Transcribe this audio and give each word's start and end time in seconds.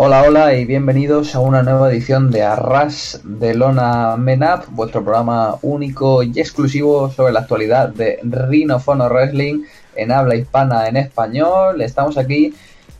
Hola, 0.00 0.22
hola 0.22 0.54
y 0.54 0.64
bienvenidos 0.64 1.34
a 1.34 1.40
una 1.40 1.64
nueva 1.64 1.90
edición 1.90 2.30
de 2.30 2.44
Arras 2.44 3.20
de 3.24 3.52
Lona 3.52 4.16
Menap, 4.16 4.66
vuestro 4.68 5.02
programa 5.02 5.56
único 5.62 6.22
y 6.22 6.38
exclusivo 6.38 7.10
sobre 7.10 7.32
la 7.32 7.40
actualidad 7.40 7.88
de 7.88 8.20
Ring 8.22 8.70
of 8.70 8.88
Honor 8.88 9.12
Wrestling 9.12 9.64
en 9.96 10.12
habla 10.12 10.36
hispana 10.36 10.86
en 10.86 10.98
español. 10.98 11.80
Estamos 11.80 12.16
aquí 12.16 12.54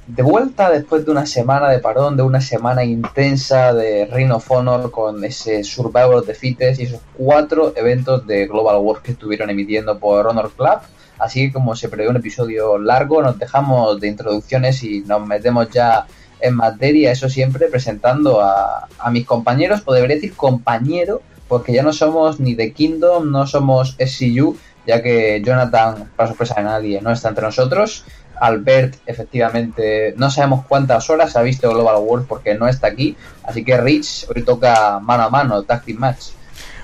de 0.08 0.22
vuelta 0.24 0.70
después 0.70 1.06
de 1.06 1.12
una 1.12 1.24
semana 1.24 1.68
de 1.68 1.78
parón, 1.78 2.16
de 2.16 2.24
una 2.24 2.40
semana 2.40 2.82
intensa 2.82 3.72
de 3.72 4.06
Ring 4.06 4.32
of 4.32 4.50
Honor 4.50 4.90
con 4.90 5.22
ese 5.24 5.62
Survivor 5.62 6.26
de 6.26 6.34
Fites 6.34 6.80
y 6.80 6.82
esos 6.82 7.00
cuatro 7.16 7.74
eventos 7.76 8.26
de 8.26 8.48
Global 8.48 8.78
Wars 8.78 9.02
que 9.02 9.12
estuvieron 9.12 9.50
emitiendo 9.50 10.00
por 10.00 10.26
Honor 10.26 10.50
Club. 10.50 10.80
Así 11.20 11.46
que 11.46 11.52
como 11.52 11.76
se 11.76 11.88
prevé 11.88 12.08
un 12.08 12.16
episodio 12.16 12.76
largo, 12.76 13.22
nos 13.22 13.38
dejamos 13.38 14.00
de 14.00 14.08
introducciones 14.08 14.82
y 14.82 15.02
nos 15.02 15.24
metemos 15.24 15.70
ya 15.70 16.04
en 16.40 16.54
materia, 16.54 17.12
eso 17.12 17.28
siempre 17.28 17.68
presentando 17.68 18.40
a, 18.40 18.88
mis 19.10 19.26
compañeros, 19.26 19.82
o 19.84 19.92
debería 19.92 20.16
decir 20.16 20.34
compañero, 20.34 21.22
porque 21.48 21.72
ya 21.72 21.82
no 21.82 21.92
somos 21.92 22.40
ni 22.40 22.54
de 22.54 22.72
Kingdom, 22.72 23.30
no 23.30 23.46
somos 23.46 23.96
SCU, 23.98 24.56
ya 24.86 25.02
que 25.02 25.42
Jonathan, 25.44 26.10
para 26.16 26.28
sorpresa 26.28 26.56
de 26.56 26.62
nadie, 26.62 27.00
no 27.00 27.12
está 27.12 27.28
entre 27.28 27.44
nosotros. 27.44 28.04
Albert, 28.40 28.96
efectivamente, 29.06 30.14
no 30.16 30.30
sabemos 30.30 30.64
cuántas 30.66 31.10
horas 31.10 31.36
ha 31.36 31.42
visto 31.42 31.70
Global 31.70 31.96
World 32.00 32.26
porque 32.26 32.54
no 32.54 32.68
está 32.68 32.86
aquí. 32.86 33.16
Así 33.42 33.64
que 33.64 33.76
Rich, 33.76 34.26
hoy 34.34 34.42
toca 34.42 35.00
mano 35.00 35.24
a 35.24 35.30
mano, 35.30 35.62
Tactic 35.64 35.98
Match. 35.98 36.37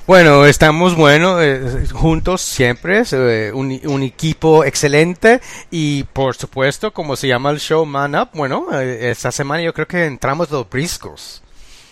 Bueno, 0.06 0.44
estamos 0.44 0.94
bueno 0.94 1.41
eh, 1.41 1.86
juntos 1.91 2.42
siempre, 2.42 3.05
eh, 3.10 3.52
un, 3.55 4.02
equipo 4.02 4.62
excelente 4.62 5.41
y 5.70 6.02
por 6.02 6.34
supuesto, 6.34 6.92
como 6.92 7.16
se 7.16 7.27
llama 7.27 7.48
el 7.48 7.58
show 7.58 7.86
Man 7.86 8.14
Up, 8.14 8.28
bueno, 8.34 8.66
eh, 8.78 9.11
esta 9.11 9.33
semana 9.33 9.62
yo 9.62 9.72
creo 9.72 9.86
que 9.86 10.05
entramos 10.05 10.50
los 10.50 10.69
briscos. 10.69 11.42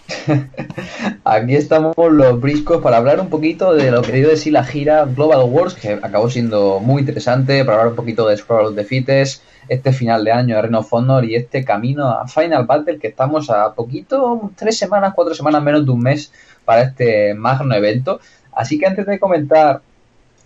Aquí 1.24 1.54
estamos 1.54 1.94
los 1.96 2.38
briscos 2.38 2.82
para 2.82 2.98
hablar 2.98 3.18
un 3.18 3.30
poquito 3.30 3.72
de 3.72 3.90
lo 3.90 4.02
que 4.02 4.12
dio 4.12 4.28
de 4.28 4.36
sí 4.36 4.50
la 4.50 4.64
gira 4.64 5.06
Global 5.06 5.46
Wars, 5.48 5.72
que 5.72 5.92
acabó 5.94 6.28
siendo 6.28 6.80
muy 6.80 7.00
interesante, 7.00 7.64
para 7.64 7.78
hablar 7.78 7.92
un 7.92 7.96
poquito 7.96 8.28
de 8.28 8.36
Scroll 8.36 8.66
of 8.66 8.74
the 8.74 8.84
Fittest, 8.84 9.42
este 9.68 9.90
final 9.90 10.22
de 10.24 10.32
año 10.32 10.56
de 10.56 10.62
Reino 10.62 10.80
of 10.80 11.24
y 11.24 11.34
este 11.34 11.64
camino 11.64 12.10
a 12.10 12.28
Final 12.28 12.66
Battle, 12.66 12.98
que 12.98 13.08
estamos 13.08 13.48
a 13.48 13.72
poquito, 13.72 14.50
tres 14.54 14.76
semanas, 14.76 15.14
cuatro 15.14 15.34
semanas, 15.34 15.62
menos 15.62 15.86
de 15.86 15.92
un 15.92 16.00
mes 16.00 16.30
para 16.64 16.82
este 16.82 17.34
magno 17.34 17.74
evento. 17.74 18.20
Así 18.52 18.78
que 18.78 18.86
antes 18.86 19.06
de 19.06 19.18
comentar 19.18 19.82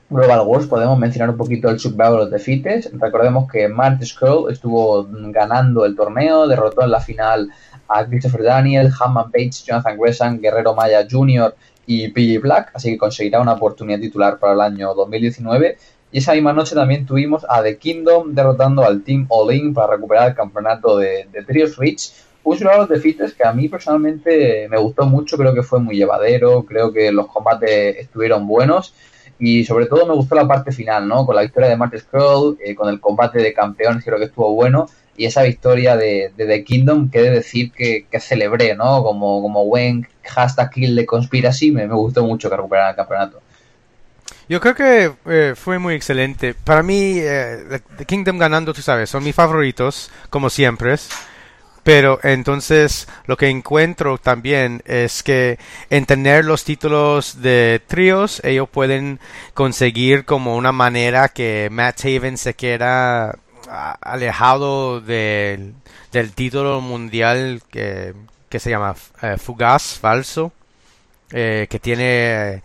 Global 0.09 0.47
Wars 0.47 0.67
podemos 0.67 0.97
mencionar 0.99 1.31
un 1.31 1.37
poquito 1.37 1.69
el 1.69 1.81
Survivor 1.81 2.31
de 2.31 2.39
Fites. 2.39 2.91
Recordemos 2.93 3.51
que 3.51 3.69
Mark 3.69 3.99
Skrull 4.05 4.53
estuvo 4.53 5.07
ganando 5.11 5.85
el 5.85 5.97
torneo, 5.97 6.47
derrotó 6.47 6.85
en 6.85 6.93
la 6.93 7.01
final 7.01 7.51
a 7.89 8.05
Christopher 8.07 8.45
Daniel, 8.45 8.93
Hammond 8.99 9.33
Page, 9.33 9.65
Jonathan 9.67 9.99
Gresham, 9.99 10.41
Guerrero 10.41 10.75
Maya 10.75 11.07
Jr. 11.11 11.55
y 11.87 12.09
PJ 12.09 12.41
Black, 12.41 12.71
así 12.75 12.93
que 12.93 12.99
conseguirá 12.99 13.41
una 13.41 13.55
oportunidad 13.55 13.99
titular 13.99 14.39
para 14.39 14.53
el 14.53 14.61
año 14.61 14.95
2019. 14.95 15.77
Y 16.13 16.19
esa 16.19 16.35
misma 16.35 16.53
noche 16.53 16.77
también 16.77 17.05
tuvimos 17.05 17.45
a 17.49 17.63
The 17.65 17.77
Kingdom 17.77 18.33
derrotando 18.33 18.85
al 18.85 19.03
Team 19.03 19.27
All 19.29 19.53
In 19.53 19.75
para 19.75 19.95
recuperar 19.95 20.29
el 20.29 20.35
campeonato 20.37 20.99
de, 20.99 21.29
de 21.33 21.43
Trios 21.43 21.77
Rich 21.77 22.13
un 22.47 22.57
Survivor 22.57 22.87
de 22.87 23.01
Fites 23.01 23.35
que 23.35 23.45
a 23.45 23.53
mí 23.53 23.69
personalmente 23.69 24.69
me 24.71 24.79
gustó 24.79 25.05
mucho, 25.05 25.37
creo 25.37 25.53
que 25.53 25.65
fue 25.65 25.81
muy 25.81 25.97
llevadero, 25.97 26.65
creo 26.65 26.93
que 26.93 27.11
los 27.11 27.27
combates 27.27 27.97
estuvieron 27.97 28.47
buenos 28.47 28.95
y 29.37 29.65
sobre 29.65 29.87
todo 29.87 30.07
me 30.07 30.15
gustó 30.15 30.37
la 30.37 30.47
parte 30.47 30.71
final, 30.71 31.09
¿no? 31.09 31.27
Con 31.27 31.35
la 31.35 31.43
victoria 31.43 31.69
de 31.69 31.77
Marty 31.77 31.99
Scroll, 31.99 32.57
eh, 32.65 32.77
con 32.77 32.89
el 32.89 33.01
combate 33.01 33.41
de 33.41 33.53
campeones 33.53 34.05
creo 34.05 34.17
que 34.17 34.27
estuvo 34.27 34.55
bueno 34.55 34.87
y 35.17 35.25
esa 35.25 35.43
victoria 35.43 35.97
de, 35.97 36.33
de 36.37 36.47
The 36.47 36.63
Kingdom 36.63 37.11
que 37.11 37.19
he 37.19 37.23
de 37.23 37.31
decir 37.31 37.73
que, 37.73 38.07
que, 38.09 38.21
celebré, 38.21 38.77
¿no? 38.77 39.03
Como, 39.03 39.43
como 39.43 39.65
buen 39.65 40.07
hashtag 40.23 40.71
kill 40.71 40.95
de 40.95 41.05
conspiracy, 41.05 41.73
me, 41.73 41.89
me 41.89 41.95
gustó 41.95 42.25
mucho 42.25 42.49
que 42.49 42.57
recuperaran 42.57 42.91
el 42.91 42.97
campeonato. 42.97 43.41
Yo 44.49 44.61
creo 44.61 44.77
que 44.77 45.13
eh, 45.27 45.55
fue 45.57 45.81
muy 45.81 45.95
excelente. 45.95 46.55
Para 46.55 46.85
mí, 46.85 47.19
eh, 47.19 47.81
The 47.99 48.05
Kingdom 48.05 48.39
ganando, 48.39 48.73
tú 48.73 48.83
sabes, 48.83 49.11
son 49.11 49.25
mis 49.25 49.35
favoritos, 49.35 50.13
como 50.31 50.49
siempre. 50.49 50.95
Pero 51.87 52.19
entonces 52.25 53.07
lo 53.27 53.37
que 53.37 53.49
encuentro 53.49 54.19
también 54.19 54.83
es 54.87 55.23
que 55.23 55.57
en 55.89 56.05
tener 56.05 56.45
los 56.45 56.65
títulos 56.65 57.43
de 57.43 57.81
tríos, 57.87 58.41
ellos 58.43 58.69
pueden 58.69 59.21
conseguir 59.55 60.25
como 60.25 60.57
una 60.57 60.73
manera 60.73 61.29
que 61.29 61.69
Matt 61.71 62.03
Taven 62.03 62.39
se 62.39 62.55
queda 62.55 63.39
alejado 64.01 65.01
de, 65.01 65.75
del 66.11 66.33
título 66.33 66.81
mundial 66.81 67.63
que, 67.71 68.15
que 68.49 68.59
se 68.59 68.71
llama 68.71 68.97
eh, 69.23 69.37
Fugaz, 69.39 69.97
falso, 70.01 70.51
eh, 71.31 71.69
que 71.71 71.79
tiene 71.79 72.65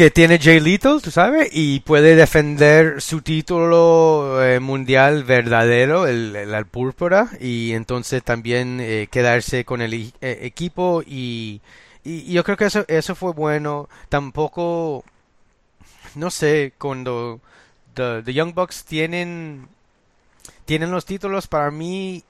que 0.00 0.10
tiene 0.10 0.38
Jay 0.38 0.60
Little, 0.60 0.98
tú 1.02 1.10
sabes, 1.10 1.50
y 1.52 1.80
puede 1.80 2.16
defender 2.16 3.02
su 3.02 3.20
título 3.20 4.42
eh, 4.42 4.58
mundial 4.58 5.24
verdadero, 5.24 6.06
el, 6.06 6.34
el, 6.34 6.64
púrpura, 6.64 7.28
y 7.38 7.72
entonces 7.72 8.24
también 8.24 8.80
eh, 8.80 9.08
quedarse 9.10 9.66
con 9.66 9.82
el 9.82 9.92
eh, 9.92 10.10
equipo 10.40 11.02
y, 11.06 11.60
y, 12.02 12.32
yo 12.32 12.44
creo 12.44 12.56
que 12.56 12.64
eso, 12.64 12.86
eso 12.88 13.14
fue 13.14 13.34
bueno. 13.34 13.90
Tampoco, 14.08 15.04
no 16.14 16.30
sé, 16.30 16.72
cuando 16.78 17.42
the, 17.92 18.22
the 18.24 18.32
Young 18.32 18.54
Bucks 18.54 18.86
tienen, 18.86 19.68
tienen 20.64 20.90
los 20.90 21.04
títulos, 21.04 21.46
para 21.46 21.70
mí 21.70 22.24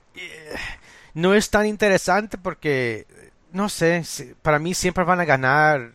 no 1.15 1.35
es 1.35 1.51
tan 1.51 1.67
interesante 1.67 2.37
porque, 2.37 3.07
no 3.53 3.69
sé, 3.69 4.03
para 4.43 4.59
mí 4.59 4.75
siempre 4.75 5.05
van 5.05 5.21
a 5.21 5.25
ganar. 5.25 5.93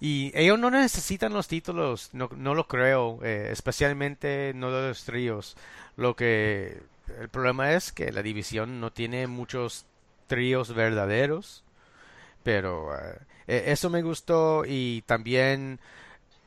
Y 0.00 0.32
ellos 0.34 0.58
no 0.58 0.70
necesitan 0.70 1.34
los 1.34 1.46
títulos, 1.46 2.08
no, 2.12 2.30
no 2.34 2.54
lo 2.54 2.66
creo, 2.66 3.18
eh, 3.22 3.50
especialmente 3.52 4.52
no 4.54 4.72
de 4.72 4.88
los 4.88 5.04
tríos. 5.04 5.56
Lo 5.96 6.16
que 6.16 6.82
el 7.20 7.28
problema 7.28 7.72
es 7.72 7.92
que 7.92 8.10
la 8.10 8.22
división 8.22 8.80
no 8.80 8.92
tiene 8.92 9.26
muchos 9.26 9.84
tríos 10.26 10.74
verdaderos, 10.74 11.64
pero 12.42 12.96
eh, 13.46 13.64
eso 13.66 13.90
me 13.90 14.00
gustó 14.02 14.64
y 14.66 15.02
también 15.02 15.80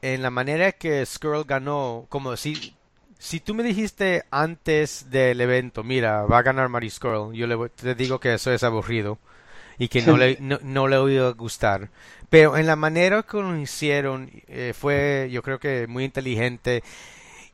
en 0.02 0.22
la 0.24 0.32
manera 0.32 0.72
que 0.72 1.06
Skrull 1.06 1.46
ganó, 1.46 2.08
como 2.10 2.36
si 2.38 2.76
si 3.20 3.40
tú 3.40 3.54
me 3.54 3.64
dijiste 3.64 4.26
antes 4.32 5.10
del 5.10 5.40
evento, 5.40 5.82
mira, 5.84 6.24
va 6.24 6.40
a 6.40 6.44
ganar 6.44 6.68
Mary 6.68 6.90
Skrull, 6.90 7.34
yo 7.34 7.48
le, 7.48 7.70
te 7.70 7.96
digo 7.96 8.20
que 8.20 8.34
eso 8.34 8.52
es 8.52 8.64
aburrido 8.64 9.18
y 9.78 9.88
que 9.88 10.02
no 10.02 10.18
le, 10.18 10.38
no, 10.40 10.60
no 10.62 10.88
le 10.88 11.20
a 11.20 11.30
gustar. 11.32 11.90
Pero 12.30 12.58
en 12.58 12.66
la 12.66 12.76
manera 12.76 13.24
que 13.24 13.38
lo 13.38 13.56
hicieron 13.58 14.30
eh, 14.48 14.74
fue, 14.76 15.30
yo 15.32 15.42
creo 15.44 15.60
que 15.60 15.88
muy 15.88 16.04
inteligente. 16.04 16.84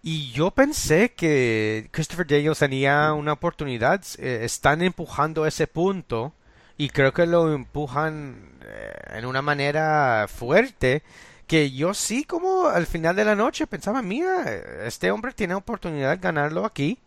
Y 0.02 0.32
yo 0.32 0.52
pensé 0.52 1.12
que 1.12 1.90
Christopher 1.92 2.26
Daniels 2.26 2.60
tenía 2.60 3.14
una 3.14 3.34
oportunidad. 3.34 4.02
Eh, 4.18 4.40
están 4.44 4.82
empujando 4.82 5.46
ese 5.46 5.68
punto 5.68 6.34
y 6.78 6.90
creo 6.90 7.14
que 7.14 7.26
lo 7.26 7.54
empujan 7.54 8.38
eh, 8.64 9.18
en 9.18 9.26
una 9.26 9.42
manera 9.42 10.28
fuerte. 10.34 11.04
Que 11.46 11.72
yo 11.72 11.94
sí, 11.94 12.24
como 12.24 12.68
al 12.68 12.86
final 12.86 13.16
de 13.16 13.26
la 13.26 13.36
noche 13.36 13.68
pensaba, 13.68 14.02
mira, 14.02 14.46
este 14.86 15.12
hombre 15.12 15.34
tiene 15.34 15.56
oportunidad 15.56 16.12
de 16.12 16.18
ganarlo 16.18 16.64
aquí. 16.64 17.00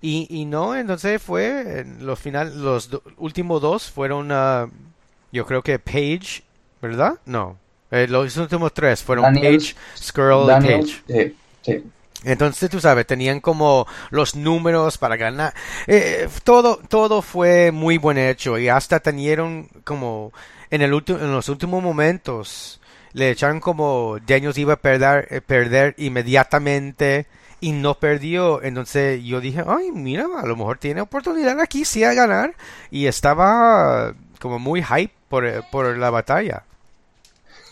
Y, 0.00 0.26
y 0.30 0.44
no, 0.44 0.76
entonces 0.76 1.22
fue, 1.22 1.86
los 2.00 2.18
final, 2.18 2.62
los 2.62 2.90
do, 2.90 3.02
últimos 3.16 3.62
dos 3.62 3.90
fueron, 3.90 4.30
uh, 4.30 4.70
yo 5.32 5.46
creo 5.46 5.62
que 5.62 5.78
Page, 5.78 6.42
¿verdad? 6.82 7.14
No, 7.24 7.56
eh, 7.90 8.06
los 8.08 8.36
últimos 8.36 8.72
tres 8.74 9.02
fueron 9.02 9.24
Daniel, 9.24 9.58
Page, 9.58 9.74
Skrull 9.96 10.50
y 10.50 10.66
Page. 10.66 11.02
Sí, 11.08 11.36
sí. 11.62 11.84
Entonces, 12.24 12.68
tú 12.70 12.80
sabes, 12.80 13.06
tenían 13.06 13.40
como 13.40 13.86
los 14.10 14.34
números 14.34 14.98
para 14.98 15.16
ganar. 15.16 15.54
Eh, 15.86 16.28
todo, 16.44 16.80
todo 16.88 17.22
fue 17.22 17.70
muy 17.70 17.98
buen 17.98 18.18
hecho 18.18 18.58
y 18.58 18.68
hasta 18.68 19.00
tenieron 19.00 19.68
como 19.84 20.32
en, 20.70 20.82
el 20.82 20.92
en 20.92 21.32
los 21.32 21.48
últimos 21.48 21.82
momentos 21.82 22.80
le 23.12 23.30
echaron 23.30 23.60
como 23.60 24.18
Daniels 24.26 24.58
iba 24.58 24.74
a 24.74 24.76
perder, 24.76 25.28
eh, 25.30 25.40
perder 25.40 25.94
inmediatamente 25.98 27.26
y 27.60 27.72
no 27.72 27.94
perdió. 27.94 28.62
Entonces 28.62 29.22
yo 29.24 29.40
dije, 29.40 29.62
ay, 29.66 29.90
mira, 29.92 30.26
a 30.36 30.46
lo 30.46 30.56
mejor 30.56 30.78
tiene 30.78 31.00
oportunidad 31.00 31.60
aquí 31.60 31.84
sí 31.84 32.04
a 32.04 32.14
ganar. 32.14 32.54
Y 32.90 33.06
estaba 33.06 34.14
como 34.40 34.58
muy 34.58 34.82
hype 34.82 35.12
por, 35.28 35.44
por 35.70 35.96
la 35.96 36.10
batalla. 36.10 36.62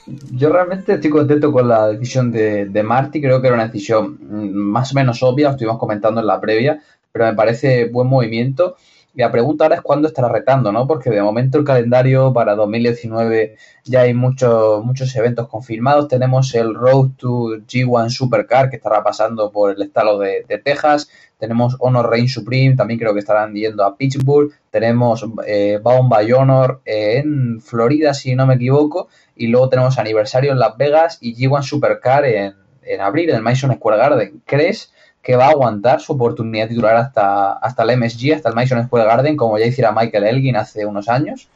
Yo 0.06 0.50
realmente 0.50 0.94
estoy 0.94 1.10
contento 1.10 1.50
con 1.50 1.66
la 1.66 1.88
decisión 1.88 2.30
de, 2.30 2.66
de 2.66 2.82
Marty. 2.82 3.20
Creo 3.20 3.40
que 3.40 3.46
era 3.46 3.56
una 3.56 3.66
decisión 3.66 4.18
más 4.52 4.92
o 4.92 4.94
menos 4.94 5.22
obvia, 5.22 5.46
lo 5.46 5.52
estuvimos 5.52 5.78
comentando 5.78 6.20
en 6.20 6.26
la 6.26 6.40
previa, 6.40 6.82
pero 7.10 7.26
me 7.26 7.34
parece 7.34 7.86
buen 7.86 8.08
movimiento. 8.08 8.76
La 9.14 9.30
pregunta 9.30 9.64
ahora 9.64 9.76
es 9.76 9.82
cuándo 9.82 10.08
estará 10.08 10.28
retando, 10.28 10.72
¿no? 10.72 10.88
Porque 10.88 11.08
de 11.08 11.22
momento 11.22 11.56
el 11.56 11.64
calendario 11.64 12.32
para 12.32 12.56
2019 12.56 13.56
ya 13.84 14.00
hay 14.00 14.12
muchos, 14.12 14.84
muchos 14.84 15.14
eventos 15.14 15.46
confirmados. 15.46 16.08
Tenemos 16.08 16.52
el 16.56 16.74
Road 16.74 17.10
to 17.16 17.58
G1 17.68 18.10
Supercar 18.10 18.70
que 18.70 18.76
estará 18.76 19.04
pasando 19.04 19.52
por 19.52 19.70
el 19.70 19.82
estado 19.82 20.18
de, 20.18 20.44
Texas. 20.64 21.08
Tenemos 21.38 21.76
Honor 21.78 22.10
Reign 22.10 22.28
Supreme, 22.28 22.74
también 22.74 22.98
creo 22.98 23.12
que 23.12 23.20
estarán 23.20 23.54
yendo 23.54 23.84
a 23.84 23.96
Pittsburgh. 23.96 24.50
Tenemos 24.70 25.24
eh, 25.46 25.78
Bound 25.80 26.10
by 26.10 26.32
Honor 26.32 26.80
en 26.84 27.60
Florida, 27.60 28.14
si 28.14 28.34
no 28.34 28.46
me 28.46 28.54
equivoco. 28.54 29.08
Y 29.36 29.46
luego 29.46 29.68
tenemos 29.68 29.96
aniversario 29.98 30.50
en 30.50 30.58
Las 30.58 30.76
Vegas 30.76 31.18
y 31.20 31.36
G1 31.36 31.62
Supercar 31.62 32.24
en, 32.24 32.54
en 32.82 33.00
abril 33.00 33.30
en 33.30 33.36
el 33.36 33.42
Madison 33.42 33.74
Square 33.74 33.98
Garden. 33.98 34.42
¿Crees 34.44 34.93
que 35.24 35.36
va 35.36 35.46
a 35.46 35.50
aguantar 35.50 36.00
su 36.00 36.12
oportunidad 36.12 36.68
titular 36.68 36.96
hasta, 36.96 37.54
hasta 37.54 37.82
el 37.82 37.98
MSG, 37.98 38.34
hasta 38.34 38.50
el 38.50 38.54
Madison 38.54 38.84
Square 38.84 39.06
Garden, 39.06 39.36
como 39.36 39.58
ya 39.58 39.66
hiciera 39.66 39.90
Michael 39.90 40.24
Elgin 40.24 40.56
hace 40.56 40.84
unos 40.84 41.08
años? 41.08 41.48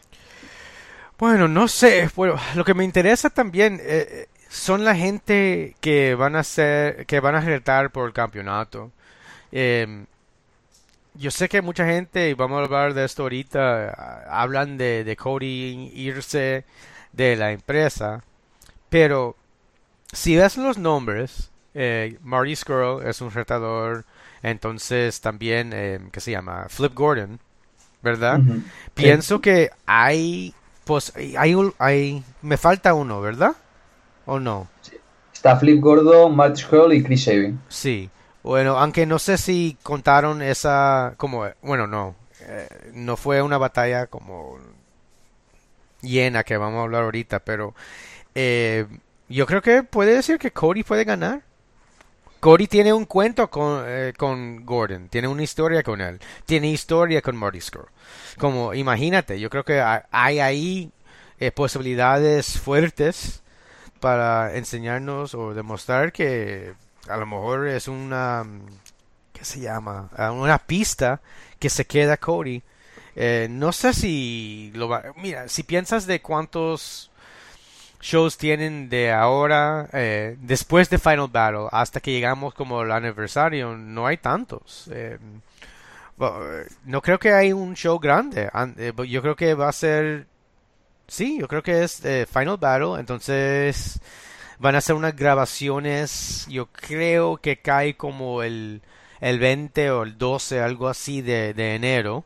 Bueno, 1.19 1.49
no 1.49 1.69
sé. 1.69 2.09
Bueno, 2.17 2.37
lo 2.55 2.65
que 2.65 2.73
me 2.73 2.85
interesa 2.85 3.29
también 3.29 3.79
eh, 3.83 4.27
son 4.49 4.85
la 4.85 4.97
gente 4.97 5.77
que 5.81 6.15
van 6.15 6.35
a 6.35 6.45
ser, 6.45 7.05
que 7.05 7.21
van 7.21 7.35
a 7.35 7.41
retar 7.41 7.91
por 7.91 8.07
el 8.07 8.15
campeonato. 8.15 8.91
Em, 9.53 10.07
yo 11.15 11.31
sé 11.31 11.49
que 11.49 11.61
mucha 11.61 11.85
gente, 11.85 12.31
y 12.31 12.35
vamos 12.35 12.61
a 12.61 12.65
hablar 12.65 12.95
de 12.95 13.05
esto 13.05 13.25
ahorita, 13.25 14.25
hablan 14.31 14.79
de, 14.79 15.05
de 15.05 15.17
Cody 15.17 15.91
irse 15.95 16.65
de 17.13 17.37
la 17.37 17.53
empresa, 17.53 18.23
pero 18.89 19.37
si 20.13 20.37
ves 20.37 20.57
los 20.57 20.79
nombres, 20.79 21.51
eh, 21.75 22.19
Marty 22.23 22.57
Skrull 22.57 23.07
es 23.07 23.21
un 23.21 23.31
retador, 23.31 24.05
entonces 24.43 25.21
también, 25.21 25.73
eh, 25.75 26.01
¿qué 26.13 26.21
se 26.21 26.31
llama? 26.31 26.67
Flip 26.69 26.95
Gordon, 26.95 27.39
¿verdad? 28.03 28.41
Pienso 28.95 29.41
que 29.41 29.71
hay, 29.87 30.55
pues, 30.85 31.13
hay, 31.37 31.55
hay, 31.79 32.25
me 32.43 32.57
falta 32.57 32.95
uno, 32.95 33.21
¿verdad? 33.21 33.53
¿O 34.27 34.39
no? 34.39 34.69
Está 35.33 35.57
Flip 35.57 35.81
Gordon, 35.81 36.35
Marty 36.35 36.61
Skrull 36.61 36.95
y 36.95 37.03
Chris 37.03 37.25
Sabin. 37.25 37.61
Sí, 37.69 38.11
bueno, 38.43 38.79
aunque 38.79 39.07
no 39.07 39.19
sé 39.19 39.39
si 39.39 39.77
contaron 39.83 40.43
esa, 40.43 41.15
como, 41.17 41.47
bueno, 41.63 41.87
no, 41.87 42.17
eh, 42.41 42.69
no 42.95 43.17
fue 43.17 43.43
una 43.43 43.59
batalla 43.59 44.07
como 44.07 44.59
llena 46.01 46.45
que 46.45 46.57
vamos 46.57 46.79
a 46.79 46.83
hablar 46.83 47.05
ahorita, 47.05 47.41
pero 47.41 47.75
eh, 48.35 48.87
yo 49.29 49.47
creo 49.47 49.63
que 49.63 49.83
puede 49.83 50.15
decir 50.15 50.39
que 50.39 50.53
Cody 50.53 50.83
puede 50.83 51.05
ganar. 51.05 51.43
Cody 52.41 52.67
tiene 52.69 52.93
un 52.93 53.05
cuento 53.05 53.51
con, 53.51 53.85
eh, 53.87 54.13
con 54.17 54.65
Gordon, 54.65 55.09
tiene 55.09 55.27
una 55.29 55.43
historia 55.43 55.83
con 55.83 56.01
él, 56.01 56.21
tiene 56.47 56.71
historia 56.71 57.21
con 57.21 57.37
Marty 57.37 57.61
Skrull. 57.61 57.89
Como, 58.39 58.75
imagínate, 58.75 59.41
yo 59.41 59.51
creo 59.51 59.65
que 59.65 59.81
hay 59.81 60.39
ahí 60.39 60.93
eh, 61.41 61.51
posibilidades 61.51 62.59
fuertes 62.61 63.43
para 64.01 64.55
enseñarnos 64.57 65.35
o 65.35 65.55
demostrar 65.55 66.13
que 66.13 66.75
a 67.09 67.17
lo 67.17 67.27
mejor 67.27 67.67
es 67.67 67.89
una, 67.89 68.47
¿qué 69.33 69.45
se 69.45 69.61
llama? 69.61 70.09
Ah, 70.17 70.31
una 70.31 70.59
pista 70.59 71.21
que 71.59 71.71
se 71.71 71.87
queda 71.87 72.17
Cody. 72.17 72.63
Eh, 73.17 73.49
no 73.51 73.73
sé 73.73 73.93
si 73.95 74.71
lo 74.75 74.89
va, 74.89 75.03
mira, 75.17 75.49
si 75.49 75.65
piensas 75.65 76.07
de 76.07 76.23
cuántos 76.23 77.11
shows 78.01 78.39
tienen 78.39 78.89
de 78.89 79.13
ahora, 79.13 79.89
eh, 79.93 80.37
después 80.41 80.89
de 80.91 80.99
Final 80.99 81.29
Battle, 81.31 81.69
hasta 81.73 82.01
que 82.01 82.13
llegamos 82.13 82.55
como 82.55 82.83
el 82.83 82.93
aniversario, 82.93 83.77
no 83.77 84.07
hay 84.07 84.19
tantos. 84.19 84.89
Eh, 84.93 85.19
no 86.85 87.03
creo 87.03 87.19
que 87.19 87.33
hay 87.33 87.53
un 87.53 87.75
show 87.75 87.99
grande. 87.99 88.51
Eh, 88.77 88.93
yo 89.09 89.23
creo 89.23 89.37
que 89.37 89.55
va 89.55 89.69
a 89.69 89.73
ser, 89.73 90.27
sí, 91.07 91.39
yo 91.41 91.49
creo 91.49 91.63
que 91.63 91.85
es 91.85 92.03
Final 92.33 92.57
Battle, 92.57 92.99
entonces 92.99 94.01
van 94.59 94.75
a 94.75 94.81
ser 94.81 94.97
unas 94.97 95.15
grabaciones, 95.15 96.47
yo 96.49 96.67
creo 96.67 97.37
que 97.37 97.59
cae 97.59 97.97
como 97.97 98.43
el, 98.43 98.83
el 99.21 99.39
20 99.39 99.91
o 99.93 100.03
el 100.03 100.19
12, 100.19 100.61
algo 100.61 100.89
así 100.89 101.23
de, 101.23 101.55
de 101.55 101.75
enero. 101.75 102.25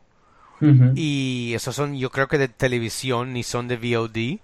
Y 0.95 1.51
esos 1.55 1.75
son, 1.75 1.97
yo 1.97 2.09
creo 2.09 2.29
que 2.29 2.37
de 2.37 2.47
televisión, 2.47 3.33
ni 3.33 3.43
son 3.43 3.67
de 3.67 3.75
VOD. 3.75 4.39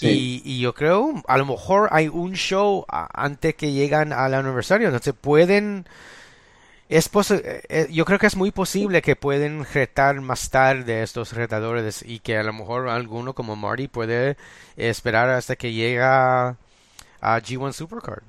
Y, 0.00 0.60
yo 0.60 0.74
creo, 0.74 1.22
a 1.26 1.38
lo 1.38 1.46
mejor 1.46 1.88
hay 1.92 2.08
un 2.08 2.34
show 2.34 2.84
antes 2.88 3.54
que 3.54 3.72
llegan 3.72 4.12
al 4.12 4.34
aniversario, 4.34 4.88
entonces 4.88 5.14
pueden, 5.20 5.86
es 6.88 7.10
eh, 7.30 7.62
eh, 7.68 7.88
yo 7.90 8.04
creo 8.04 8.18
que 8.18 8.26
es 8.28 8.36
muy 8.36 8.50
posible 8.50 9.02
que 9.02 9.16
pueden 9.16 9.64
retar 9.64 10.20
más 10.20 10.50
tarde 10.50 11.02
estos 11.02 11.32
retadores 11.32 12.04
y 12.06 12.20
que 12.20 12.36
a 12.36 12.42
lo 12.42 12.52
mejor 12.52 12.88
alguno 12.88 13.34
como 13.34 13.56
Marty 13.56 13.88
puede 13.88 14.36
esperar 14.76 15.30
hasta 15.30 15.56
que 15.56 15.72
llega 15.72 16.56
a 17.20 17.40
G1 17.40 17.72
Supercard. 17.72 18.22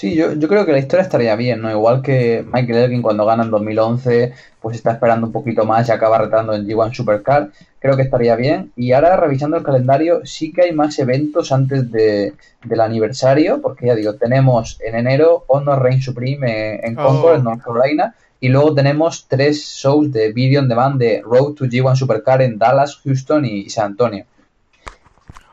Sí, 0.00 0.14
yo, 0.14 0.32
yo 0.32 0.48
creo 0.48 0.64
que 0.64 0.72
la 0.72 0.78
historia 0.78 1.02
estaría 1.02 1.36
bien, 1.36 1.60
¿no? 1.60 1.70
Igual 1.70 2.00
que 2.00 2.42
Michael 2.50 2.84
Elgin 2.84 3.02
cuando 3.02 3.26
gana 3.26 3.44
en 3.44 3.50
2011, 3.50 4.32
pues 4.58 4.76
está 4.76 4.92
esperando 4.92 5.26
un 5.26 5.32
poquito 5.34 5.66
más 5.66 5.86
y 5.86 5.92
acaba 5.92 6.16
retando 6.16 6.54
en 6.54 6.66
G1 6.66 6.94
Supercar. 6.94 7.50
Creo 7.78 7.96
que 7.96 8.04
estaría 8.04 8.34
bien. 8.34 8.72
Y 8.76 8.92
ahora, 8.92 9.18
revisando 9.18 9.58
el 9.58 9.62
calendario, 9.62 10.24
sí 10.24 10.54
que 10.54 10.62
hay 10.62 10.72
más 10.72 10.98
eventos 10.98 11.52
antes 11.52 11.92
de, 11.92 12.32
del 12.64 12.80
aniversario, 12.80 13.60
porque 13.60 13.88
ya 13.88 13.94
digo, 13.94 14.14
tenemos 14.14 14.78
en 14.80 14.94
enero 14.94 15.44
Honor 15.48 15.82
Reign 15.82 16.00
Supreme 16.00 16.80
en, 16.82 16.94
Concord, 16.94 17.34
en 17.34 17.40
oh. 17.40 17.50
North 17.50 17.62
Carolina, 17.62 18.14
y 18.40 18.48
luego 18.48 18.72
tenemos 18.72 19.26
tres 19.28 19.62
shows 19.62 20.10
de 20.10 20.32
video 20.32 20.62
on 20.62 20.68
demand 20.70 20.98
de 20.98 21.20
Road 21.22 21.52
to 21.52 21.66
G1 21.66 21.94
Supercar 21.94 22.40
en 22.40 22.56
Dallas, 22.56 22.98
Houston 23.04 23.44
y 23.44 23.68
San 23.68 23.88
Antonio. 23.88 24.24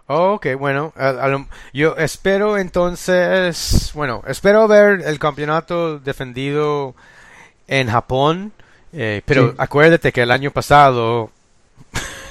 Ok, 0.09 0.47
bueno, 0.57 0.93
yo 1.73 1.97
espero 1.97 2.57
entonces, 2.57 3.91
bueno, 3.93 4.23
espero 4.25 4.65
ver 4.65 5.01
el 5.05 5.19
campeonato 5.19 5.99
defendido 5.99 6.95
en 7.67 7.89
Japón, 7.89 8.53
eh, 8.93 9.21
pero 9.25 9.53
acuérdate 9.57 10.13
que 10.13 10.21
el 10.21 10.31
año 10.31 10.51
pasado 10.51 11.29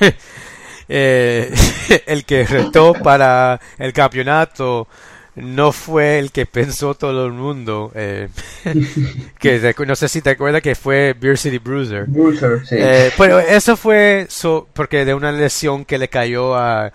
eh, 0.89 1.55
el 2.07 2.25
que 2.25 2.47
retó 2.47 2.95
para 2.95 3.61
el 3.77 3.93
campeonato 3.93 4.89
no 5.35 5.71
fue 5.71 6.19
el 6.19 6.33
que 6.33 6.47
pensó 6.47 6.95
todo 6.95 7.27
el 7.27 7.33
mundo. 7.33 7.93
Eh, 7.95 8.31
que 9.39 9.75
no 9.87 9.97
sé 9.97 10.09
si 10.09 10.23
te 10.23 10.31
acuerdas 10.31 10.63
que 10.63 10.75
fue 10.75 11.13
Beer 11.13 11.37
City 11.37 11.59
Bruiser. 11.59 12.07
Bruiser, 12.07 12.67
sí. 12.67 12.77
pero 13.19 13.39
eso 13.39 13.77
fue 13.77 14.27
porque 14.73 15.05
de 15.05 15.13
una 15.13 15.31
lesión 15.31 15.85
que 15.85 15.99
le 15.99 16.09
cayó 16.09 16.57
a 16.57 16.91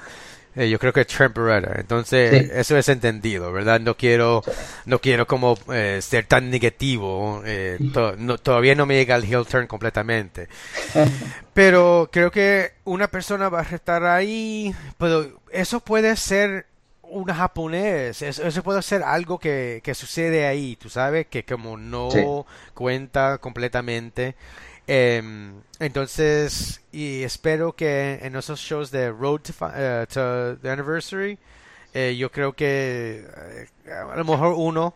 eh, 0.55 0.69
yo 0.69 0.79
creo 0.79 0.91
que 0.91 1.05
Trent 1.05 1.35
Beretta. 1.35 1.79
Entonces, 1.79 2.51
eso 2.53 2.77
es 2.77 2.89
entendido, 2.89 3.51
¿verdad? 3.51 3.79
No 3.79 3.95
quiero, 3.95 4.43
no 4.85 4.99
quiero 4.99 5.25
como 5.25 5.57
eh, 5.71 5.99
ser 6.01 6.25
tan 6.25 6.49
negativo. 6.49 7.41
Eh, 7.45 7.77
todavía 8.43 8.75
no 8.75 8.85
me 8.85 8.95
llega 8.95 9.15
el 9.15 9.23
heel 9.23 9.45
turn 9.45 9.67
completamente. 9.67 10.49
Pero 11.53 12.09
creo 12.11 12.31
que 12.31 12.73
una 12.83 13.07
persona 13.07 13.49
va 13.49 13.61
a 13.61 13.75
estar 13.75 14.03
ahí. 14.05 14.75
Pero 14.97 15.41
eso 15.51 15.79
puede 15.79 16.15
ser 16.17 16.65
un 17.03 17.25
japonés. 17.25 18.21
Eso, 18.21 18.63
puede 18.63 18.81
ser 18.81 19.03
algo 19.03 19.39
que, 19.39 19.81
que, 19.83 19.93
sucede 19.93 20.47
ahí, 20.47 20.75
tú 20.75 20.89
sabes, 20.89 21.27
que 21.27 21.43
como 21.45 21.77
no 21.77 22.45
cuenta 22.73 23.37
completamente. 23.37 24.35
Em, 24.87 25.61
entonces, 25.79 26.81
y 26.91 27.23
espero 27.23 27.73
que 27.73 28.19
en 28.21 28.35
esos 28.35 28.59
shows 28.59 28.91
de 28.91 29.11
Road 29.11 29.41
to, 29.41 29.53
eh, 29.75 30.05
the 30.61 30.69
Anniversary, 30.69 31.37
eh, 31.93 32.15
yo 32.17 32.31
creo 32.31 32.53
que 32.53 33.25
eh, 33.85 33.91
a 33.91 34.15
lo 34.15 34.25
mejor 34.25 34.55
uno, 34.57 34.93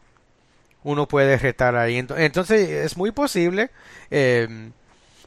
uno 0.84 1.08
puede 1.08 1.38
retar 1.38 1.76
ahí. 1.76 1.98
Entonces, 1.98 2.70
es 2.70 2.98
muy 2.98 3.12
posible. 3.12 3.70
Em, 4.10 4.72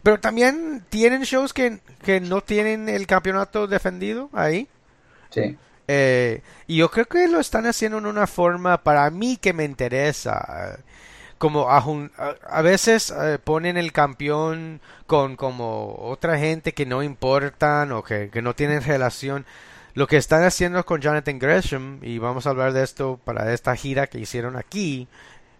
pero 0.02 0.20
también 0.20 0.84
tienen 0.88 1.22
shows 1.22 1.52
que, 1.52 1.80
que 2.04 2.20
no 2.20 2.40
tienen 2.40 2.88
el 2.88 3.06
campeonato 3.06 3.66
defendido 3.66 4.30
ahí. 4.32 4.68
Sí. 5.30 5.56
y 6.66 6.76
yo 6.76 6.90
creo 6.90 7.04
que 7.06 7.28
lo 7.28 7.38
están 7.38 7.66
haciendo 7.66 7.98
en 7.98 8.06
una 8.06 8.26
forma 8.26 8.82
para 8.82 9.10
mí 9.10 9.36
que 9.36 9.52
me 9.52 9.64
interesa 9.64 10.78
como 11.38 11.70
a, 11.70 11.84
a 12.50 12.62
veces 12.62 13.10
eh, 13.10 13.38
ponen 13.42 13.76
el 13.76 13.92
campeón 13.92 14.80
con 15.06 15.36
como 15.36 15.96
otra 16.00 16.38
gente 16.38 16.74
que 16.74 16.84
no 16.84 17.02
importan 17.02 17.92
o 17.92 18.02
que, 18.02 18.30
no 18.42 18.54
tienen 18.54 18.82
relación. 18.82 19.46
Lo 19.94 20.06
que 20.06 20.16
están 20.16 20.44
haciendo 20.44 20.84
con 20.84 21.00
Jonathan 21.00 21.38
Gresham, 21.38 21.98
y 22.02 22.18
vamos 22.18 22.46
a 22.46 22.50
hablar 22.50 22.72
de 22.72 22.84
esto 22.84 23.18
para 23.24 23.52
esta 23.52 23.74
gira 23.74 24.06
que 24.06 24.20
hicieron 24.20 24.56
aquí, 24.56 25.08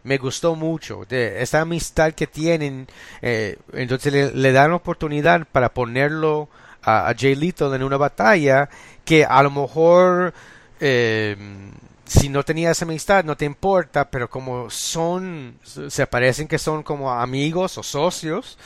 me 0.04 0.18
gustó 0.18 0.54
mucho. 0.54 1.04
De 1.08 1.42
esa 1.42 1.62
amistad 1.62 2.12
que 2.12 2.26
tienen, 2.26 2.86
eh, 3.22 3.56
entonces 3.72 4.34
le, 4.34 4.52
dan 4.52 4.72
oportunidad 4.72 5.46
para 5.50 5.70
ponerlo 5.72 6.48
a, 6.82 7.12
Jay 7.18 7.34
Lethal 7.34 7.74
en 7.74 7.82
una 7.82 7.96
batalla 7.96 8.68
que 9.04 9.24
a 9.24 9.42
lo 9.42 9.50
mejor 9.50 10.34
eh, 10.80 11.36
si 12.06 12.28
no 12.28 12.44
tenía 12.44 12.70
esa 12.70 12.84
amistad 12.84 13.24
no 13.24 13.36
te 13.36 13.44
importa, 13.44 14.10
pero 14.10 14.28
como 14.30 14.70
son, 14.70 15.58
se 15.88 16.06
parecen 16.06 16.48
que 16.48 16.58
son 16.58 16.82
como 16.82 17.12
amigos 17.12 17.78
o 17.78 17.82
socios, 17.82 18.58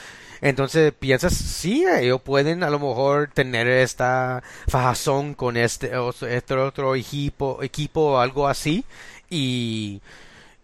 Entonces 0.42 0.92
piensas, 0.92 1.34
sí, 1.34 1.86
ellos 1.86 2.20
pueden 2.22 2.64
a 2.64 2.70
lo 2.70 2.78
mejor 2.80 3.30
tener 3.32 3.68
esta 3.68 4.42
fajazón 4.68 5.34
con 5.34 5.56
este, 5.56 5.92
este 6.30 6.54
otro 6.56 6.96
equipo, 6.96 7.62
equipo 7.62 8.00
o 8.14 8.18
algo 8.18 8.48
así. 8.48 8.84
Y, 9.30 10.02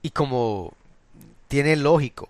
y 0.03 0.11
como 0.11 0.73
tiene 1.49 1.77
lógico. 1.77 2.29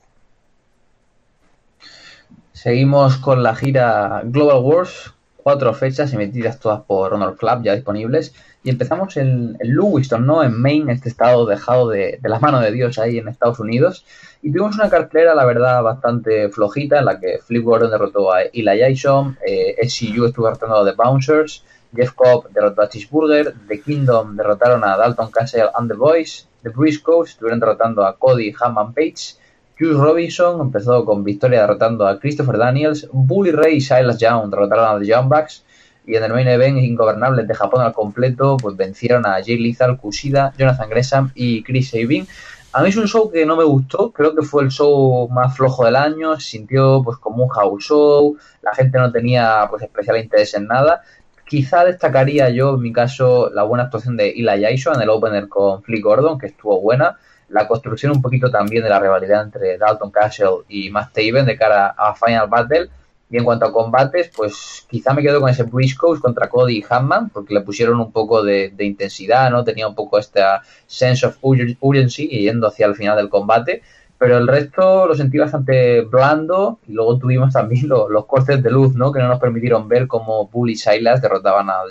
Seguimos 2.52 3.16
con 3.18 3.42
la 3.42 3.54
gira 3.54 4.22
Global 4.24 4.62
Wars, 4.62 5.14
cuatro 5.36 5.72
fechas 5.74 6.12
emitidas 6.12 6.58
todas 6.58 6.82
por 6.82 7.14
Honor 7.14 7.36
Club 7.36 7.62
ya 7.62 7.74
disponibles. 7.74 8.34
Y 8.68 8.70
empezamos 8.70 9.16
en, 9.16 9.56
Lewiston, 9.62 10.26
¿no? 10.26 10.44
En 10.44 10.60
Maine, 10.60 10.92
este 10.92 11.08
estado 11.08 11.46
dejado 11.46 11.88
de, 11.88 12.18
de 12.20 12.28
las 12.28 12.42
manos 12.42 12.60
de 12.60 12.70
Dios 12.70 12.98
ahí 12.98 13.16
en 13.16 13.26
Estados 13.26 13.60
Unidos. 13.60 14.04
Y 14.42 14.52
tuvimos 14.52 14.74
una 14.74 14.90
cartelera, 14.90 15.34
la 15.34 15.46
verdad, 15.46 15.82
bastante 15.82 16.50
flojita, 16.50 16.98
en 16.98 17.06
la 17.06 17.18
que 17.18 17.38
Flip 17.38 17.64
Gordon 17.64 17.90
derrotó 17.90 18.30
a 18.30 18.42
Eli 18.42 18.78
Jason, 18.78 19.38
eh, 19.46 19.74
SCU 19.88 20.26
estuvo 20.26 20.44
derrotando 20.44 20.76
a 20.76 20.84
The 20.84 20.94
Bouncers, 21.02 21.64
Jeff 21.96 22.12
Cobb 22.12 22.50
derrotó 22.50 22.82
a 22.82 22.90
Cheeseburger, 22.90 23.54
The 23.68 23.80
Kingdom 23.80 24.36
derrotaron 24.36 24.84
a 24.84 24.98
Dalton 24.98 25.30
Castle 25.30 25.70
and 25.74 25.90
The 25.90 25.96
Boys, 25.96 26.46
The 26.62 26.68
Briscoes 26.68 27.30
estuvieron 27.30 27.60
derrotando 27.60 28.04
a 28.04 28.18
Cody 28.18 28.52
Hammond 28.60 28.94
Page, 28.94 29.34
Juice 29.78 29.98
Robinson 29.98 30.60
empezó 30.60 31.06
con 31.06 31.24
victoria 31.24 31.62
derrotando 31.62 32.06
a 32.06 32.20
Christopher 32.20 32.58
Daniels, 32.58 33.08
Bully 33.14 33.52
Ray 33.52 33.76
y 33.76 33.80
Silas 33.80 34.18
Young 34.18 34.50
derrotaron 34.50 34.94
a 34.94 34.98
The 34.98 35.06
Young 35.06 35.30
Bucks, 35.30 35.64
y 36.08 36.16
en 36.16 36.24
el 36.24 36.32
main 36.32 36.48
event 36.48 36.78
Ingobernables 36.78 37.46
de 37.46 37.54
Japón 37.54 37.82
al 37.82 37.92
completo 37.92 38.56
pues 38.56 38.76
vencieron 38.76 39.26
a 39.26 39.34
Jay 39.34 39.58
Lethal, 39.58 39.98
Kushida, 39.98 40.52
Jonathan 40.58 40.88
Gresham 40.88 41.30
y 41.34 41.62
Chris 41.62 41.90
Sabin 41.90 42.26
a 42.72 42.82
mí 42.82 42.90
es 42.90 42.96
un 42.96 43.08
show 43.08 43.30
que 43.30 43.46
no 43.46 43.56
me 43.56 43.64
gustó, 43.64 44.12
creo 44.12 44.34
que 44.34 44.42
fue 44.42 44.62
el 44.62 44.70
show 44.70 45.26
más 45.30 45.56
flojo 45.56 45.86
del 45.86 45.96
año, 45.96 46.38
se 46.38 46.50
sintió 46.50 47.02
pues 47.02 47.16
como 47.16 47.44
un 47.44 47.48
house 47.48 47.82
show, 47.82 48.36
la 48.60 48.74
gente 48.74 48.98
no 48.98 49.10
tenía 49.10 49.66
pues 49.70 49.82
especial 49.82 50.18
interés 50.18 50.52
en 50.54 50.66
nada. 50.66 51.02
Quizá 51.46 51.84
destacaría 51.84 52.50
yo, 52.50 52.74
en 52.74 52.82
mi 52.82 52.92
caso, 52.92 53.50
la 53.54 53.62
buena 53.62 53.84
actuación 53.84 54.18
de 54.18 54.30
Eli 54.30 54.62
Jason 54.62 54.96
en 54.96 55.02
el 55.02 55.08
opener 55.08 55.48
con 55.48 55.82
Flip 55.82 56.04
Gordon, 56.04 56.38
que 56.38 56.48
estuvo 56.48 56.78
buena. 56.80 57.16
La 57.48 57.66
construcción 57.66 58.12
un 58.12 58.20
poquito 58.20 58.50
también 58.50 58.82
de 58.82 58.90
la 58.90 59.00
rivalidad 59.00 59.44
entre 59.44 59.78
Dalton 59.78 60.10
Castle 60.10 60.64
y 60.68 60.90
Matt 60.90 61.14
Taven 61.14 61.46
de 61.46 61.56
cara 61.56 61.94
a 61.96 62.14
Final 62.14 62.48
Battle 62.48 62.90
y 63.30 63.36
en 63.36 63.44
cuanto 63.44 63.66
a 63.66 63.72
combates, 63.72 64.30
pues 64.34 64.86
quizá 64.88 65.12
me 65.12 65.22
quedo 65.22 65.40
con 65.40 65.50
ese 65.50 65.64
Briscoe 65.64 66.18
contra 66.18 66.48
Cody 66.48 66.78
y 66.78 66.84
Hammond, 66.88 67.30
porque 67.32 67.52
le 67.52 67.60
pusieron 67.60 68.00
un 68.00 68.10
poco 68.10 68.42
de, 68.42 68.72
intensidad, 68.78 69.50
¿no? 69.50 69.64
Tenía 69.64 69.86
un 69.86 69.94
poco 69.94 70.18
esta 70.18 70.62
sense 70.86 71.26
of 71.26 71.36
urgency 71.42 72.26
yendo 72.28 72.68
hacia 72.68 72.86
el 72.86 72.96
final 72.96 73.16
del 73.16 73.28
combate. 73.28 73.82
Pero 74.16 74.38
el 74.38 74.48
resto 74.48 75.06
lo 75.06 75.14
sentí 75.14 75.38
bastante 75.38 76.00
blando 76.00 76.80
y 76.88 76.92
luego 76.92 77.18
tuvimos 77.18 77.52
también 77.52 77.86
los 77.88 78.26
cortes 78.26 78.60
de 78.62 78.70
luz, 78.70 78.94
¿no? 78.96 79.12
Que 79.12 79.20
no 79.20 79.28
nos 79.28 79.38
permitieron 79.38 79.86
ver 79.88 80.08
cómo 80.08 80.48
Bully 80.48 80.72
y 80.72 80.76
Silas 80.76 81.22
derrotaban 81.22 81.70
a. 81.70 81.82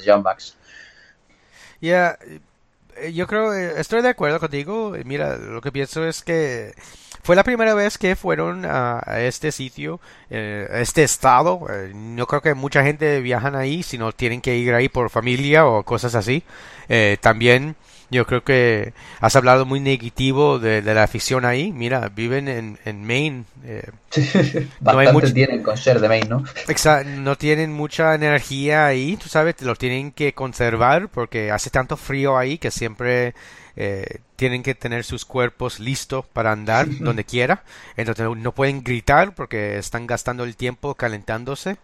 Ya, 1.79 2.17
eh, 2.27 2.39
yo 3.13 3.27
creo, 3.27 3.53
eh, 3.53 3.73
estoy 3.77 4.01
de 4.01 4.09
acuerdo 4.09 4.39
contigo. 4.39 4.93
Mira, 5.05 5.37
lo 5.37 5.61
que 5.61 5.71
pienso 5.71 6.05
es 6.07 6.23
que 6.23 6.73
fue 7.23 7.35
la 7.35 7.43
primera 7.43 7.73
vez 7.73 7.97
que 7.97 8.15
fueron 8.15 8.65
a, 8.65 9.01
este 9.19 9.51
sitio, 9.51 9.99
eh, 10.29 10.67
a 10.71 10.79
este 10.79 11.03
estado. 11.03 11.67
no 11.93 12.27
creo 12.27 12.41
que 12.41 12.53
mucha 12.53 12.83
gente 12.83 13.21
viajan 13.21 13.55
ahí, 13.55 13.83
sino 13.83 14.11
tienen 14.11 14.41
que 14.41 14.55
ir 14.55 14.73
ahí 14.73 14.89
por 14.89 15.09
familia 15.09 15.65
o 15.65 15.83
cosas 15.83 16.15
así. 16.15 16.43
también 17.21 17.75
yo 18.09 18.25
creo 18.25 18.43
que 18.43 18.93
has 19.19 19.35
hablado 19.35 19.65
muy 19.65 19.79
negativo 19.79 20.59
de, 20.59 20.81
la 20.81 21.03
afición 21.03 21.45
ahí. 21.45 21.71
Mira, 21.71 22.09
viven 22.09 22.47
en, 22.47 22.79
en 22.85 23.05
Maine. 23.05 23.43
Eh, 23.65 23.89
no 24.81 24.99
hay 24.99 25.11
mucho... 25.11 25.33
tienen 25.33 25.61
con 25.61 25.77
ser 25.77 25.99
de 25.99 26.07
Maine, 26.07 26.29
¿no? 26.29 26.43
Exacto, 26.67 27.09
no 27.09 27.35
tienen 27.35 27.73
mucha 27.73 28.15
energía 28.15 28.85
ahí, 28.85 29.17
tú 29.17 29.27
sabes, 29.27 29.61
lo 29.61 29.75
tienen 29.75 30.11
que 30.11 30.33
conservar 30.33 31.09
porque 31.09 31.51
hace 31.51 31.69
tanto 31.69 31.97
frío 31.97 32.37
ahí 32.37 32.57
que 32.57 32.71
siempre 32.71 33.33
eh, 33.75 34.21
tienen 34.35 34.63
que 34.63 34.73
tener 34.73 35.03
sus 35.03 35.23
cuerpos 35.23 35.79
listos 35.79 36.25
para 36.25 36.51
andar 36.51 36.87
donde 36.99 37.25
quiera. 37.25 37.63
Entonces 37.95 38.25
no 38.37 38.51
pueden 38.51 38.83
gritar 38.83 39.35
porque 39.35 39.77
están 39.77 40.07
gastando 40.07 40.43
el 40.43 40.55
tiempo 40.55 40.95
calentándose. 40.95 41.77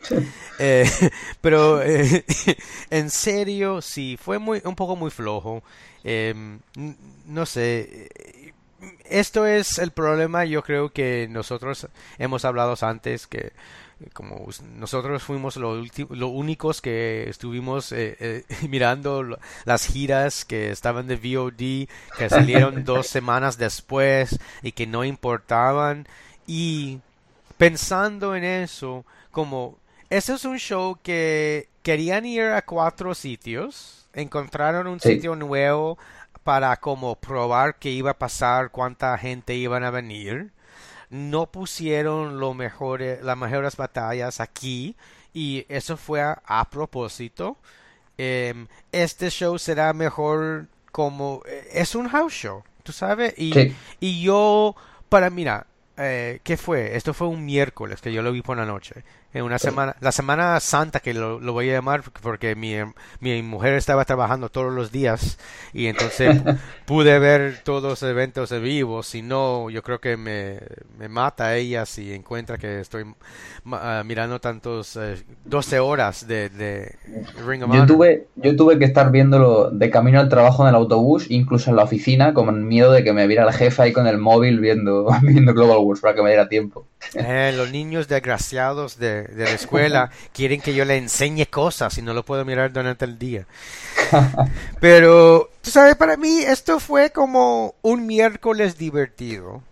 Eh, 0.60 0.90
pero 1.40 1.80
eh, 1.82 2.24
en 2.90 3.10
serio, 3.10 3.80
sí, 3.80 4.18
fue 4.20 4.40
muy, 4.40 4.60
un 4.64 4.74
poco 4.74 4.96
muy 4.96 5.08
flojo. 5.08 5.62
Em, 6.02 6.58
no 7.26 7.46
sé, 7.46 8.10
esto 9.04 9.46
es 9.46 9.78
el 9.78 9.92
problema, 9.92 10.44
yo 10.44 10.64
creo 10.64 10.90
que 10.92 11.28
nosotros 11.30 11.86
hemos 12.18 12.44
hablado 12.44 12.74
antes, 12.80 13.28
que 13.28 13.52
como 14.12 14.48
nosotros 14.74 15.22
fuimos 15.22 15.56
los 15.56 15.88
lo 16.10 16.26
únicos 16.26 16.80
que 16.80 17.28
estuvimos 17.28 17.92
eh, 17.92 18.44
mirando 18.68 19.38
las 19.64 19.86
giras 19.86 20.44
que 20.44 20.70
estaban 20.70 21.06
de 21.06 21.16
VOD, 21.16 21.88
que 22.18 22.28
salieron 22.28 22.82
dos 22.84 23.06
semanas 23.06 23.58
después 23.58 24.40
y 24.62 24.72
que 24.72 24.88
no 24.88 25.04
importaban. 25.04 26.08
Y 26.48 26.98
pensando 27.58 28.34
en 28.34 28.42
eso, 28.42 29.04
como 29.30 29.78
ese 30.10 30.34
es 30.34 30.44
un 30.44 30.58
show 30.58 30.98
que 31.02 31.68
querían 31.82 32.24
ir 32.24 32.44
a 32.44 32.62
cuatro 32.62 33.14
sitios, 33.14 34.08
encontraron 34.14 34.86
un 34.86 35.00
sitio 35.00 35.36
nuevo 35.36 35.98
para 36.44 36.76
como 36.78 37.16
probar 37.16 37.78
qué 37.78 37.90
iba 37.90 38.12
a 38.12 38.18
pasar, 38.18 38.70
cuánta 38.70 39.16
gente 39.18 39.54
iban 39.54 39.84
a 39.84 39.90
venir. 39.90 40.52
No 41.10 41.46
pusieron 41.50 42.40
lo 42.40 42.54
mejor, 42.54 43.00
las 43.00 43.36
mejores 43.36 43.76
batallas 43.76 44.40
aquí 44.40 44.96
y 45.34 45.66
eso 45.68 45.96
fue 45.96 46.22
a, 46.22 46.70
propósito. 46.70 47.58
Em, 48.16 48.66
este 48.92 49.30
show 49.30 49.58
será 49.58 49.92
mejor 49.92 50.68
como 50.90 51.42
eh, 51.46 51.68
es 51.72 51.94
un 51.94 52.08
house 52.08 52.32
show, 52.32 52.64
tú 52.82 52.92
sabes 52.92 53.34
y, 53.36 53.74
y 54.00 54.22
yo 54.22 54.74
para 55.08 55.30
mira 55.30 55.66
eh, 55.98 56.40
¿qué 56.44 56.56
fue? 56.56 56.96
Esto 56.96 57.12
fue 57.12 57.26
un 57.26 57.44
miércoles 57.44 58.00
que 58.00 58.12
yo 58.12 58.22
lo 58.22 58.32
vi 58.32 58.40
por 58.40 58.56
la 58.56 58.64
noche 58.64 59.04
en 59.34 59.44
una 59.44 59.58
semana, 59.58 59.94
la 60.00 60.10
semana 60.10 60.58
santa 60.58 61.00
que 61.00 61.12
lo, 61.12 61.38
voy 61.40 61.68
a 61.68 61.74
llamar 61.74 62.02
porque 62.22 62.56
mi, 62.56 62.74
mi, 63.20 63.42
mujer 63.42 63.74
estaba 63.74 64.06
trabajando 64.06 64.48
todos 64.48 64.72
los 64.72 64.90
días 64.90 65.38
y 65.74 65.86
entonces 65.86 66.40
pude 66.86 67.18
ver 67.18 67.60
todos 67.62 67.82
los 67.82 68.02
eventos 68.02 68.48
de 68.48 68.58
vivo, 68.58 69.02
si 69.02 69.20
no 69.20 69.68
yo 69.68 69.82
creo 69.82 70.00
que 70.00 70.16
me, 70.16 70.60
me 70.98 71.08
mata 71.08 71.56
ella 71.56 71.84
si 71.84 72.12
encuentra 72.14 72.56
que 72.56 72.80
estoy 72.80 73.04
ah, 73.72 74.02
mirando 74.04 74.40
tantos 74.40 74.98
12 75.44 75.76
eh, 75.76 75.78
horas 75.78 76.26
de, 76.26 76.48
de 76.48 76.94
Ring 77.46 77.62
of 77.64 77.74
yo 77.74 77.84
Tuve, 77.84 78.28
yo 78.36 78.56
tuve 78.56 78.78
que 78.78 78.86
estar 78.86 79.10
viéndolo 79.10 79.70
de 79.70 79.90
camino 79.90 80.20
al 80.20 80.30
trabajo 80.30 80.62
en 80.62 80.70
el 80.70 80.74
autobús, 80.74 81.26
incluso 81.28 81.68
en 81.68 81.76
la 81.76 81.82
oficina, 81.82 82.32
con 82.32 82.66
miedo 82.66 82.92
de 82.92 83.04
que 83.04 83.12
me 83.12 83.26
viera 83.26 83.44
el 83.44 83.52
jefe 83.52 83.82
ahí 83.82 83.92
con 83.92 84.06
el 84.06 84.16
móvil 84.16 84.58
viendo, 84.58 85.08
viendo 85.22 85.52
Global 85.52 85.78
Wars 85.78 86.00
para 86.00 86.14
que 86.14 86.22
me 86.22 86.30
diera 86.30 86.48
tiempo. 86.48 86.86
Eh, 87.14 87.52
los 87.56 87.70
niños 87.70 88.08
desgraciados 88.08 88.98
de 88.98 89.22
de, 89.22 89.44
la 89.44 89.52
escuela 89.52 90.10
quieren 90.32 90.60
que 90.60 90.74
yo 90.74 90.84
le 90.84 90.96
enseñe 90.96 91.46
cosas 91.46 91.96
y 91.96 92.02
no 92.02 92.12
lo 92.12 92.24
puedo 92.24 92.44
mirar 92.44 92.72
durante 92.72 93.04
el 93.04 93.18
día. 93.18 93.46
Pero, 94.80 95.50
tú 95.62 95.70
sabes, 95.70 95.96
para 95.96 96.16
mí 96.16 96.40
esto 96.40 96.80
fue 96.80 97.10
como 97.10 97.74
un 97.82 98.06
miércoles 98.06 98.76
divertido. 98.76 99.62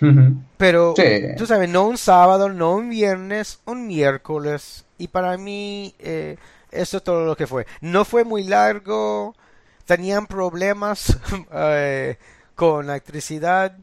Pero, 0.56 0.94
tú 1.36 1.46
sabes, 1.46 1.68
no 1.68 1.86
un 1.86 1.98
sábado, 1.98 2.48
no 2.48 2.74
un 2.74 2.90
viernes, 2.90 3.60
un 3.64 3.86
miércoles. 3.86 4.84
Y 4.98 5.08
para 5.08 5.36
mí, 5.36 5.94
eh, 5.98 6.36
eso 6.70 6.98
es 6.98 7.02
todo 7.02 7.24
lo 7.24 7.36
que 7.36 7.46
fue. 7.46 7.66
No 7.80 8.04
fue 8.04 8.24
muy 8.24 8.44
largo, 8.44 9.34
tenían 9.84 10.26
problemas 10.26 11.18
eh, 11.52 12.18
con 12.54 12.86
la 12.86 12.94
electricidad 12.94 13.76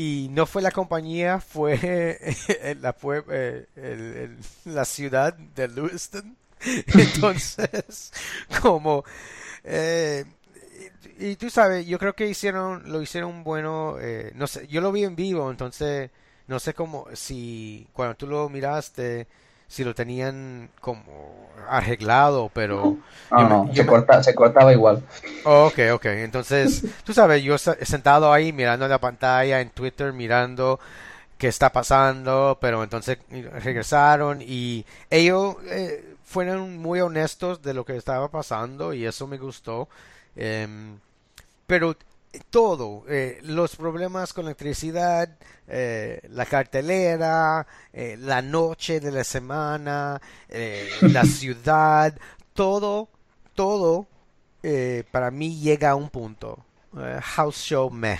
y 0.00 0.28
no 0.30 0.46
fue 0.46 0.62
la 0.62 0.70
compañía, 0.70 1.40
fue 1.40 1.76
la, 2.80 2.94
fue, 2.94 3.22
eh, 3.28 4.34
la 4.64 4.86
ciudad 4.86 5.34
de 5.34 5.68
Lewiston. 5.68 6.38
Entonces, 6.86 8.10
como... 8.62 9.04
Eh, 9.62 10.24
y, 11.18 11.36
tú 11.36 11.50
sabes, 11.50 11.86
yo 11.86 11.98
creo 11.98 12.14
que 12.14 12.26
hicieron, 12.26 12.90
lo 12.90 13.02
hicieron 13.02 13.44
bueno, 13.44 13.98
eh, 14.00 14.32
no 14.36 14.46
sé, 14.46 14.66
yo 14.68 14.80
lo 14.80 14.90
vi 14.90 15.04
en 15.04 15.16
vivo, 15.16 15.50
entonces 15.50 16.10
no 16.46 16.58
sé 16.58 16.72
cómo, 16.72 17.06
si 17.12 17.86
cuando 17.92 18.14
tú 18.14 18.26
lo 18.26 18.48
miraste, 18.48 19.26
si 19.70 19.84
lo 19.84 19.94
tenían 19.94 20.68
como 20.80 21.48
arreglado, 21.68 22.50
pero... 22.52 22.96
No, 23.30 23.70
se, 23.72 23.84
se, 24.24 24.34
cortaba 24.34 24.72
igual. 24.72 25.00
ok, 25.44 25.78
ok. 25.92 26.06
Entonces, 26.06 26.84
tú 27.04 27.14
sabes, 27.14 27.44
yo 27.44 27.56
sentado 27.56 28.32
ahí 28.32 28.52
mirando 28.52 28.88
la 28.88 28.98
pantalla 28.98 29.60
en 29.60 29.70
Twitter, 29.70 30.12
mirando 30.12 30.80
qué 31.38 31.46
está 31.46 31.70
pasando, 31.70 32.58
pero 32.60 32.82
entonces 32.82 33.18
regresaron 33.30 34.42
y 34.42 34.84
ellos 35.08 35.54
eh, 35.66 36.16
fueron 36.24 36.78
muy 36.78 37.00
honestos 37.00 37.62
de 37.62 37.72
lo 37.72 37.84
que 37.84 37.96
estaba 37.96 38.26
pasando 38.26 38.92
y 38.92 39.06
eso 39.06 39.28
me 39.28 39.38
gustó. 39.38 39.88
Em, 40.34 40.98
pero 41.68 41.94
todo, 42.50 43.04
eh, 43.08 43.38
los 43.42 43.76
problemas 43.76 44.32
con 44.32 44.46
electricidad, 44.46 45.36
eh, 45.66 46.20
la 46.30 46.46
cartelera, 46.46 47.66
eh, 47.92 48.16
la 48.18 48.42
noche 48.42 49.00
de 49.00 49.10
la 49.10 49.24
semana, 49.24 50.20
la 51.00 51.24
ciudad, 51.24 52.16
todo, 52.54 53.08
todo 53.54 54.06
para 55.10 55.30
mí 55.30 55.58
llega 55.58 55.90
a 55.90 55.94
un 55.94 56.10
punto. 56.10 56.64
house 57.22 57.56
show 57.56 57.90
meh. 57.90 58.18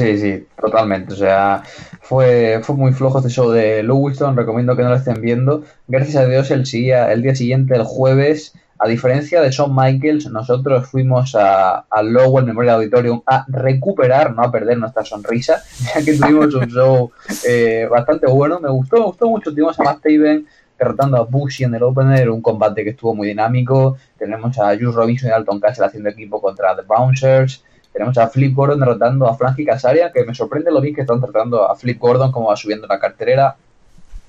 Sí, 0.00 0.18
sí, 0.18 0.46
totalmente. 0.60 1.14
O 1.14 1.16
sea, 1.16 1.62
fue, 2.00 2.60
fue 2.62 2.76
muy 2.76 2.92
flojo 2.92 3.18
este 3.18 3.30
show 3.30 3.50
de 3.50 3.82
Lewiston. 3.82 4.36
Recomiendo 4.36 4.76
que 4.76 4.82
no 4.82 4.90
lo 4.90 4.96
estén 4.96 5.20
viendo. 5.20 5.64
Gracias 5.88 6.16
a 6.16 6.26
Dios, 6.26 6.50
el, 6.50 6.64
el 6.74 7.22
día 7.22 7.34
siguiente, 7.34 7.74
el 7.74 7.84
jueves, 7.84 8.54
a 8.82 8.88
diferencia 8.88 9.42
de 9.42 9.50
Shawn 9.50 9.76
Michaels, 9.76 10.30
nosotros 10.30 10.88
fuimos 10.88 11.34
a, 11.34 11.84
al 11.90 12.12
Lowell 12.14 12.46
Memorial 12.46 12.76
Auditorium 12.76 13.20
a 13.26 13.44
recuperar, 13.46 14.34
no 14.34 14.42
a 14.42 14.50
perder 14.50 14.78
nuestra 14.78 15.04
sonrisa, 15.04 15.62
ya 15.94 16.02
que 16.02 16.14
tuvimos 16.14 16.54
un 16.54 16.66
show 16.66 17.10
eh, 17.46 17.86
bastante 17.90 18.26
bueno. 18.26 18.58
Me 18.58 18.70
gustó, 18.70 18.96
me 18.96 19.04
gustó 19.04 19.28
mucho. 19.28 19.50
Tuvimos 19.50 19.78
a 19.78 19.82
Matt 19.82 20.02
Taven 20.02 20.46
derrotando 20.78 21.18
a 21.18 21.24
Bushy 21.24 21.64
en 21.64 21.74
el 21.74 21.82
opener, 21.82 22.30
un 22.30 22.40
combate 22.40 22.82
que 22.82 22.90
estuvo 22.90 23.14
muy 23.14 23.28
dinámico. 23.28 23.98
Tenemos 24.18 24.58
a 24.58 24.68
Juice 24.70 24.92
Robinson 24.92 25.28
y 25.28 25.32
Alton 25.32 25.60
Castle 25.60 25.84
haciendo 25.84 26.08
equipo 26.08 26.40
contra 26.40 26.74
The 26.74 26.82
Bouncers. 26.82 27.62
Tenemos 28.00 28.16
a 28.16 28.28
Flip 28.28 28.54
Gordon 28.54 28.80
derrotando 28.80 29.28
a 29.28 29.36
Frankie 29.36 29.66
Casaria, 29.66 30.10
que 30.10 30.24
me 30.24 30.34
sorprende 30.34 30.70
lo 30.70 30.80
bien 30.80 30.94
que 30.94 31.02
están 31.02 31.20
tratando 31.20 31.70
a 31.70 31.76
Flip 31.76 31.98
Gordon 31.98 32.32
como 32.32 32.48
va 32.48 32.56
subiendo 32.56 32.86
la 32.86 32.98
carterera. 32.98 33.54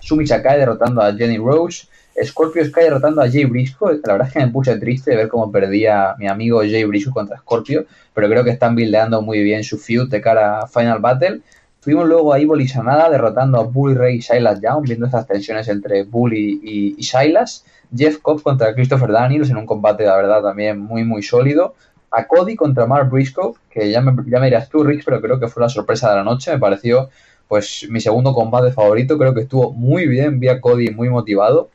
Sumi 0.02 0.28
Sakai 0.28 0.60
derrotando 0.60 1.02
a 1.02 1.14
Jenny 1.14 1.38
Rose. 1.38 1.88
Scorpio 2.22 2.66
Sky 2.66 2.82
derrotando 2.82 3.22
a 3.22 3.32
Jay 3.32 3.46
Briscoe. 3.46 4.02
La 4.04 4.12
verdad 4.12 4.28
es 4.28 4.34
que 4.34 4.40
me 4.42 4.50
puse 4.50 4.78
triste 4.78 5.12
de 5.12 5.16
ver 5.16 5.30
cómo 5.30 5.50
perdía 5.50 6.16
mi 6.20 6.28
amigo 6.28 6.60
Jay 6.60 6.84
Briscoe 6.84 7.14
contra 7.14 7.38
Scorpio, 7.38 7.86
pero 8.14 8.28
creo 8.28 8.44
que 8.44 8.50
están 8.50 8.76
buildeando 8.76 9.22
muy 9.22 9.42
bien 9.42 9.64
su 9.64 9.78
feud 9.78 10.10
de 10.10 10.20
cara 10.20 10.60
a 10.60 10.68
Final 10.68 11.00
Battle. 11.00 11.40
Tuvimos 11.82 12.10
luego 12.10 12.34
a 12.34 12.42
Ivo 12.42 12.58
Sanada 12.68 13.10
derrotando 13.10 13.58
a 13.58 13.64
Bully 13.64 13.96
Ray 13.96 14.18
y 14.18 14.22
Silas 14.22 14.60
Young, 14.60 14.84
viendo 14.84 15.06
estas 15.06 15.26
tensiones 15.26 15.70
entre 15.70 16.04
Bully 16.04 16.60
y, 16.62 16.96
y 16.98 17.04
Silas. 17.04 17.64
Jeff 17.96 18.18
Cobb 18.20 18.42
contra 18.42 18.74
Christopher 18.74 19.12
Daniels 19.12 19.50
en 19.50 19.58
un 19.58 19.66
combate, 19.66 20.04
la 20.04 20.18
verdad, 20.18 20.42
también 20.42 20.78
muy, 20.78 21.06
muy 21.06 21.24
sólido. 21.24 21.74
A 22.12 22.28
Cody 22.28 22.56
contra 22.56 22.86
Mark 22.86 23.10
Briscoe, 23.10 23.54
que 23.70 23.90
ya 23.90 24.02
me, 24.02 24.14
ya 24.28 24.40
me 24.40 24.48
dirás 24.48 24.70
tú, 24.70 24.84
Rich, 24.84 25.04
pero 25.06 25.22
creo 25.22 25.40
que 25.40 25.48
fue 25.48 25.64
la 25.64 25.70
sorpresa 25.70 26.10
de 26.10 26.18
la 26.18 26.24
noche. 26.24 26.52
Me 26.52 26.60
pareció, 26.60 27.10
pues, 27.48 27.88
mi 27.90 28.02
segundo 28.02 28.34
combate 28.34 28.72
favorito. 28.72 29.18
Creo 29.18 29.34
que 29.34 29.42
estuvo 29.42 29.72
muy 29.72 30.08
bien, 30.08 30.40
vi 30.40 30.50
a 30.50 30.60
Cody 30.60 30.92
muy 30.92 31.10
motivado. 31.10 31.70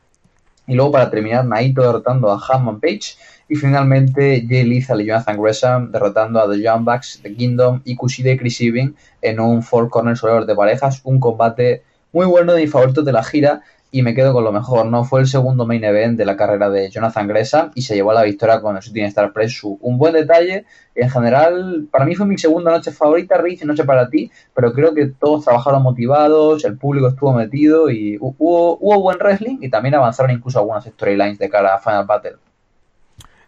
Y 0.67 0.75
luego 0.75 0.91
para 0.91 1.09
terminar, 1.09 1.45
Naito 1.45 1.81
derrotando 1.81 2.31
a 2.31 2.39
Hammond 2.39 2.81
Page. 2.81 3.15
Y 3.49 3.55
finalmente 3.55 4.45
Jay 4.47 4.63
Lethal 4.65 5.01
y 5.01 5.05
Jonathan 5.05 5.41
Gresham 5.41 5.91
derrotando 5.91 6.39
a 6.39 6.49
The 6.49 6.61
Young 6.61 6.83
Bucks, 6.83 7.21
The 7.23 7.33
Kingdom 7.33 7.81
y 7.85 7.95
Kushida 7.95 8.31
y 8.31 8.37
Chris 8.37 8.59
Evans 8.59 8.93
en 9.21 9.39
un 9.39 9.63
Four 9.63 9.89
Corner 9.89 10.17
Solar 10.17 10.45
de 10.45 10.53
parejas. 10.53 11.01
Un 11.05 11.19
combate 11.19 11.83
muy 12.11 12.25
bueno 12.25 12.53
de 12.53 12.61
mis 12.61 12.71
favoritos 12.71 13.05
de 13.05 13.13
la 13.13 13.23
gira 13.23 13.61
y 13.97 14.03
me 14.03 14.13
quedo 14.13 14.31
con 14.31 14.43
lo 14.43 14.51
mejor, 14.51 14.85
¿no? 14.85 15.03
Fue 15.03 15.21
el 15.21 15.27
segundo 15.27 15.65
main 15.65 15.83
event 15.83 16.19
de 16.19 16.25
la 16.25 16.37
carrera 16.37 16.69
de 16.69 16.87
Jonathan 16.91 17.27
Gresham 17.27 17.71
y 17.73 17.81
se 17.81 17.95
llevó 17.95 18.11
a 18.11 18.13
la 18.13 18.21
victoria 18.21 18.61
con 18.61 18.75
el 18.75 18.83
Shooting 18.83 19.05
Star 19.05 19.33
Press. 19.33 19.63
Un 19.63 19.97
buen 19.97 20.13
detalle. 20.13 20.65
En 20.93 21.09
general, 21.09 21.87
para 21.89 22.05
mí 22.05 22.13
fue 22.13 22.27
mi 22.27 22.37
segunda 22.37 22.69
noche 22.69 22.91
favorita, 22.91 23.39
Rich, 23.39 23.63
no 23.63 23.75
sé 23.75 23.85
para 23.85 24.07
ti, 24.07 24.31
pero 24.53 24.71
creo 24.71 24.93
que 24.93 25.07
todos 25.07 25.45
trabajaron 25.45 25.81
motivados, 25.81 26.63
el 26.63 26.77
público 26.77 27.07
estuvo 27.07 27.33
metido 27.33 27.89
y 27.89 28.17
hubo, 28.19 28.77
hubo 28.77 29.01
buen 29.01 29.17
wrestling 29.17 29.57
y 29.61 29.69
también 29.71 29.95
avanzaron 29.95 30.29
incluso 30.29 30.59
algunas 30.59 30.85
storylines 30.85 31.39
de 31.39 31.49
cara 31.49 31.73
a 31.73 31.79
Final 31.79 32.05
Battle. 32.05 32.35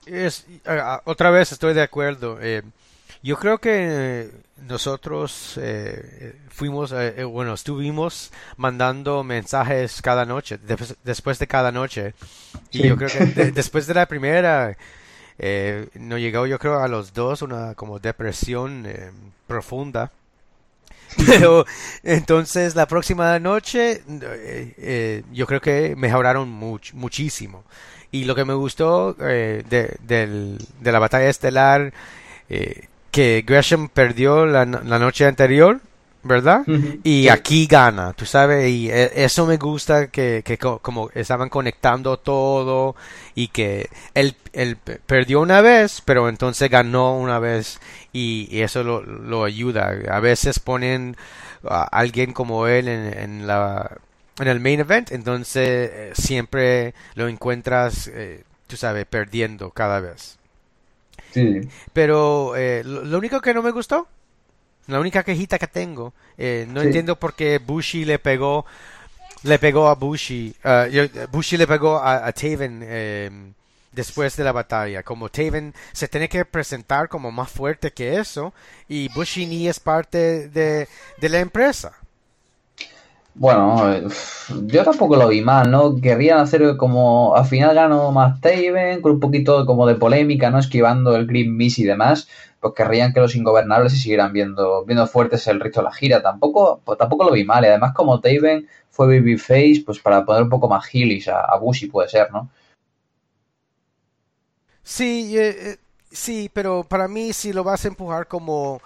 Es, 0.08 0.48
otra 1.03 1.29
vez 1.29 1.51
estoy 1.51 1.75
de 1.75 1.84
acuerdo. 1.84 2.39
Eh, 2.41 2.63
yo 3.22 3.38
creo 3.38 3.60
que 3.60 4.32
nosotros 4.67 5.57
eh, 5.61 6.35
fuimos, 6.49 6.91
eh, 6.91 7.15
eh, 7.17 7.23
bueno, 7.23 7.53
estuvimos 7.53 8.31
mandando 8.57 9.23
mensajes 9.23 10.01
cada 10.01 10.25
noche, 10.25 10.59
después 11.03 11.39
de 11.39 11.47
cada 11.47 11.71
noche. 11.71 12.13
Y 12.71 12.87
yo 12.87 12.97
creo 12.97 13.09
que 13.09 13.51
después 13.51 13.87
de 13.87 13.93
la 13.93 14.05
primera, 14.05 14.75
eh, 15.37 15.87
nos 15.93 16.19
llegó 16.19 16.45
yo 16.45 16.59
creo 16.59 16.79
a 16.79 16.87
los 16.89 17.13
dos 17.13 17.41
una 17.41 17.75
como 17.75 18.00
depresión 18.00 18.85
profunda. 19.48 20.11
Pero 21.25 21.65
entonces 22.03 22.75
la 22.75 22.87
próxima 22.87 23.39
noche 23.39 24.03
yo 25.31 25.48
creo 25.48 25.61
que 25.61 25.95
mejoraron 25.95 26.50
muchísimo. 26.50 27.63
Y 28.11 28.25
lo 28.25 28.35
que 28.35 28.43
me 28.43 28.53
gustó 28.53 29.13
de, 29.13 29.95
de 30.01 30.91
la 30.91 31.00
batalla 31.00 31.29
estelar 31.29 31.93
que 33.11 33.43
Gresham 33.45 33.89
perdió 33.89 34.45
la, 34.45 34.65
noche 34.65 35.25
anterior, 35.25 35.79
¿verdad? 36.24 36.63
Y 37.03 37.29
aquí 37.29 37.65
gana, 37.67 38.13
tú 38.13 38.25
sabes, 38.25 38.69
y 38.69 38.89
e, 38.89 39.24
eso 39.24 39.45
me 39.45 39.57
gusta 39.57 40.07
que, 40.07 40.43
que 40.45 40.57
como 40.57 41.09
estaban 41.13 41.50
conectando 41.50 42.17
todo 42.17 42.95
y 43.35 43.48
que 43.48 43.89
él, 44.13 44.35
él, 44.53 44.77
perdió 44.77 45.41
una 45.41 45.61
vez, 45.61 46.01
pero 46.05 46.29
entonces 46.29 46.69
ganó 46.69 47.17
una 47.17 47.39
vez 47.39 47.79
y, 48.13 48.61
eso 48.61 48.83
lo, 48.83 49.01
lo, 49.01 49.43
ayuda. 49.43 49.93
A 50.09 50.19
veces 50.19 50.59
ponen 50.59 51.15
a 51.67 51.83
alguien 51.83 52.33
como 52.33 52.67
él 52.67 52.87
en, 52.87 53.17
en 53.17 53.48
la 53.48 53.98
en 54.39 54.48
el 54.48 54.59
main 54.59 54.79
event, 54.79 55.11
entonces 55.11 55.91
eh, 55.93 56.11
siempre 56.13 56.93
lo 57.15 57.27
encuentras, 57.27 58.07
eh, 58.07 58.43
tú 58.67 58.77
sabes, 58.77 59.05
perdiendo 59.05 59.72
cada 59.72 60.00
vez. 60.00 60.37
Pero 61.94 62.55
eh, 62.55 62.83
lo, 62.83 63.18
único 63.18 63.42
que 63.42 63.53
no 63.53 63.61
me 63.61 63.72
gustó, 63.72 64.07
la 64.87 65.00
única 65.00 65.24
quejita 65.24 65.59
que 65.59 65.68
tengo, 65.68 66.13
eh, 66.37 66.65
no 66.70 66.81
entiendo 66.81 67.18
por 67.18 67.33
qué 67.33 67.59
Bushi 67.59 68.05
le 68.05 68.20
pegó, 68.20 68.65
le 69.44 69.59
pegó 69.59 69.87
a 69.87 69.96
Bushi, 69.96 70.55
uh, 70.63 71.27
Bushi 71.31 71.57
le 71.57 71.68
pegó 71.68 71.98
a, 71.98 72.31
Taven 72.33 72.83
em, 72.83 73.53
después 73.92 74.35
de 74.35 74.44
la 74.44 74.51
batalla. 74.51 75.03
Como 75.03 75.29
Taven 75.29 75.74
se 75.94 76.07
tiene 76.07 76.27
que 76.27 76.46
presentar 76.46 77.07
como 77.07 77.31
más 77.31 77.50
fuerte 77.50 77.92
que 77.92 78.20
eso 78.20 78.53
y 78.87 79.09
Bushi 79.09 79.46
ni 79.46 79.68
es 79.68 79.79
parte 79.79 80.50
de, 80.50 80.87
de 81.18 81.29
la 81.29 81.39
empresa. 81.39 81.96
Bueno, 83.39 83.85
yo 84.65 84.83
tampoco 84.83 85.15
lo 85.15 85.29
vi 85.29 85.39
mal, 85.39 85.71
¿no? 85.71 85.95
Querrían 85.95 86.39
hacer 86.39 86.75
como, 86.75 87.33
al 87.37 87.45
final 87.45 87.73
ganó 87.73 88.11
más 88.11 88.41
Taven, 88.41 89.01
con 89.01 89.13
un 89.13 89.19
poquito 89.21 89.65
como 89.65 89.87
de 89.87 89.95
polémica, 89.95 90.49
¿no? 90.49 90.59
Esquivando 90.59 91.15
el 91.15 91.25
Green 91.25 91.55
Miss 91.55 91.79
y 91.79 91.85
demás, 91.85 92.27
pues 92.59 92.73
querrían 92.75 93.13
que 93.13 93.21
los 93.21 93.37
ingobernables 93.37 93.93
se 93.93 93.99
siguieran 93.99 94.33
viendo, 94.33 94.83
viendo 94.83 95.07
fuertes 95.07 95.47
el 95.47 95.61
resto 95.61 95.79
de 95.79 95.85
la 95.85 95.93
gira. 95.93 96.21
Tampoco, 96.21 96.81
pues 96.83 96.97
tampoco 96.97 97.23
lo 97.23 97.31
vi 97.31 97.45
mal, 97.45 97.63
y 97.63 97.67
además 97.67 97.93
como 97.93 98.19
Taven 98.19 98.67
fue 98.89 99.07
Babyface, 99.07 99.83
pues 99.85 99.99
para 99.99 100.25
poner 100.25 100.43
un 100.43 100.49
poco 100.49 100.67
más 100.67 100.93
heelish 100.93 101.29
a, 101.29 101.39
a 101.39 101.61
puede 101.89 102.09
ser, 102.09 102.29
¿no? 102.33 102.49
Sí, 104.83 105.37
eh, 105.37 105.55
eh, 105.71 105.77
sí, 106.11 106.51
pero 106.53 106.83
para 106.83 107.07
mí 107.07 107.31
si 107.31 107.53
lo 107.53 107.63
vas 107.63 107.85
a 107.85 107.87
empujar 107.87 108.27
como 108.27 108.81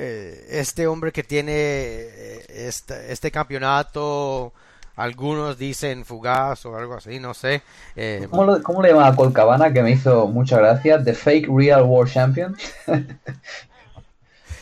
eh, 0.00 0.46
este 0.50 0.86
hombre 0.86 1.10
que 1.10 1.24
tiene 1.24 1.52
eh, 1.56 2.44
este, 2.48 3.12
este, 3.12 3.32
campeonato, 3.32 4.52
algunos 4.94 5.58
dicen 5.58 6.04
fugaz 6.04 6.64
o 6.66 6.76
algo 6.76 6.94
así, 6.94 7.18
no 7.18 7.34
sé. 7.34 7.62
Eh, 7.96 8.28
¿Cómo, 8.30 8.80
le 8.80 8.90
llaman 8.90 9.12
a 9.12 9.16
Colcabana 9.16 9.72
que 9.72 9.82
me 9.82 9.90
hizo 9.90 10.28
mucha 10.28 10.58
gracia? 10.58 11.02
The 11.02 11.14
Fake 11.14 11.48
Real 11.50 11.82
World 11.82 12.12
Champion. 12.12 12.56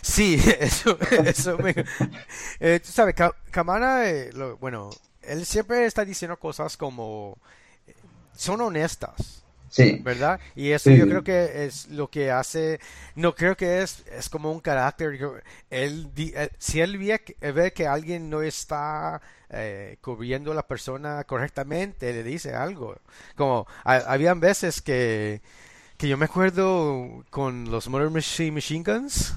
sí, 0.01 0.43
eso, 0.59 0.97
eso 1.11 1.59
me... 1.59 1.75
tú 1.75 2.91
sabes, 2.91 3.15
Cabana, 3.51 4.05
bueno, 4.59 4.89
él 5.21 5.45
siempre 5.45 5.85
está 5.85 6.07
diciendo 6.07 6.39
cosas 6.39 6.79
como... 6.79 7.37
Son 8.35 8.63
honestas 8.63 9.46
Sí. 9.71 10.01
¿Verdad? 10.03 10.41
Y 10.55 10.71
eso 10.71 10.91
yo 10.91 11.07
creo 11.09 11.25
que 11.25 11.67
es 11.67 11.89
lo 11.89 12.09
que 12.09 12.31
hace, 12.31 12.81
no 13.15 13.35
creo 13.35 13.57
que 13.57 13.83
es, 13.83 14.05
es 14.11 14.29
como 14.29 14.53
un 14.53 14.61
carácter. 14.61 15.19
Él, 15.71 16.11
eh, 16.17 16.51
si 16.59 16.81
él 16.81 16.99
ve, 16.99 17.73
que 17.73 17.87
alguien 17.87 18.31
no 18.31 18.43
está 18.43 19.21
eh, 19.51 19.99
cubriendo 20.01 20.53
a 20.53 20.55
la 20.55 20.67
persona 20.67 21.25
correctamente, 21.25 22.13
le 22.13 22.23
dice 22.23 22.55
algo. 22.55 22.97
Como, 23.35 23.67
habían 23.85 24.41
veces 24.41 24.81
que, 24.81 25.41
que 25.97 26.09
yo 26.09 26.17
me 26.17 26.27
acuerdo 26.27 27.25
con 27.31 27.71
los 27.71 27.89
Motor 27.89 28.11
Machine, 28.11 28.53
Machine 28.53 28.85
Guns, 28.85 29.35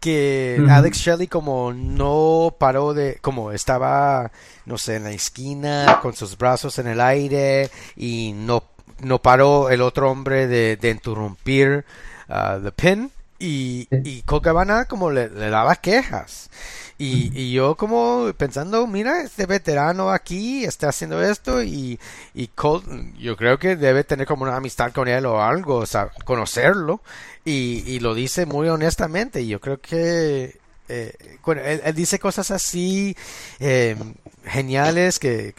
que 0.00 0.64
Alex 0.70 0.98
Shelley 0.98 1.26
como 1.26 1.72
no 1.72 2.54
paró 2.58 2.94
de, 2.94 3.18
como 3.20 3.52
estaba, 3.52 4.30
no 4.64 4.78
sé, 4.78 4.96
en 4.96 5.04
la 5.04 5.10
esquina 5.10 5.98
con 6.02 6.14
sus 6.14 6.36
brazos 6.36 6.78
en 6.78 6.86
el 6.86 7.00
aire 7.00 7.70
y 7.96 8.32
no 8.34 8.62
no 9.00 9.20
paró 9.20 9.70
el 9.70 9.82
otro 9.82 10.10
hombre 10.10 10.46
de, 10.46 10.76
de 10.76 10.90
interrumpir 10.90 11.84
uh, 12.28 12.62
the 12.62 12.72
pin 12.72 13.10
y, 13.38 13.88
y 13.90 14.22
Colt 14.22 14.44
Cabana 14.44 14.86
como 14.86 15.10
le, 15.10 15.28
le 15.28 15.50
daba 15.50 15.76
quejas. 15.76 16.50
Y, 16.98 17.30
y, 17.38 17.52
yo 17.52 17.76
como 17.76 18.32
pensando, 18.38 18.86
mira, 18.86 19.20
este 19.20 19.44
veterano 19.44 20.10
aquí 20.10 20.64
está 20.64 20.88
haciendo 20.88 21.22
esto 21.22 21.62
y, 21.62 22.00
y 22.32 22.46
Colt, 22.48 22.86
yo 23.18 23.36
creo 23.36 23.58
que 23.58 23.76
debe 23.76 24.02
tener 24.02 24.26
como 24.26 24.44
una 24.44 24.56
amistad 24.56 24.92
con 24.92 25.06
él 25.06 25.26
o 25.26 25.42
algo, 25.42 25.76
o 25.76 25.86
sea, 25.86 26.08
conocerlo. 26.24 27.02
Y, 27.44 27.84
y 27.86 28.00
lo 28.00 28.14
dice 28.14 28.46
muy 28.46 28.68
honestamente. 28.68 29.42
Y 29.42 29.48
yo 29.48 29.60
creo 29.60 29.78
que 29.78 30.58
eh, 30.88 31.38
bueno, 31.44 31.62
él, 31.62 31.80
dice 31.94 32.18
cosas 32.18 32.50
así 32.50 33.16
eh, 33.60 33.96
geniales 34.44 35.18
que, 35.18 35.54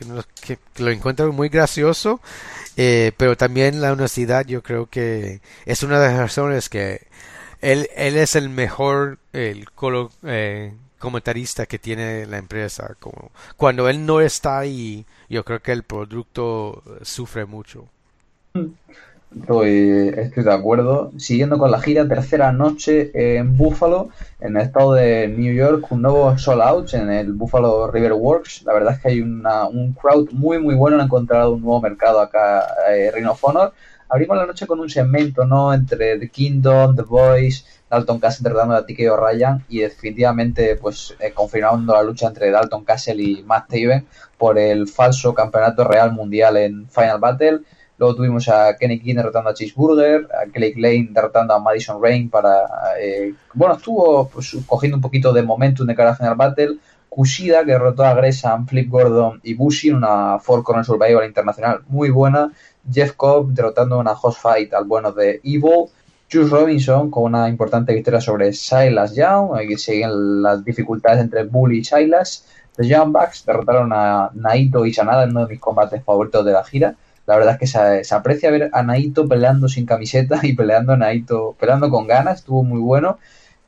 lo 0.78 0.92
encuentro 0.92 1.32
muy 1.34 1.50
gracioso, 1.50 2.22
eh, 2.76 3.12
pero 3.18 3.36
también 3.36 3.82
la 3.82 3.94
honestidad 3.94 4.46
yo 4.46 4.64
creo 4.64 4.88
que 4.88 5.42
es 5.66 5.84
una 5.84 6.00
de 6.00 6.08
las 6.10 6.18
razones 6.18 6.70
que 6.70 7.08
él, 7.62 7.90
él 7.96 8.18
es 8.18 8.36
el 8.36 8.50
mejor 8.50 9.20
el 9.34 9.72
colo, 9.72 10.12
eh, 10.24 10.74
comentarista 11.00 11.66
que 11.66 11.80
tiene 11.80 12.26
la 12.26 12.38
empresa. 12.38 12.96
Como 13.00 13.32
cuando 13.56 13.90
él 13.90 14.06
no 14.06 14.22
está 14.22 14.60
ahí, 14.60 15.06
yo 15.30 15.44
creo 15.44 15.62
que 15.62 15.72
el 15.72 15.84
producto 15.84 16.84
sufre 17.02 17.46
mucho. 17.46 17.88
Estoy, 19.36 20.12
de 20.12 20.54
acuerdo. 20.54 21.12
Siguiendo 21.18 21.58
con 21.58 21.70
la 21.70 21.82
gira, 21.82 22.08
tercera 22.08 22.52
noche 22.52 23.12
en 23.14 23.58
Buffalo, 23.58 24.10
en 24.40 24.56
el 24.56 24.64
estado 24.64 24.94
de 24.94 25.28
New 25.28 25.54
York, 25.54 25.86
un 25.92 26.02
nuevo 26.02 26.38
sold 26.38 26.62
out 26.62 26.94
en 26.94 27.12
el 27.12 27.34
Buffalo 27.34 27.92
River 27.92 28.14
Works. 28.14 28.64
La 28.64 28.74
verdad 28.74 28.94
es 28.94 29.00
que 29.00 29.10
hay 29.10 29.22
una, 29.22 29.68
un 29.68 29.94
crowd 29.94 30.30
muy, 30.32 30.60
muy 30.60 30.76
bueno. 30.76 30.98
Han 30.98 31.06
encontrado 31.06 31.54
un 31.54 31.62
nuevo 31.62 31.82
mercado 31.82 32.22
acá, 32.22 32.68
eh, 32.90 33.12
Ring 33.14 33.28
of 33.28 33.44
Honor. 33.44 33.74
Abrimos 34.10 34.38
la 34.38 34.46
noche 34.46 34.66
con 34.66 34.80
un 34.80 34.90
segmento, 34.90 35.46
¿no? 35.46 35.74
Entre 35.74 36.18
The 36.18 36.30
Kingdom, 36.30 36.96
The 36.96 37.02
Voice, 37.02 37.66
Dalton 37.90 38.20
Castle 38.20 38.50
tratando 38.50 38.76
a 38.76 38.86
Tiki 38.86 39.08
O'Ryan 39.08 39.66
y 39.68 39.80
definitivamente, 39.80 40.78
pues, 40.78 41.14
eh, 41.20 41.34
confirmando 41.34 41.94
la 41.94 42.04
lucha 42.04 42.28
entre 42.28 42.50
Dalton 42.50 42.86
Castle 42.86 43.22
y 43.22 43.44
Matt 43.44 43.68
Taven 43.68 44.08
por 44.38 44.58
el 44.58 44.88
falso 44.88 45.34
campeonato 45.34 45.84
real 45.84 46.14
mundial 46.14 46.56
en 46.56 46.90
Final 46.90 47.20
Battle. 47.20 47.60
Luego 47.98 48.16
tuvimos 48.16 48.48
a 48.48 48.76
Kenny 48.78 49.00
King 49.00 49.16
derrotando 49.16 49.50
a 49.50 49.54
Cheeseburger, 49.54 50.28
a 50.32 50.52
Clay 50.52 50.76
Lane 50.76 51.10
derrotando 51.12 51.54
a 51.54 51.60
Madison 51.60 52.02
Rain 52.02 52.30
para... 52.30 52.68
Eh, 53.00 53.34
bueno, 53.54 53.76
estuvo 53.76 54.30
pues, 54.30 54.56
cogiendo 54.68 54.98
un 54.98 55.02
poquito 55.02 55.34
de 55.34 55.42
momentum 55.42 55.88
de 55.88 55.96
cara 55.96 56.12
a 56.12 56.16
Final 56.16 56.36
Battle. 56.36 56.78
Kushida 57.10 57.66
que 57.66 57.72
derrotó 57.72 58.06
a 58.06 58.14
Gresham, 58.14 58.68
Flip 58.68 58.88
Gordon 58.90 59.40
y 59.44 59.56
Bushi 59.56 59.90
en 59.90 59.96
una 59.96 60.38
Four 60.40 60.64
Corner 60.64 60.86
Survival 60.86 61.26
Internacional 61.26 61.82
muy 61.88 62.12
buena. 62.12 62.52
Jeff 62.92 63.14
Cobb 63.14 63.54
derrotando 63.54 63.98
una 63.98 64.12
host 64.12 64.40
fight 64.42 64.74
al 64.74 64.86
bueno 64.86 65.12
de 65.12 65.42
Evil. 65.44 65.88
Juice 66.32 66.50
Robinson 66.50 67.10
con 67.10 67.24
una 67.24 67.50
importante 67.50 67.94
victoria 67.94 68.22
sobre 68.22 68.54
Silas 68.54 69.16
Young. 69.16 69.56
Aquí 69.56 69.78
siguen 69.78 70.44
las 70.44 70.64
dificultades 70.64 71.22
entre 71.22 71.46
Bully 71.46 71.80
y 71.80 71.84
Silas. 71.84 72.46
The 72.76 72.88
Young 72.88 73.12
Bucks 73.12 73.46
derrotaron 73.46 73.92
a 73.94 74.30
Naito 74.36 74.86
y 74.86 74.94
Sanada 74.94 75.24
en 75.24 75.32
uno 75.32 75.46
de 75.46 75.54
mis 75.54 75.60
combates 75.60 76.04
favoritos 76.04 76.46
de 76.46 76.52
la 76.52 76.64
gira. 76.64 76.96
La 77.28 77.36
verdad 77.36 77.54
es 77.54 77.60
que 77.60 78.04
se, 78.06 78.16
aprecia 78.16 78.50
ver 78.50 78.70
a 78.72 78.84
Naito 78.84 79.28
peleando 79.28 79.68
sin 79.68 79.86
camiseta 79.86 80.40
y 80.44 80.54
peleando 80.54 80.94
a 80.94 80.98
Naito, 80.98 81.56
peleando 81.60 81.90
con 81.90 82.08
ganas, 82.08 82.40
estuvo 82.40 82.64
muy 82.64 82.80
bueno. 82.80 83.20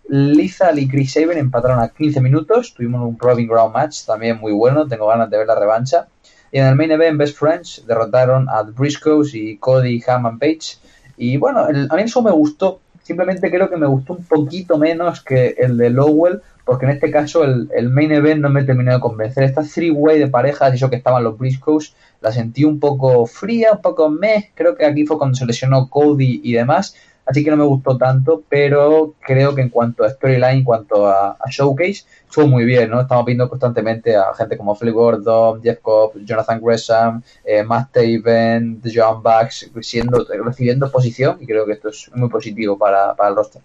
Lizal 0.08 0.80
y 0.80 0.88
Chris 0.88 1.14
Saban 1.14 1.38
empataron 1.38 1.80
a 1.80 1.90
15 1.90 2.22
minutos, 2.22 2.74
tuvimos 2.74 3.02
un 3.08 3.20
Robin 3.20 3.48
Ground 3.48 3.74
match 3.74 4.06
también 4.06 4.40
muy 4.40 4.54
bueno, 4.54 4.88
tengo 4.88 5.08
ganas 5.08 5.30
de 5.30 5.38
ver 5.38 5.46
la 5.46 5.60
revancha. 5.60 6.08
Y 6.52 6.58
en 6.58 6.66
el 6.66 6.76
main 6.76 6.90
event, 6.90 7.18
Best 7.20 7.38
Friends 7.38 7.84
derrotaron 7.86 8.48
a 8.50 8.66
The 8.66 8.72
Briscoes 8.72 9.36
y 9.36 9.58
Cody 9.58 10.02
Hammond 10.08 10.40
Page. 10.40 10.78
Y 11.18 11.38
bueno, 11.38 11.68
el, 11.68 11.88
a 11.92 11.96
mí 11.96 12.04
eso 12.04 12.24
me 12.24 12.32
gustó, 12.32 12.80
simplemente 13.04 13.52
creo 13.52 13.70
que 13.70 13.78
me 13.78 13.86
gustó 13.88 14.14
un 14.14 14.24
poquito 14.24 14.78
menos 14.78 15.22
que 15.22 15.56
el 15.58 15.78
de 15.78 15.90
Lowell, 15.90 16.42
porque 16.64 16.86
en 16.86 16.92
este 16.92 17.12
caso 17.12 17.44
el, 17.44 17.70
el 17.76 17.90
main 17.90 18.12
event 18.14 18.42
no 18.42 18.50
me 18.50 18.64
terminó 18.64 18.94
de 18.94 19.02
convencer. 19.02 19.44
Esta 19.44 19.64
three-way 19.64 20.18
de 20.18 20.28
parejas, 20.28 20.74
eso 20.74 20.90
que 20.90 20.96
estaban 20.96 21.24
los 21.24 21.38
Briscoes, 21.38 21.94
la 22.22 22.32
sentí 22.32 22.64
un 22.64 22.80
poco 22.80 23.26
fría, 23.26 23.74
un 23.74 23.82
poco 23.82 24.10
meh. 24.10 24.52
Creo 24.56 24.76
que 24.76 24.86
aquí 24.86 25.06
fue 25.06 25.18
cuando 25.18 25.36
se 25.36 25.46
lesionó 25.46 25.90
Cody 25.90 26.42
y 26.44 26.54
demás. 26.54 26.96
Así 27.26 27.44
que 27.44 27.52
no 27.52 27.58
me 27.58 27.64
gustó 27.64 27.96
tanto, 27.96 28.44
pero 28.50 29.14
creo 29.20 29.54
que 29.54 29.62
en 29.62 29.70
cuanto 29.70 30.04
a 30.04 30.10
storyline, 30.10 30.58
en 30.58 30.64
cuanto 30.64 31.08
a, 31.08 31.38
showcase, 31.48 32.06
estuvo 32.28 32.48
muy 32.48 32.66
bien, 32.66 32.90
¿no? 32.90 33.02
Estamos 33.02 33.24
viendo 33.24 33.48
constantemente 33.48 34.16
a 34.16 34.34
gente 34.34 34.58
como 34.58 34.76
Phil 34.76 34.92
Gordon, 34.92 35.62
Jeff 35.62 35.78
Cobb, 35.80 36.14
Jonathan 36.26 36.60
Gresham, 36.60 37.22
eh, 37.46 37.62
Matt 37.62 37.92
Taven, 37.92 38.82
John 38.84 39.22
Bucks, 39.22 39.70
siendo, 39.82 40.26
recibiendo 40.44 40.92
posición 40.92 41.38
y 41.40 41.46
creo 41.46 41.68
que 41.68 41.74
esto 41.74 41.90
es 41.90 42.10
muy 42.16 42.30
positivo 42.30 42.80
para, 42.80 43.14
para 43.16 43.30
el 43.30 43.36
roster. 43.36 43.62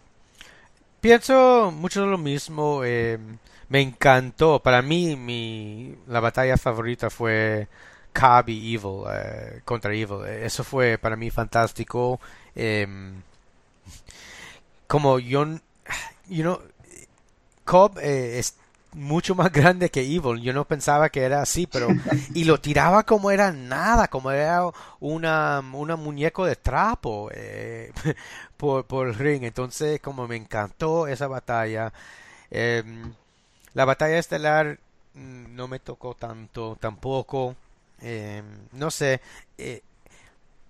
Pienso 1.00 1.72
mucho 1.74 2.02
de 2.02 2.06
lo 2.08 2.18
mismo. 2.18 2.82
Eh, 2.84 3.18
me 3.70 3.80
encantó. 3.80 4.60
Para 4.60 4.82
mí, 4.82 5.16
mi, 5.16 5.94
la 6.06 6.20
batalla 6.20 6.58
favorita 6.58 7.08
fue 7.08 7.68
Cobb 8.18 8.48
y 8.48 8.74
Evil 8.74 9.02
eh, 9.12 9.60
contra 9.64 9.92
Evil. 9.92 10.24
Eso 10.26 10.64
fue 10.64 10.98
para 10.98 11.16
mí 11.16 11.30
fantástico. 11.30 12.20
Eh, 12.54 12.86
como 14.86 15.18
yo, 15.18 15.44
you 16.28 16.42
know, 16.42 16.60
Cobb 17.64 17.98
eh, 17.98 18.38
es 18.38 18.56
mucho 18.92 19.34
más 19.34 19.52
grande 19.52 19.90
que 19.90 20.02
Evil. 20.02 20.40
Yo 20.42 20.52
no 20.52 20.64
pensaba 20.64 21.08
que 21.10 21.22
era 21.22 21.42
así, 21.42 21.66
pero 21.66 21.88
y 22.34 22.44
lo 22.44 22.60
tiraba 22.60 23.02
como 23.04 23.30
era 23.30 23.52
nada, 23.52 24.08
como 24.08 24.30
era 24.30 24.62
una 25.00 25.60
una 25.72 25.96
muñeco 25.96 26.44
de 26.46 26.56
trapo 26.56 27.30
eh, 27.32 27.92
por 28.56 28.86
por 28.86 29.08
el 29.08 29.14
ring. 29.14 29.44
Entonces, 29.44 30.00
como 30.00 30.28
me 30.28 30.36
encantó 30.36 31.06
esa 31.08 31.26
batalla. 31.28 31.92
Eh, 32.50 32.82
la 33.74 33.84
batalla 33.84 34.18
estelar 34.18 34.78
no 35.14 35.68
me 35.68 35.80
tocó 35.80 36.14
tanto, 36.14 36.76
tampoco. 36.80 37.56
Eh, 38.00 38.42
no 38.72 38.90
sé. 38.90 39.20
Eh, 39.58 39.82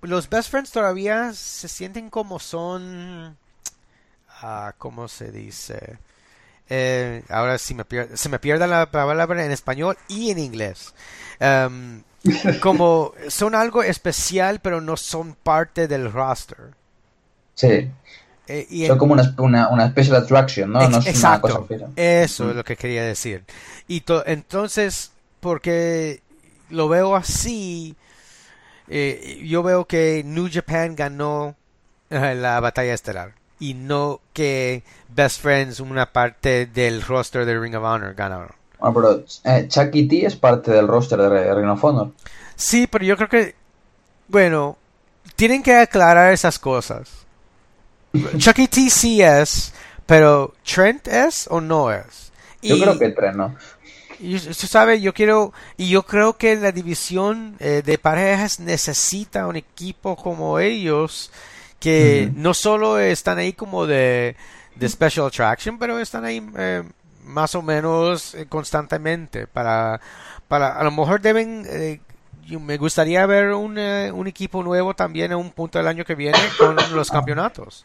los 0.03 0.29
best 0.29 0.51
friends 0.51 0.71
todavía 0.71 1.33
se 1.33 1.69
sienten 1.69 2.11
como 2.11 2.39
son. 2.39 3.37
Uh, 4.43 4.71
¿Cómo 4.79 5.09
se 5.09 5.31
dice? 5.33 5.99
Eh, 6.69 7.23
ahora 7.29 7.59
sí 7.59 7.75
me 7.75 7.85
pierde, 7.85 8.17
se 8.17 8.29
me 8.29 8.39
pierde 8.39 8.67
la 8.67 8.91
palabra 8.91 9.45
en 9.45 9.51
español 9.51 9.97
y 10.09 10.31
en 10.31 10.39
inglés. 10.39 10.95
Um, 11.41 12.03
como 12.61 13.13
son 13.29 13.55
algo 13.55 13.83
especial, 13.83 14.61
pero 14.61 14.81
no 14.81 14.97
son 14.97 15.35
parte 15.35 15.87
del 15.89 16.11
roster. 16.11 16.73
Sí. 17.55 17.91
Eh, 18.47 18.67
y 18.69 18.87
son 18.87 18.99
como 18.99 19.13
una, 19.15 19.35
una, 19.39 19.69
una, 19.69 19.89
special 19.91 20.17
attraction, 20.17 20.71
¿no? 20.73 20.87
no 20.89 20.99
es 20.99 21.07
exacto. 21.07 21.47
una 21.47 21.67
cosa. 21.79 21.91
Eso 21.97 22.45
Mm. 22.45 22.51
es 22.51 22.57
lo 22.57 22.65
que 22.65 22.77
quería 22.77 23.05
decir. 23.05 23.45
Y 23.89 24.01
to- 24.03 24.27
entonces, 24.27 25.13
porque 25.41 26.23
lo 26.75 26.89
veo 26.89 27.17
así, 27.17 27.97
eh, 28.89 29.41
yo 29.47 29.63
veo 29.63 29.87
que 29.87 30.23
New 30.25 30.49
Japan 30.53 30.95
ganó 30.95 31.55
eh, 32.11 32.35
la 32.35 32.61
batalla 32.61 32.93
estelar 32.95 33.33
y 33.59 33.75
no 33.75 34.21
que 34.33 34.83
Best 35.09 35.41
Friends, 35.41 35.81
una 35.81 36.13
parte 36.13 36.67
del 36.67 37.03
roster 37.03 37.47
de 37.47 37.59
Ring 37.59 37.75
of 37.77 37.85
Honor, 37.85 38.15
ganaron. 38.15 38.51
Bueno, 38.79 38.95
pero 38.95 39.25
eh, 39.57 39.67
Chucky 39.69 40.07
T 40.07 40.27
es 40.27 40.37
parte 40.37 40.71
del 40.73 40.87
roster 40.89 41.19
de 41.19 41.55
Ring 41.55 41.71
of 41.71 41.83
Honor. 41.85 42.13
Sí, 42.57 42.87
pero 42.87 43.05
yo 43.05 43.17
creo 43.17 43.29
que, 43.29 43.55
bueno, 44.29 44.77
tienen 45.37 45.63
que 45.63 45.75
aclarar 45.77 46.33
esas 46.33 46.59
cosas. 46.59 47.09
Chucky 48.37 48.69
T 48.69 48.91
sí 48.91 49.23
es, 49.23 49.73
pero 50.07 50.55
Trent 50.65 51.09
es 51.09 51.47
o 51.51 51.61
no 51.61 51.91
es. 51.91 52.33
Yo 52.63 52.77
Y- 52.77 52.81
creo 52.83 52.99
que 52.99 53.09
tres, 53.11 53.35
¿no? 53.37 53.55
Y 54.21 54.37
usted 54.37 54.69
sabe, 54.69 55.01
yo 55.01 55.13
quiero, 55.13 55.53
y 55.77 55.89
yo 55.89 56.05
creo 56.05 56.37
que 56.37 56.57
la 56.57 56.73
división 56.73 57.57
eh, 57.59 57.83
de 57.85 57.99
parejas 57.99 58.61
necesita 58.61 59.47
un 59.47 59.57
equipo 59.57 60.17
como 60.17 60.59
ellos, 60.59 61.31
que 61.81 62.31
no 62.35 62.55
solo 62.55 62.99
están 62.99 63.39
ahí 63.39 63.53
como 63.53 63.87
de, 63.87 64.37
de 64.75 64.89
special 64.89 65.27
attraction, 65.27 65.79
pero 65.79 65.99
están 65.99 66.25
ahí 66.25 66.45
eh, 66.57 66.83
más 67.25 67.55
o 67.55 67.63
menos 67.63 68.35
eh, 68.35 68.47
constantemente 68.47 69.47
para, 69.47 70.01
para, 70.49 70.79
a 70.79 70.85
lo 70.85 70.91
mejor 70.91 71.21
deben, 71.21 71.67
eh, 71.69 72.01
me 72.49 72.77
gustaría 72.77 73.25
ver 73.27 73.53
un, 73.53 73.79
eh, 73.79 74.11
un 74.13 74.27
equipo 74.27 74.63
nuevo 74.63 74.95
también 74.95 75.33
en 75.33 75.39
un 75.39 75.51
punto 75.51 75.79
del 75.79 75.89
año 75.89 76.05
que 76.05 76.15
viene 76.15 76.39
con 76.59 76.77
los 76.95 77.11
campeonatos. 77.11 77.85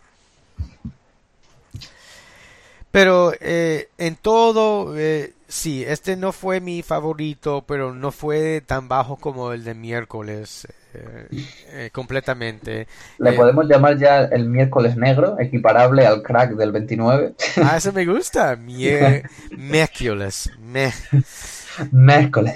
Pero 2.92 3.34
eh, 3.40 3.90
en 3.98 4.16
todo, 4.16 4.98
eh, 4.98 5.34
sí, 5.50 5.84
este 5.86 6.16
no 6.16 6.32
fue 6.32 6.62
mi 6.62 6.82
favorito, 6.84 7.66
pero 7.68 7.94
no 7.94 8.12
fue 8.12 8.62
tan 8.66 8.88
bajo 8.88 9.18
como 9.18 9.52
el 9.52 9.64
de 9.66 9.74
miércoles, 9.74 10.66
eh, 10.94 11.28
eh, 11.74 11.90
completamente. 11.92 12.88
Le 13.18 13.32
Eh, 13.32 13.34
podemos 13.34 13.66
llamar 13.68 13.98
ya 13.98 14.20
el 14.22 14.46
miércoles 14.48 14.96
negro, 14.96 15.36
equiparable 15.40 16.06
al 16.06 16.24
crack 16.24 16.52
del 16.52 16.72
29. 16.72 17.34
Ah, 17.64 17.76
eso 17.78 17.92
me 17.92 18.06
gusta, 18.06 18.56
mie- 18.56 19.24
miércoles, 19.52 20.50
miércoles. 21.92 22.56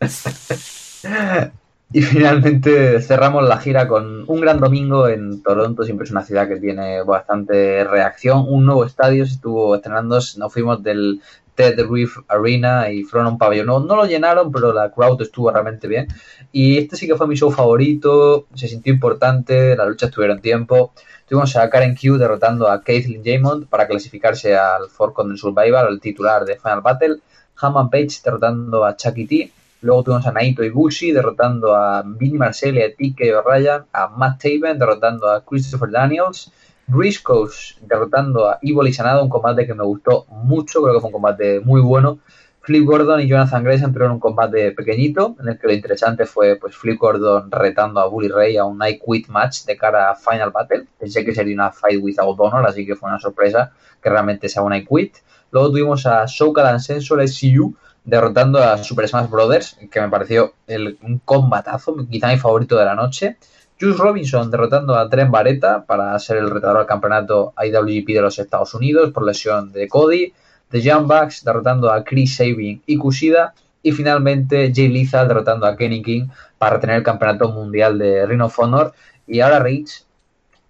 Y 1.94 2.00
finalmente 2.00 3.00
cerramos 3.02 3.46
la 3.46 3.58
gira 3.58 3.86
con 3.86 4.24
un 4.26 4.40
gran 4.40 4.58
domingo 4.60 5.08
en 5.08 5.42
Toronto, 5.42 5.84
siempre 5.84 6.04
es 6.04 6.10
una 6.10 6.24
ciudad 6.24 6.48
que 6.48 6.56
tiene 6.56 7.02
bastante 7.02 7.84
reacción, 7.84 8.46
un 8.48 8.64
nuevo 8.64 8.86
estadio 8.86 9.26
se 9.26 9.34
estuvo 9.34 9.74
estrenando, 9.74 10.18
nos 10.38 10.52
fuimos 10.52 10.82
del 10.82 11.20
Ted 11.54 11.78
Reef 11.86 12.16
Arena 12.28 12.90
y 12.90 13.02
fueron 13.02 13.26
a 13.26 13.30
un 13.30 13.38
pabellón, 13.38 13.66
no, 13.66 13.80
no, 13.80 13.96
lo 13.96 14.06
llenaron, 14.06 14.50
pero 14.50 14.72
la 14.72 14.90
crowd 14.90 15.20
estuvo 15.20 15.50
realmente 15.50 15.86
bien. 15.86 16.08
Y 16.50 16.78
este 16.78 16.96
sí 16.96 17.06
que 17.06 17.14
fue 17.14 17.26
mi 17.26 17.36
show 17.36 17.50
favorito, 17.50 18.46
se 18.54 18.68
sintió 18.68 18.92
importante, 18.92 19.76
las 19.76 19.86
luchas 19.86 20.10
tuvieron 20.10 20.40
tiempo. 20.40 20.92
Tuvimos 21.28 21.54
a 21.56 21.68
Karen 21.68 21.94
Q 21.94 22.16
derrotando 22.16 22.68
a 22.68 22.82
Caitlyn 22.82 23.22
Jamond 23.24 23.66
para 23.66 23.86
clasificarse 23.86 24.56
al 24.56 24.88
Four 24.88 25.12
Corner 25.12 25.36
Survival, 25.36 25.88
el 25.88 26.00
titular 26.00 26.44
de 26.46 26.56
Final 26.56 26.80
Battle. 26.80 27.16
Hammond 27.54 27.90
Page 27.90 28.20
derrotando 28.24 28.84
a 28.84 28.96
Chucky 28.96 29.26
T. 29.26 29.52
Luego 29.82 30.04
tuvimos 30.04 30.26
a 30.26 30.32
Naito 30.32 30.62
Ibushi 30.64 31.12
derrotando 31.12 31.74
a 31.74 32.02
Vinny 32.06 32.38
Marcel 32.38 32.78
y 32.78 32.82
a 32.82 32.94
Tike 32.94 33.34
O'Ryan. 33.34 33.84
A 33.92 34.08
Matt 34.08 34.40
Taven 34.40 34.78
derrotando 34.78 35.28
a 35.28 35.44
Christopher 35.44 35.90
Daniels. 35.90 36.52
Briscoes 36.86 37.78
derrotando 37.80 38.48
a 38.48 38.58
Ivo 38.62 38.84
Sanado, 38.92 39.22
un 39.22 39.28
combate 39.28 39.66
que 39.66 39.74
me 39.74 39.84
gustó 39.84 40.26
mucho, 40.28 40.82
creo 40.82 40.94
que 40.94 41.00
fue 41.00 41.08
un 41.08 41.12
combate 41.12 41.60
muy 41.60 41.80
bueno. 41.80 42.20
Flip 42.60 42.84
Gordon 42.84 43.20
y 43.20 43.26
Jonathan 43.26 43.64
Grace 43.64 43.84
entraron 43.84 44.12
en 44.12 44.14
un 44.14 44.20
combate 44.20 44.70
pequeñito, 44.70 45.34
en 45.40 45.48
el 45.48 45.58
que 45.58 45.66
lo 45.66 45.72
interesante 45.72 46.26
fue 46.26 46.54
pues 46.54 46.76
Flip 46.76 46.96
Gordon 46.96 47.50
retando 47.50 47.98
a 47.98 48.06
Bully 48.06 48.28
Ray 48.28 48.56
a 48.56 48.64
un 48.64 48.78
Night 48.78 49.00
Quit 49.04 49.26
match 49.28 49.64
de 49.64 49.76
cara 49.76 50.12
a 50.12 50.14
Final 50.14 50.52
Battle. 50.52 50.86
Pensé 50.96 51.24
que 51.24 51.34
sería 51.34 51.54
una 51.54 51.72
Fight 51.72 52.00
Without 52.00 52.38
Honor, 52.38 52.64
así 52.66 52.86
que 52.86 52.94
fue 52.94 53.08
una 53.08 53.18
sorpresa 53.18 53.72
que 54.00 54.10
realmente 54.10 54.48
sea 54.48 54.62
un 54.62 54.70
Night 54.70 54.86
Quit. 54.88 55.16
Luego 55.50 55.70
tuvimos 55.70 56.06
a 56.06 56.24
Shouka 56.26 56.62
Dan 56.62 56.78
Sensor 56.78 57.26
SCU 57.26 57.74
derrotando 58.04 58.62
a 58.62 58.78
Super 58.78 59.08
Smash 59.08 59.28
Brothers, 59.28 59.78
que 59.90 60.00
me 60.00 60.08
pareció 60.08 60.54
el, 60.66 60.98
un 61.02 61.18
combatazo, 61.18 61.96
quizá 62.10 62.28
mi 62.28 62.38
favorito 62.38 62.76
de 62.76 62.84
la 62.84 62.94
noche. 62.94 63.36
Juice 63.80 63.98
Robinson 63.98 64.50
derrotando 64.50 64.94
a 64.94 65.08
Trent 65.08 65.30
Bareta 65.30 65.84
para 65.84 66.16
ser 66.18 66.36
el 66.36 66.50
retador 66.50 66.78
al 66.78 66.86
campeonato 66.86 67.52
IWGP 67.60 68.08
de 68.14 68.20
los 68.20 68.38
Estados 68.38 68.74
Unidos 68.74 69.10
por 69.12 69.24
lesión 69.24 69.72
de 69.72 69.88
Cody. 69.88 70.32
The 70.70 70.80
Young 70.80 71.06
Bucks 71.06 71.44
derrotando 71.44 71.90
a 71.90 72.04
Chris 72.04 72.36
Sabin 72.36 72.82
y 72.86 72.96
Kushida. 72.96 73.54
Y 73.82 73.90
finalmente 73.90 74.72
Jay 74.72 74.88
Lethal 74.88 75.26
derrotando 75.26 75.66
a 75.66 75.76
Kenny 75.76 76.02
King 76.02 76.28
para 76.58 76.78
tener 76.78 76.96
el 76.96 77.02
campeonato 77.02 77.50
mundial 77.50 77.98
de 77.98 78.24
Ring 78.24 78.42
of 78.42 78.56
Honor. 78.60 78.94
Y 79.26 79.40
ahora 79.40 79.58
Rich, 79.58 80.04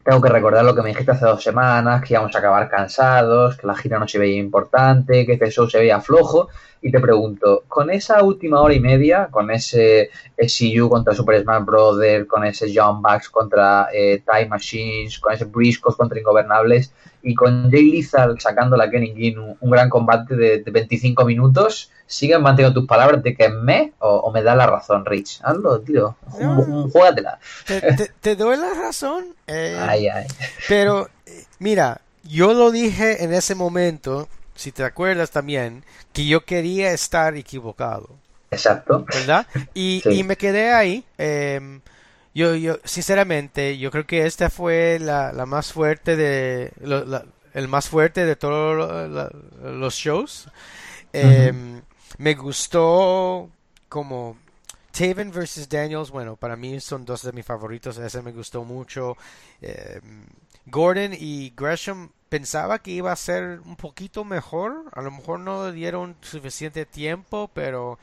tengo 0.02 0.20
que 0.20 0.30
recordar 0.30 0.64
lo 0.64 0.74
que 0.74 0.82
me 0.82 0.88
dijiste 0.88 1.12
hace 1.12 1.26
dos 1.26 1.42
semanas, 1.42 2.02
que 2.02 2.14
íbamos 2.14 2.34
a 2.34 2.38
acabar 2.38 2.68
cansados, 2.68 3.56
que 3.56 3.66
la 3.66 3.76
gira 3.76 3.98
no 3.98 4.08
se 4.08 4.18
veía 4.18 4.38
importante, 4.38 5.26
que 5.26 5.34
este 5.34 5.50
show 5.50 5.68
se 5.68 5.78
veía 5.78 6.00
flojo. 6.00 6.48
Y 6.84 6.90
te 6.90 6.98
pregunto, 6.98 7.62
con 7.68 7.90
esa 7.90 8.24
última 8.24 8.60
hora 8.60 8.74
y 8.74 8.80
media, 8.80 9.28
con 9.30 9.52
ese 9.52 10.10
SCU 10.36 10.88
contra 10.88 11.14
Super 11.14 11.40
Smash 11.40 11.64
Brothers, 11.64 12.26
con 12.26 12.44
ese 12.44 12.72
John 12.74 13.00
Bucks 13.00 13.30
contra 13.30 13.86
eh, 13.94 14.20
Time 14.26 14.48
Machines, 14.48 15.20
con 15.20 15.32
ese 15.32 15.44
Briscoes 15.44 15.94
contra 15.94 16.18
Ingobernables, 16.18 16.92
y 17.22 17.34
con 17.34 17.70
Jay 17.70 17.92
Lethal 17.92 18.38
sacando 18.40 18.76
la 18.76 18.90
Kenny 18.90 19.36
un, 19.36 19.70
gran 19.70 19.88
combate 19.88 20.34
de, 20.34 20.58
25 20.58 21.24
minutos, 21.24 21.90
¿sigues 22.06 22.40
manteniendo 22.40 22.80
tus 22.80 22.88
palabras 22.88 23.22
de 23.22 23.34
que 23.34 23.44
es 23.44 23.52
me 23.52 23.92
o, 24.00 24.30
me 24.32 24.42
da 24.42 24.56
la 24.56 24.66
razón, 24.66 25.04
Rich? 25.06 25.40
Hazlo, 25.44 25.80
tío. 25.80 26.16
No, 26.40 26.88
Júgatela. 26.88 27.38
Te, 28.20 28.34
doy 28.36 28.56
la 28.56 28.74
razón. 28.74 29.26
Eh, 29.46 29.78
ay, 29.80 30.08
ay. 30.08 30.26
Pero, 30.68 31.08
mira, 31.60 32.00
yo 32.24 32.54
lo 32.54 32.72
dije 32.72 33.22
en 33.22 33.32
ese 33.32 33.54
momento, 33.54 34.28
si 34.54 34.72
te 34.72 34.84
acuerdas 34.84 35.30
también, 35.30 35.84
que 36.12 36.26
yo 36.26 36.44
quería 36.44 36.92
estar 36.92 37.36
equivocado. 37.36 38.10
Exacto. 38.50 39.04
¿Verdad? 39.12 39.46
Y, 39.74 40.02
y 40.10 40.24
me 40.24 40.36
quedé 40.36 40.72
ahí. 40.72 41.04
Eh, 41.18 41.80
yo, 42.34 42.54
yo, 42.54 42.78
sinceramente, 42.84 43.78
yo 43.78 43.90
creo 43.90 44.06
que 44.06 44.26
esta 44.26 44.48
fue 44.48 44.98
la, 44.98 45.32
la 45.32 45.44
más 45.44 45.72
fuerte 45.72 46.16
de, 46.16 46.72
el 47.52 47.68
más 47.68 47.88
fuerte 47.88 48.24
de 48.24 48.36
todos 48.36 49.30
los 49.62 49.94
shows. 49.94 50.48
Em, 51.12 51.82
me 52.16 52.34
gustó 52.34 53.50
como 53.88 54.38
Taven 54.92 55.30
versus 55.30 55.68
Daniels, 55.68 56.10
bueno, 56.10 56.36
para 56.36 56.56
mí 56.56 56.80
son 56.80 57.04
dos 57.04 57.22
de 57.22 57.32
mis 57.32 57.44
favoritos, 57.44 57.98
ese 57.98 58.22
me 58.22 58.32
gustó 58.32 58.64
mucho. 58.64 59.16
Em, 59.60 60.24
Gordon 60.66 61.12
y 61.12 61.52
Gresham 61.54 62.10
pensaba 62.32 62.78
que 62.78 62.92
iba 62.92 63.12
a 63.12 63.16
ser 63.16 63.60
un 63.66 63.76
poquito 63.76 64.24
mejor, 64.24 64.84
a 64.94 65.02
lo 65.02 65.10
mejor 65.10 65.38
no 65.38 65.70
dieron 65.70 66.16
suficiente 66.22 66.86
tiempo, 66.86 67.50
pero 67.52 67.98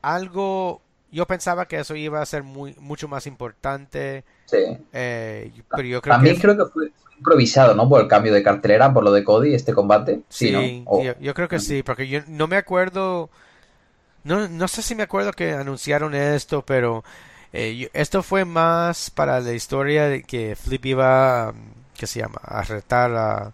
algo 0.00 0.80
yo 1.12 1.26
pensaba 1.26 1.68
que 1.68 1.78
eso 1.78 1.94
iba 1.94 2.22
a 2.22 2.24
ser 2.24 2.42
muy 2.42 2.74
mucho 2.80 3.06
más 3.06 3.26
importante. 3.26 4.24
Sí. 4.46 4.78
Eh, 4.94 5.52
pero 5.76 5.82
yo 5.86 6.00
creo 6.00 6.14
También 6.14 6.36
creo 6.36 6.56
que 6.56 6.72
fue 6.72 6.90
improvisado, 7.18 7.74
¿no? 7.74 7.86
Por 7.86 8.00
el 8.00 8.08
cambio 8.08 8.32
de 8.32 8.42
cartelera, 8.42 8.94
por 8.94 9.04
lo 9.04 9.12
de 9.12 9.24
Cody, 9.24 9.54
este 9.54 9.74
combate. 9.74 10.22
Sí, 10.30 10.82
yo, 11.20 11.34
creo 11.34 11.48
que 11.48 11.58
sí, 11.58 11.82
porque 11.82 12.08
yo 12.08 12.20
no 12.28 12.46
me 12.46 12.56
acuerdo. 12.56 13.28
No, 14.24 14.48
no 14.48 14.68
sé 14.68 14.80
si 14.80 14.94
me 14.94 15.02
acuerdo 15.02 15.32
que 15.32 15.52
anunciaron 15.52 16.14
esto, 16.14 16.64
pero 16.64 17.04
eh, 17.52 17.90
esto 17.92 18.22
fue 18.22 18.46
más 18.46 19.10
para 19.10 19.38
la 19.40 19.52
historia 19.52 20.06
de 20.06 20.22
que 20.22 20.56
Flip 20.56 20.86
iba, 20.86 21.52
¿qué 22.00 22.06
se 22.06 22.20
llama? 22.20 22.40
A 22.42 22.62
retar 22.62 23.14
a, 23.14 23.52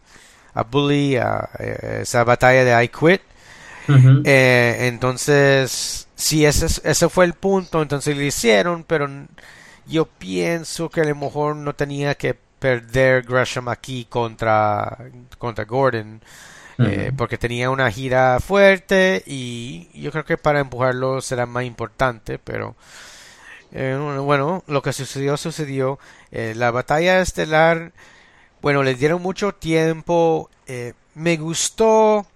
a 0.54 0.62
Bully, 0.62 1.16
a, 1.16 1.50
eh, 1.58 1.98
esa 2.02 2.22
batalla 2.22 2.64
de 2.64 2.84
I 2.84 2.88
Quit. 2.88 3.20
entonces 4.24 6.06
si 6.14 6.46
ese, 6.46 6.66
ese 6.88 7.08
fue 7.08 7.24
el 7.24 7.34
punto, 7.34 7.82
entonces 7.82 8.16
lo 8.16 8.22
hicieron, 8.22 8.84
pero 8.84 9.08
yo 9.88 10.06
pienso 10.06 10.88
que 10.88 11.00
a 11.00 11.04
lo 11.04 11.16
mejor 11.16 11.56
no 11.56 11.74
tenía 11.74 12.14
que 12.14 12.34
perder 12.34 13.24
Gresham 13.24 13.68
aquí 13.68 14.06
contra, 14.08 14.96
contra 15.38 15.64
Gordon. 15.64 16.20
Eh, 16.78 17.10
porque 17.16 17.38
tenía 17.38 17.70
una 17.70 17.90
gira 17.90 18.38
fuerte 18.38 19.22
y 19.24 19.88
yo 19.98 20.12
creo 20.12 20.26
que 20.26 20.36
para 20.36 20.60
empujarlo 20.60 21.22
será 21.22 21.46
más 21.46 21.64
importante, 21.64 22.38
pero 22.38 22.76
eh, 23.72 23.96
bueno, 24.22 24.62
lo 24.66 24.82
que 24.82 24.92
sucedió 24.92 25.36
sucedió. 25.36 25.98
Eh, 26.30 26.54
la 26.56 26.70
batalla 26.70 27.20
estelar, 27.20 27.92
bueno, 28.62 28.82
les 28.82 28.98
dieron 28.98 29.22
mucho 29.22 29.52
tiempo. 29.52 30.50
me 31.14 31.36
gustó 31.36 32.26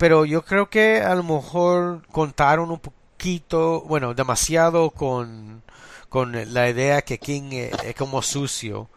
pero 0.00 0.24
yo 0.24 0.42
creo 0.46 0.70
que 0.70 1.02
a 1.02 1.14
lo 1.14 1.22
mejor 1.22 2.00
contaron 2.10 2.70
un 2.70 2.78
poquito, 2.78 3.82
bueno, 3.82 4.14
demasiado 4.14 4.88
con, 4.88 5.62
con 6.08 6.54
la 6.54 6.70
idea 6.70 7.02
que 7.02 7.18
King 7.18 7.50
es, 7.52 7.94
como 7.96 8.22
sucio. 8.22 8.88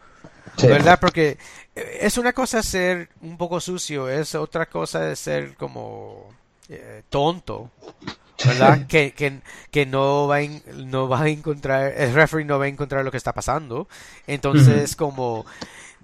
¿Verdad? 0.62 0.98
Porque 0.98 1.36
es 1.74 2.16
una 2.16 2.32
cosa 2.32 2.62
ser 2.62 3.10
un 3.20 3.36
poco 3.36 3.60
sucio, 3.60 4.08
es 4.08 4.34
otra 4.34 4.64
cosa 4.64 5.14
ser 5.14 5.56
como 5.56 6.32
eh, 6.70 7.02
tonto. 7.10 7.70
¿verdad? 8.42 8.86
que, 8.86 9.12
que, 9.12 9.42
que, 9.70 9.84
no 9.84 10.26
va 10.26 10.38
a, 10.38 10.48
no 10.74 11.06
va 11.06 11.20
a 11.24 11.28
encontrar, 11.28 11.92
el 11.98 12.14
referee 12.14 12.46
no 12.46 12.58
va 12.58 12.64
a 12.64 12.68
encontrar 12.68 13.04
lo 13.04 13.10
que 13.10 13.18
está 13.18 13.34
pasando. 13.34 13.88
Entonces, 14.26 14.96
como 14.96 15.44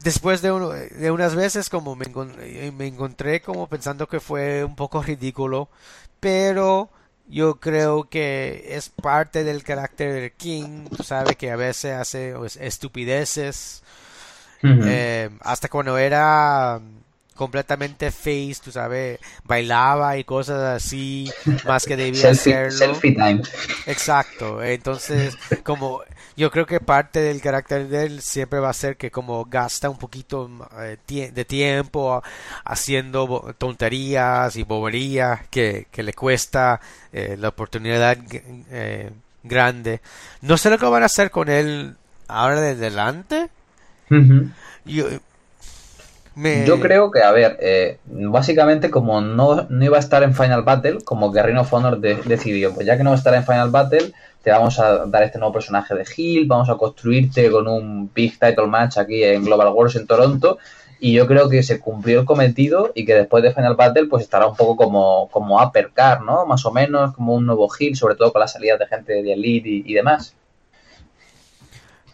después 0.02 0.42
de, 0.42 0.50
de 0.90 1.10
unas 1.10 1.34
veces 1.34 1.68
como 1.68 1.96
me, 1.96 2.06
eh, 2.40 2.72
me, 2.76 2.86
encontré 2.86 3.40
como 3.40 3.68
pensando 3.68 4.08
que 4.08 4.20
fue 4.20 4.64
un 4.64 4.76
poco 4.76 5.02
ridículo, 5.02 5.68
pero 6.20 6.90
yo 7.28 7.60
creo 7.60 8.08
que 8.08 8.64
es 8.70 8.88
parte 8.88 9.44
del 9.44 9.62
carácter 9.62 10.12
de 10.14 10.32
King, 10.32 10.86
tú 10.94 11.02
sabes 11.02 11.36
que 11.36 11.50
a 11.50 11.56
veces 11.56 11.94
hace 11.94 12.34
estupideces, 12.60 13.82
eh, 14.62 15.30
hasta 15.40 15.68
cuando 15.68 15.96
era 15.96 16.80
completamente 17.40 18.10
face, 18.10 18.56
tú 18.62 18.70
sabes, 18.70 19.18
bailaba 19.44 20.18
y 20.18 20.24
cosas 20.24 20.76
así, 20.76 21.32
más 21.66 21.86
que 21.86 21.96
debía 21.96 22.32
hacerlo. 22.32 22.70
Selfie 22.70 23.14
time. 23.14 23.40
Exacto, 23.86 24.62
entonces 24.62 25.38
como 25.62 26.02
yo 26.36 26.50
creo 26.50 26.66
que 26.66 26.80
parte 26.80 27.20
del 27.20 27.40
carácter 27.40 27.88
de 27.88 28.04
él 28.04 28.20
siempre 28.20 28.60
va 28.60 28.68
a 28.68 28.74
ser 28.74 28.98
que 28.98 29.10
como 29.10 29.46
gasta 29.46 29.88
un 29.88 29.96
poquito 29.96 30.50
eh, 30.80 30.98
de 31.32 31.44
tiempo 31.46 32.22
haciendo 32.62 33.54
tonterías 33.56 34.54
y 34.56 34.62
boberías 34.62 35.40
que, 35.48 35.86
le 35.96 36.12
cuesta 36.12 36.78
eh, 37.10 37.38
la 37.38 37.48
oportunidad 37.48 38.18
eh, 38.70 39.12
grande. 39.42 40.02
No 40.42 40.58
sé 40.58 40.68
lo 40.68 40.76
que 40.76 40.84
van 40.84 41.04
a 41.04 41.06
hacer 41.06 41.30
con 41.30 41.48
él 41.48 41.96
ahora 42.28 42.60
de 42.60 42.72
adelante. 42.72 43.48
Yo, 44.84 45.06
yo 46.36 46.80
creo 46.80 47.10
que, 47.10 47.22
a 47.22 47.32
ver, 47.32 47.58
eh, 47.60 47.98
básicamente 48.06 48.90
como 48.90 49.20
no, 49.20 49.66
no, 49.68 49.84
iba 49.84 49.96
a 49.96 50.00
estar 50.00 50.22
en 50.22 50.34
Final 50.34 50.62
Battle, 50.62 50.98
como 51.04 51.32
que 51.32 51.42
Reino 51.42 51.62
of 51.62 51.72
Honor 51.72 51.98
decidió, 52.00 52.72
pues 52.72 52.86
ya 52.86 52.96
que 52.96 53.02
no 53.02 53.10
va 53.10 53.16
a 53.16 53.18
estar 53.18 53.34
en 53.34 53.44
Final 53.44 53.70
Battle, 53.70 54.12
te 54.42 54.50
vamos 54.50 54.78
a 54.78 55.06
dar 55.06 55.22
este 55.22 55.38
nuevo 55.38 55.52
personaje 55.52 55.94
de 55.94 56.04
Hill, 56.16 56.46
vamos 56.46 56.70
a 56.70 56.76
construirte 56.76 57.50
con 57.50 57.68
un 57.68 58.10
big 58.14 58.38
title 58.38 58.68
match 58.68 58.96
aquí 58.98 59.22
en 59.22 59.44
Global 59.44 59.68
Wars 59.68 59.96
en 59.96 60.06
Toronto, 60.06 60.58
y 61.00 61.12
yo 61.12 61.26
creo 61.26 61.48
que 61.48 61.62
se 61.62 61.80
cumplió 61.80 62.20
el 62.20 62.26
cometido 62.26 62.92
y 62.94 63.04
que 63.06 63.14
después 63.14 63.42
de 63.42 63.52
Final 63.52 63.74
Battle 63.74 64.06
pues 64.06 64.22
estará 64.22 64.46
un 64.46 64.54
poco 64.54 64.76
como, 64.76 65.28
como 65.30 65.62
uppercar, 65.62 66.22
¿no? 66.22 66.46
Más 66.46 66.64
o 66.66 66.70
menos, 66.70 67.14
como 67.14 67.34
un 67.34 67.46
nuevo 67.46 67.68
Hill, 67.76 67.96
sobre 67.96 68.14
todo 68.14 68.32
con 68.32 68.40
la 68.40 68.48
salida 68.48 68.76
de 68.76 68.86
gente 68.86 69.22
de 69.22 69.32
Elite 69.32 69.68
y 69.68 69.94
demás. 69.94 70.34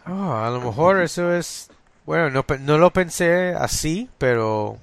Oh, 0.07 0.33
a 0.33 0.49
lo 0.49 0.61
mejor 0.61 1.01
eso 1.01 1.33
es... 1.33 1.69
Bueno, 2.07 2.31
no, 2.31 2.45
no 2.61 2.77
lo 2.79 2.91
pensé 2.91 3.53
así, 3.53 4.09
pero 4.17 4.79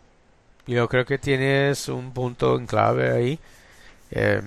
yo 0.66 0.88
creo 0.88 1.06
que 1.06 1.18
tienes 1.18 1.88
un 1.88 2.12
punto 2.12 2.56
en 2.58 2.66
clave 2.66 3.12
ahí. 3.12 3.38
Eh, 4.10 4.42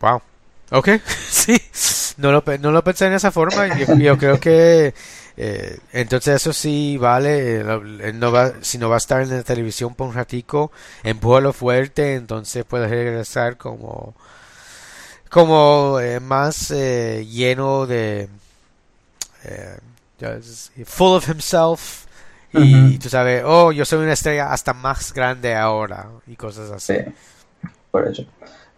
wow. 0.00 0.22
Ok, 0.70 0.90
sí. 1.30 1.60
No 2.18 2.32
lo, 2.32 2.44
no 2.60 2.70
lo 2.72 2.84
pensé 2.84 3.06
en 3.06 3.14
esa 3.14 3.32
forma. 3.32 3.76
Yo, 3.76 3.96
yo 3.96 4.16
creo 4.18 4.40
que 4.40 4.94
eh, 5.36 5.78
entonces 5.92 6.36
eso 6.36 6.52
sí 6.52 6.96
vale. 6.98 7.60
Eh, 7.62 8.12
no 8.14 8.32
va, 8.32 8.52
si 8.62 8.78
no 8.78 8.88
va 8.88 8.96
a 8.96 8.98
estar 8.98 9.22
en 9.22 9.30
la 9.30 9.42
televisión 9.42 9.94
por 9.96 10.08
un 10.08 10.14
ratico, 10.14 10.70
empújalo 11.02 11.52
fuerte, 11.52 12.14
entonces 12.14 12.64
puede 12.64 12.88
regresar 12.88 13.56
como 13.56 14.14
como 15.30 16.00
eh, 16.00 16.20
más 16.20 16.70
eh, 16.70 17.26
lleno 17.28 17.86
de 17.86 18.28
full 20.84 21.14
of 21.16 21.28
himself 21.28 22.06
y, 22.52 22.98
tú 22.98 23.08
sabes, 23.08 23.42
oh, 23.44 23.72
yo 23.72 23.84
soy 23.84 24.02
una 24.02 24.14
estrella 24.14 24.52
hasta 24.52 24.72
más 24.72 25.12
grande 25.12 25.54
ahora 25.54 26.08
y 26.26 26.36
cosas 26.36 26.70
así. 26.70 26.94
Sí, 26.94 27.12
por 27.90 28.08
eso. 28.08 28.24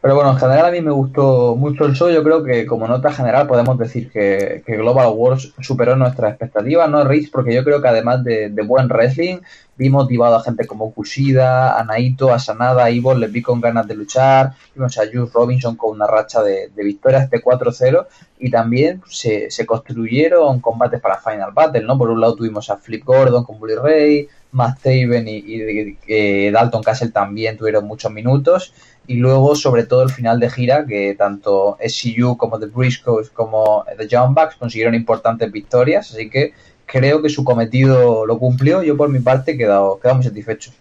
Pero 0.03 0.15
bueno, 0.15 0.31
en 0.31 0.39
general 0.39 0.65
a 0.65 0.71
mí 0.71 0.81
me 0.81 0.93
gustó 0.93 1.55
mucho 1.57 1.85
el 1.85 1.93
show. 1.93 2.09
Yo 2.09 2.25
creo 2.25 2.43
que 2.43 2.65
como 2.65 2.89
nota 2.89 3.13
general 3.13 3.47
podemos 3.47 3.77
decir 3.77 4.11
que, 4.11 4.63
Global 4.67 5.13
Wars 5.15 5.53
superó 5.61 5.95
nuestras 5.95 6.31
expectativas, 6.31 6.89
no 6.89 7.05
Rich, 7.05 7.31
porque 7.31 7.55
yo 7.55 7.63
creo 7.65 7.83
que 7.83 7.89
además 7.89 8.25
de, 8.25 8.49
buen 8.67 8.89
wrestling, 8.89 9.41
vi 9.77 9.91
motivado 9.91 10.37
a 10.37 10.43
gente 10.43 10.67
como 10.67 10.95
Kushida, 10.95 11.79
a 11.79 11.85
Naito, 11.85 12.33
a 12.33 12.39
Sanada, 12.39 12.85
a 12.85 12.91
Ivo, 12.91 13.15
les 13.15 13.31
vi 13.31 13.43
con 13.43 13.61
ganas 13.61 13.87
de 13.87 13.95
luchar, 13.95 14.53
vimos 14.75 14.97
a 14.97 15.03
Juice 15.03 15.33
Robinson 15.35 15.77
con 15.77 15.91
una 15.91 16.07
racha 16.07 16.43
de, 16.43 16.71
victorias 16.77 17.29
de 17.29 17.43
4-0 17.43 18.07
y 18.39 18.51
también 18.51 19.03
se, 19.07 19.51
se, 19.51 19.67
construyeron 19.67 20.61
combates 20.61 21.01
para 21.01 21.21
Final 21.21 21.53
Battle, 21.53 21.83
¿no? 21.83 21.99
Por 21.99 22.09
un 22.09 22.23
lado 22.23 22.37
tuvimos 22.37 22.71
a 22.71 22.79
Flip 22.79 23.05
Gordon 23.05 23.45
con 23.45 23.59
Bully 23.59 23.75
Ray, 23.75 24.29
Matt 24.53 24.81
Taven 24.83 25.29
y, 25.29 25.43
y 25.47 26.51
Dalton 26.51 26.83
Castle 26.83 27.11
también 27.11 27.59
tuvieron 27.59 27.87
muchos 27.87 28.11
minutos 28.11 28.73
y 29.07 29.15
luego 29.17 29.55
sobre 29.55 29.85
todo 29.85 30.03
el 30.03 30.11
final 30.11 30.39
de 30.39 30.51
gira 30.51 30.87
que 30.87 31.15
tanto 31.19 31.77
SCU 31.81 32.37
como 32.37 32.59
The 32.59 32.67
Briscoes 32.67 33.31
como 33.31 33.85
The 33.97 34.09
John 34.11 34.35
Bucks 34.35 34.57
consiguieron 34.57 34.95
importantes 34.95 35.51
victorias 35.51 36.13
así 36.13 36.31
que 36.31 36.53
creo 36.87 37.23
que 37.23 37.29
su 37.29 37.45
cometido 37.45 38.27
lo 38.27 38.39
cumplió. 38.39 38.83
Yo 38.83 38.97
por 38.97 39.09
mi 39.09 39.21
parte 39.21 39.53
he 39.53 39.57
quedado, 39.57 40.01
muy 40.15 40.25
satisfecho 40.25 40.73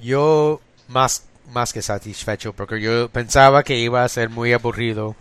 yo 0.00 0.60
más 0.86 1.24
más 1.50 1.72
que 1.72 1.82
satisfecho 1.82 2.52
porque 2.52 2.80
yo 2.80 3.08
pensaba 3.08 3.62
que 3.62 3.78
iba 3.78 4.04
a 4.04 4.08
ser 4.08 4.28
muy 4.28 4.52
aburrido 4.52 5.16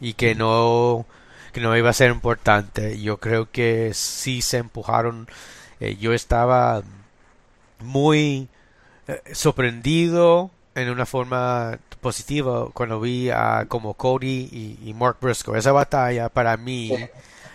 y 0.00 0.14
que 0.14 0.34
no 0.34 1.06
que 1.52 1.60
no 1.60 1.76
iba 1.76 1.90
a 1.90 1.92
ser 1.92 2.10
importante. 2.10 3.00
Yo 3.00 3.18
creo 3.18 3.48
que 3.50 3.92
sí 3.94 4.42
se 4.42 4.58
empujaron. 4.58 5.28
Eh, 5.78 5.96
yo 6.00 6.12
estaba 6.12 6.82
muy 7.80 8.48
eh, 9.06 9.22
sorprendido 9.32 10.50
en 10.74 10.90
una 10.90 11.06
forma 11.06 11.78
positiva 12.00 12.68
cuando 12.72 13.00
vi 13.00 13.30
a 13.30 13.66
como 13.68 13.94
Cody 13.94 14.78
y, 14.82 14.94
Mark 14.94 15.18
Briscoe. 15.20 15.58
Esa 15.58 15.72
batalla 15.72 16.28
para 16.28 16.56
mí 16.56 16.92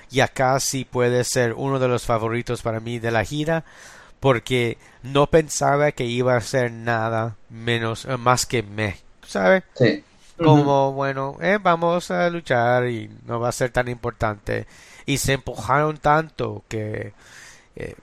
ya 0.10 0.28
casi 0.28 0.86
puede 0.86 1.24
ser 1.24 1.54
uno 1.54 1.80
de 1.80 1.88
los 1.88 2.06
favoritos 2.06 2.62
para 2.62 2.80
mí 2.80 3.00
de 3.00 3.12
la 3.12 3.24
gira 3.24 3.64
porque 4.20 4.78
no 5.04 5.28
pensaba 5.28 5.92
que 5.92 6.06
iba 6.06 6.36
a 6.36 6.42
ser 6.42 6.72
nada 6.72 7.36
menos 7.50 8.06
eh, 8.06 8.18
más 8.18 8.46
que 8.46 8.64
me, 8.64 8.98
¿sabes? 9.26 9.64
Sí. 9.76 10.04
Como, 10.38 10.94
bueno, 10.94 11.38
eh, 11.42 11.58
vamos 11.62 12.12
a 12.12 12.30
luchar 12.30 12.88
y 12.88 13.10
no 13.26 13.42
va 13.42 13.50
a 13.50 13.54
ser 13.54 13.72
tan 13.72 13.90
importante. 13.90 14.68
Y 15.06 15.18
se 15.18 15.34
empujaron 15.34 15.98
tanto 15.98 16.64
que 16.70 17.14
eh, 17.76 17.96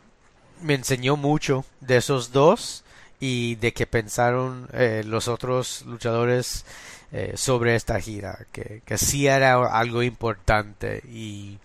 me 0.61 0.75
enseñó 0.75 1.17
mucho 1.17 1.65
de 1.81 1.97
esos 1.97 2.33
dos 2.33 2.85
y 3.21 3.55
de 3.57 3.73
qué 3.73 3.87
pensaron 3.87 4.69
eh, 4.73 5.03
los 5.05 5.29
otros 5.29 5.83
luchadores 5.87 6.65
eh, 7.13 7.33
sobre 7.37 7.75
esta 7.75 8.01
gira, 8.01 8.47
que, 8.53 8.83
que 8.85 8.99
sí 8.99 9.27
era 9.27 9.55
algo 9.67 10.03
importante 10.03 11.03
y, 11.09 11.59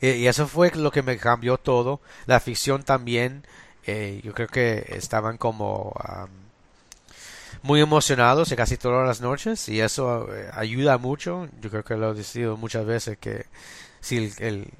y, 0.00 0.26
eso 0.26 0.46
fue 0.46 0.70
lo 0.72 0.90
que 0.90 1.02
me 1.02 1.18
cambió 1.18 1.58
todo. 1.58 2.00
La 2.26 2.40
ficción 2.40 2.82
también, 2.82 3.44
eh, 3.86 4.20
yo 4.24 4.32
creo 4.32 4.48
que 4.48 4.86
estaban 4.88 5.36
como 5.36 5.92
muy 7.62 7.80
emocionados 7.80 8.54
casi 8.56 8.78
todas 8.78 9.06
las 9.06 9.20
noches 9.20 9.68
y 9.68 9.80
eso 9.80 10.28
ayuda 10.54 10.96
mucho. 10.96 11.48
Yo 11.60 11.70
creo 11.70 11.84
que 11.84 11.96
lo 11.96 12.12
he 12.12 12.14
decidido 12.14 12.56
muchas 12.56 12.86
veces 12.86 13.18
que 13.18 13.46
si 14.00 14.32
el 14.38 14.72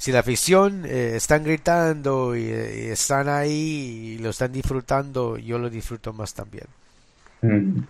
si 0.00 0.12
la 0.12 0.20
afición 0.20 0.86
eh, 0.86 1.12
están 1.16 1.44
gritando 1.44 2.34
y, 2.34 2.48
están 2.48 3.28
ahí 3.28 4.14
y 4.16 4.18
lo 4.18 4.30
están 4.30 4.50
disfrutando, 4.50 5.36
yo 5.36 5.58
lo 5.58 5.68
disfruto 5.68 6.14
más 6.14 6.32
también. 6.32 6.64
Mm. 7.42 7.82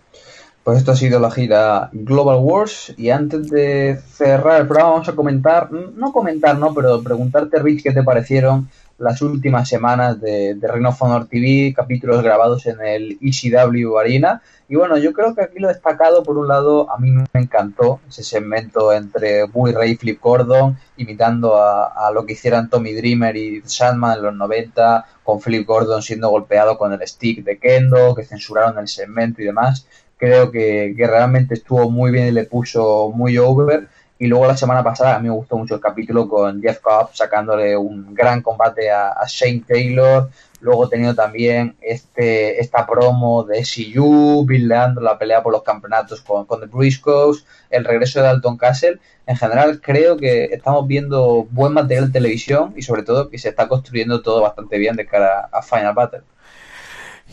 Pues 0.65 0.79
esto 0.79 0.91
ha 0.91 0.97
sido 0.97 1.21
la 1.21 1.31
gira 1.31 1.89
Global 1.93 2.41
Wars 2.43 2.93
y 2.97 3.11
antes 3.11 3.49
de 3.49 4.01
cerrar 4.13 4.61
el 4.61 4.67
programa 4.67 4.91
vamos 4.91 5.09
a 5.09 5.15
comentar, 5.15 5.71
no 5.71 6.13
comentar, 6.13 6.59
no, 6.59 6.75
pero 6.75 7.01
preguntarte 7.01 7.61
Rich 7.61 7.85
qué 7.85 7.93
te 7.93 8.03
parecieron 8.03 8.69
las 9.01 9.23
últimas 9.23 9.69
semanas 9.69 10.21
de, 10.21 10.55
de 10.55 10.69
Reino 10.69 10.95
Honor 11.01 11.27
TV, 11.27 11.73
capítulos 11.75 12.23
grabados 12.23 12.67
en 12.67 12.81
el 12.83 13.19
ECW 13.23 13.99
Arena. 13.99 14.43
Y 14.69 14.77
bueno, 14.77 14.99
yo 14.99 15.15
creo 15.15 15.35
que 15.35 15.43
aquí 15.43 15.59
lo 15.59 15.69
destacado, 15.69 16.23
por 16.23 16.37
un 16.37 16.47
lado, 16.47 16.91
a 16.93 16.99
mí 16.99 17.11
me 17.11 17.27
encantó 17.33 18.01
ese 18.09 18.23
segmento 18.23 18.93
entre 18.93 19.45
Bully 19.45 19.73
Ray 19.73 19.93
y 19.93 19.97
Flip 19.97 20.21
Gordon, 20.21 20.77
imitando 20.99 21.57
a, 21.57 22.11
lo 22.15 22.27
que 22.27 22.35
hicieran 22.35 22.69
Tommy 22.69 22.93
Dreamer 22.93 23.35
y 23.37 23.63
Sandman 23.65 24.19
en 24.19 24.23
los 24.23 24.35
90, 24.37 25.07
con 25.25 25.41
Flip 25.41 25.67
Gordon 25.67 26.03
siendo 26.03 26.29
golpeado 26.29 26.77
con 26.77 26.93
el 26.93 27.01
stick 27.09 27.43
de 27.43 27.59
Kendo, 27.59 28.15
que 28.15 28.25
censuraron 28.25 28.79
el 28.79 28.87
segmento 28.87 29.41
y 29.41 29.47
demás. 29.47 29.87
Creo 30.19 30.51
que, 30.51 30.93
que 30.95 31.07
realmente 31.07 31.55
estuvo 31.55 31.91
muy 31.91 32.11
bien 32.11 32.29
y 32.29 32.33
le 32.33 32.45
puso 32.45 33.11
muy 33.15 33.39
over 33.39 33.89
y 34.21 34.27
luego 34.27 34.47
la 34.47 34.57
semana 34.57 34.85
pasada 34.85 35.17
a 35.17 35.19
mí 35.19 35.29
me 35.29 35.35
gustó 35.35 35.57
mucho 35.57 35.75
el 35.75 35.81
capítulo 35.81 36.29
con 36.29 36.61
Jeff 36.61 36.81
Cobb 36.81 37.09
sacándole 37.15 37.75
un 37.75 38.15
gran 38.15 38.43
combate 38.43 38.91
a, 38.91 39.15
Shane 39.27 39.65
Taylor. 39.67 40.29
Luego 40.61 40.91
tenido 40.91 41.15
también 41.15 41.75
este, 41.81 42.61
esta 42.61 42.87
promo 42.87 43.45
de 43.45 43.65
SCU, 43.65 44.45
buildando 44.45 45.01
la 45.01 45.19
pelea 45.19 45.43
por 45.43 45.55
los 45.55 45.63
campeonatos 45.63 46.21
con, 46.21 46.45
con 46.45 46.61
The 46.61 46.67
Briscoes, 46.67 47.47
el 47.71 47.83
regreso 47.83 48.21
de 48.21 48.27
Dalton 48.27 48.59
Castle. 48.59 48.99
En 49.27 49.39
general 49.39 49.81
creo 49.81 50.19
que 50.19 50.45
estamos 50.53 50.87
viendo 50.87 51.47
buen 51.51 51.73
material 51.73 52.09
de 52.09 52.13
televisión 52.13 52.75
y 52.77 52.83
sobre 52.83 53.05
todo 53.05 53.31
que 53.31 53.39
se 53.39 53.49
está 53.49 53.69
construyendo 53.69 54.21
todo 54.21 54.43
bastante 54.43 54.77
bien 54.77 54.97
de 54.97 55.07
cara 55.07 55.49
a 55.51 55.63
Final 55.63 55.95
Battle. 55.95 56.21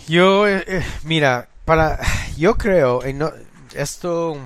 Yo, 0.07 0.47
eh, 0.47 0.63
eh, 0.65 0.83
mira, 1.03 1.49
para, 1.65 1.99
yo 2.37 2.55
creo, 2.55 3.01
no, 3.13 3.33
esto 3.75 4.37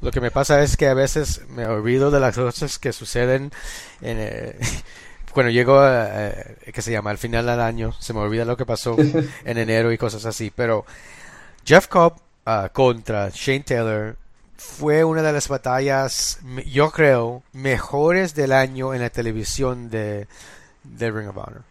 lo 0.00 0.10
que 0.10 0.20
me 0.20 0.30
pasa 0.30 0.62
es 0.62 0.76
que 0.76 0.88
a 0.88 0.94
veces 0.94 1.42
me 1.48 1.66
olvido 1.66 2.10
de 2.10 2.20
las 2.20 2.36
cosas 2.36 2.78
que 2.78 2.92
suceden 2.92 3.52
en, 4.00 4.16
eh, 4.20 4.58
cuando 5.32 5.50
llego 5.50 5.78
a, 5.78 6.08
eh, 6.10 6.56
que 6.72 6.82
se 6.82 6.92
llama 6.92 7.10
al 7.10 7.18
final 7.18 7.46
del 7.46 7.60
año, 7.60 7.94
se 7.98 8.12
me 8.12 8.20
olvida 8.20 8.44
lo 8.44 8.56
que 8.56 8.66
pasó 8.66 8.96
en 9.44 9.58
enero 9.58 9.92
y 9.92 9.98
cosas 9.98 10.24
así, 10.24 10.52
pero 10.54 10.84
Jeff 11.64 11.88
Cobb 11.88 12.14
ah, 12.46 12.70
contra 12.72 13.30
Shane 13.30 13.60
Taylor 13.60 14.16
fue 14.56 15.04
una 15.04 15.22
de 15.22 15.32
las 15.32 15.48
batallas, 15.48 16.40
yo 16.66 16.90
creo, 16.90 17.42
mejores 17.52 18.34
del 18.34 18.52
año 18.52 18.92
en 18.92 19.00
la 19.00 19.10
televisión 19.10 19.88
de, 19.88 20.26
de 20.82 21.10
Ring 21.10 21.28
of 21.28 21.36
Honor. 21.36 21.62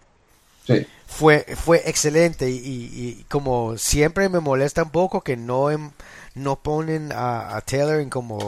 Sí. 0.65 0.87
Fue, 1.05 1.45
fue 1.55 1.81
excelente 1.85 2.49
y, 2.49 2.55
y, 2.55 3.25
como 3.29 3.77
siempre 3.77 4.29
me 4.29 4.39
molesta 4.39 4.83
un 4.83 4.89
poco 4.89 5.21
que 5.21 5.37
no, 5.37 5.69
no 6.37 6.57
ponen 6.57 7.11
a, 7.13 7.61
Taylor 7.65 7.99
en 7.99 8.09
como 8.09 8.39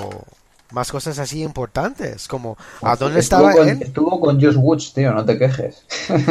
más 0.72 0.92
cosas 0.92 1.18
así 1.20 1.42
importantes, 1.42 2.28
como 2.28 2.58
¿a 2.82 2.96
dónde 2.96 3.20
estaba 3.20 3.54
él? 3.54 3.82
Estuvo 3.82 4.20
con 4.20 4.42
Josh 4.42 4.56
Woods, 4.56 4.94
tío, 4.94 5.14
no 5.14 5.26
te 5.26 5.38
quejes. 5.38 5.84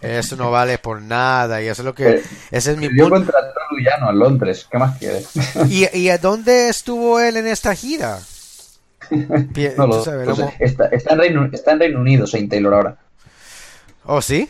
Eso 0.00 0.36
no 0.36 0.50
vale 0.50 0.78
por 0.78 1.02
nada 1.02 1.60
y 1.60 1.66
eso 1.66 1.82
es 1.82 1.86
lo 1.86 1.94
que... 1.94 2.22
ese 2.50 2.72
es 2.72 2.76
mi 2.76 2.88
punto. 2.88 3.10
contra 3.10 3.34
Luyano 3.70 4.10
en 4.10 4.18
Londres, 4.18 4.66
¿qué 4.70 4.78
más 4.78 4.96
quieres? 4.96 5.28
¿Y, 5.68 5.96
¿Y 5.96 6.08
a 6.08 6.18
dónde 6.18 6.68
estuvo 6.68 7.20
él 7.20 7.36
en 7.36 7.46
esta 7.46 7.74
gira? 7.74 8.18
no 9.76 9.86
lo, 9.86 10.02
sé. 10.02 10.12
está, 10.60 10.86
está, 10.86 11.14
en 11.14 11.18
Reino, 11.18 11.48
está 11.52 11.72
en 11.72 11.80
Reino 11.80 12.00
Unido 12.00 12.26
Saint 12.26 12.50
Taylor 12.50 12.74
ahora. 12.74 12.96
¿Oh, 14.04 14.22
sí? 14.22 14.48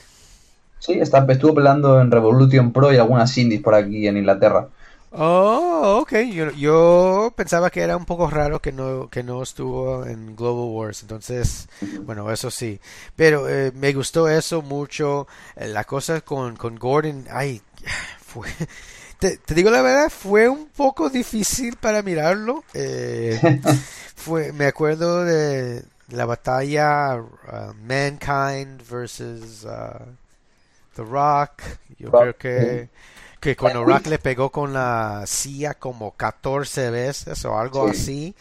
Sí, 0.79 0.93
está, 1.01 1.25
estuvo 1.29 1.55
peleando 1.55 2.01
en 2.01 2.11
Revolution 2.11 2.73
Pro 2.73 2.93
y 2.93 2.97
algunas 2.97 3.37
indies 3.39 3.63
por 3.63 3.75
aquí 3.75 4.07
en 4.07 4.17
Inglaterra. 4.17 4.69
Oh, 5.11 5.99
ok. 6.03 6.13
Yo, 6.57 7.33
pensaba 7.37 7.71
que 7.71 7.81
era 7.81 7.97
un 7.97 8.05
poco 8.05 8.29
raro 8.29 8.61
que 8.61 8.73
no, 8.73 9.09
que 9.09 9.23
no 9.23 9.43
estuvo 9.43 10.05
en 10.05 10.37
Global 10.37 10.75
Wars. 10.75 11.03
Entonces, 11.03 11.69
bueno, 12.03 12.31
eso 12.31 12.51
sí. 12.51 12.81
Pero 13.17 13.49
eh, 13.49 13.73
me 13.75 13.93
gustó 13.93 14.29
eso 14.29 14.63
mucho. 14.63 15.27
Eh, 15.57 15.69
la 15.69 15.85
cosa 15.85 16.21
con, 16.21 16.57
con 16.57 16.77
Gordon, 16.77 17.27
ay, 17.31 17.63
fue... 18.21 18.49
Te, 19.19 19.37
digo 19.49 19.69
la 19.71 19.83
verdad, 19.83 20.11
fue 20.11 20.49
un 20.49 20.69
poco 20.69 21.11
difícil 21.11 21.77
para 21.77 22.03
mirarlo. 22.03 22.63
Eh, 22.73 23.61
fue, 24.15 24.53
me 24.53 24.67
acuerdo 24.67 25.25
de, 25.25 25.83
la 26.11 26.25
batalla 26.25 27.17
uh, 27.17 27.75
Mankind 27.83 28.83
versus 28.89 29.65
uh, 29.65 30.05
The 30.95 31.03
Rock. 31.03 31.63
Yo 31.99 32.11
creo 32.11 32.37
que, 32.37 32.89
que 33.41 33.57
cuando 33.57 33.85
Rock 33.85 34.07
le 34.07 34.19
pegó 34.19 34.51
con 34.51 34.73
la 34.73 35.25
silla 35.27 35.75
como 35.75 36.13
14 36.13 36.91
veces 36.91 37.45
o 37.45 37.59
algo 37.59 37.89
así. 37.89 38.35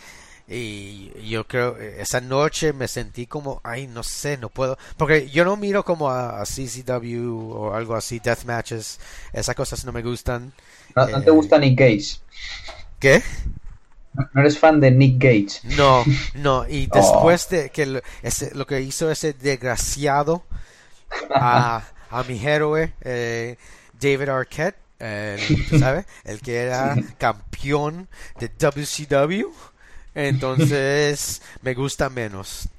Y 0.49 1.11
yo 1.29 1.45
creo, 1.45 1.75
esa 1.77 2.21
noche 2.21 2.71
me 2.71 2.87
sentí 2.87 3.27
como, 3.27 3.59
ay, 3.65 3.87
no 3.87 4.01
sé, 4.01 4.37
no 4.37 4.47
puedo. 4.47 4.77
Porque 4.95 5.29
yo 5.29 5.43
no 5.43 5.57
miro 5.57 5.83
como 5.83 6.09
a, 6.09 6.41
CCW 6.45 7.51
o 7.51 7.73
algo 7.73 7.95
así, 7.95 8.19
death 8.19 8.45
matches. 8.45 8.99
Esas 9.33 9.55
cosas 9.55 9.83
no 9.83 9.91
me 9.91 10.01
gustan. 10.01 10.53
¿No, 10.95 11.21
te 11.21 11.31
gusta 11.31 11.59
Nick 11.59 11.77
Gage? 11.77 12.19
¿Qué? 12.97 13.21
¿No 14.13 14.41
eres 14.41 14.57
fan 14.57 14.79
de 14.79 14.89
Nick 14.89 15.21
Gage? 15.21 15.75
No, 15.75 16.05
no. 16.35 16.67
Y 16.67 16.87
después 16.93 17.49
de 17.49 17.69
que 17.69 17.85
lo, 17.85 18.01
ese, 18.23 18.55
lo 18.55 18.65
que 18.65 18.79
hizo 18.81 19.11
ese 19.11 19.33
desgraciado 19.33 20.43
a, 21.35 21.83
a 22.09 22.23
mi 22.23 22.43
héroe, 22.43 22.93
eh, 23.01 23.57
David 23.99 24.29
Arquette, 24.29 24.86
el, 24.99 25.39
¿sabes? 25.79 26.05
El 26.23 26.41
que 26.41 26.57
era 26.57 26.95
campeón 27.17 28.07
de 28.39 28.49
WCW. 28.49 29.51
Entonces 30.15 31.41
me 31.61 31.73
gusta 31.73 32.09
menos. 32.09 32.69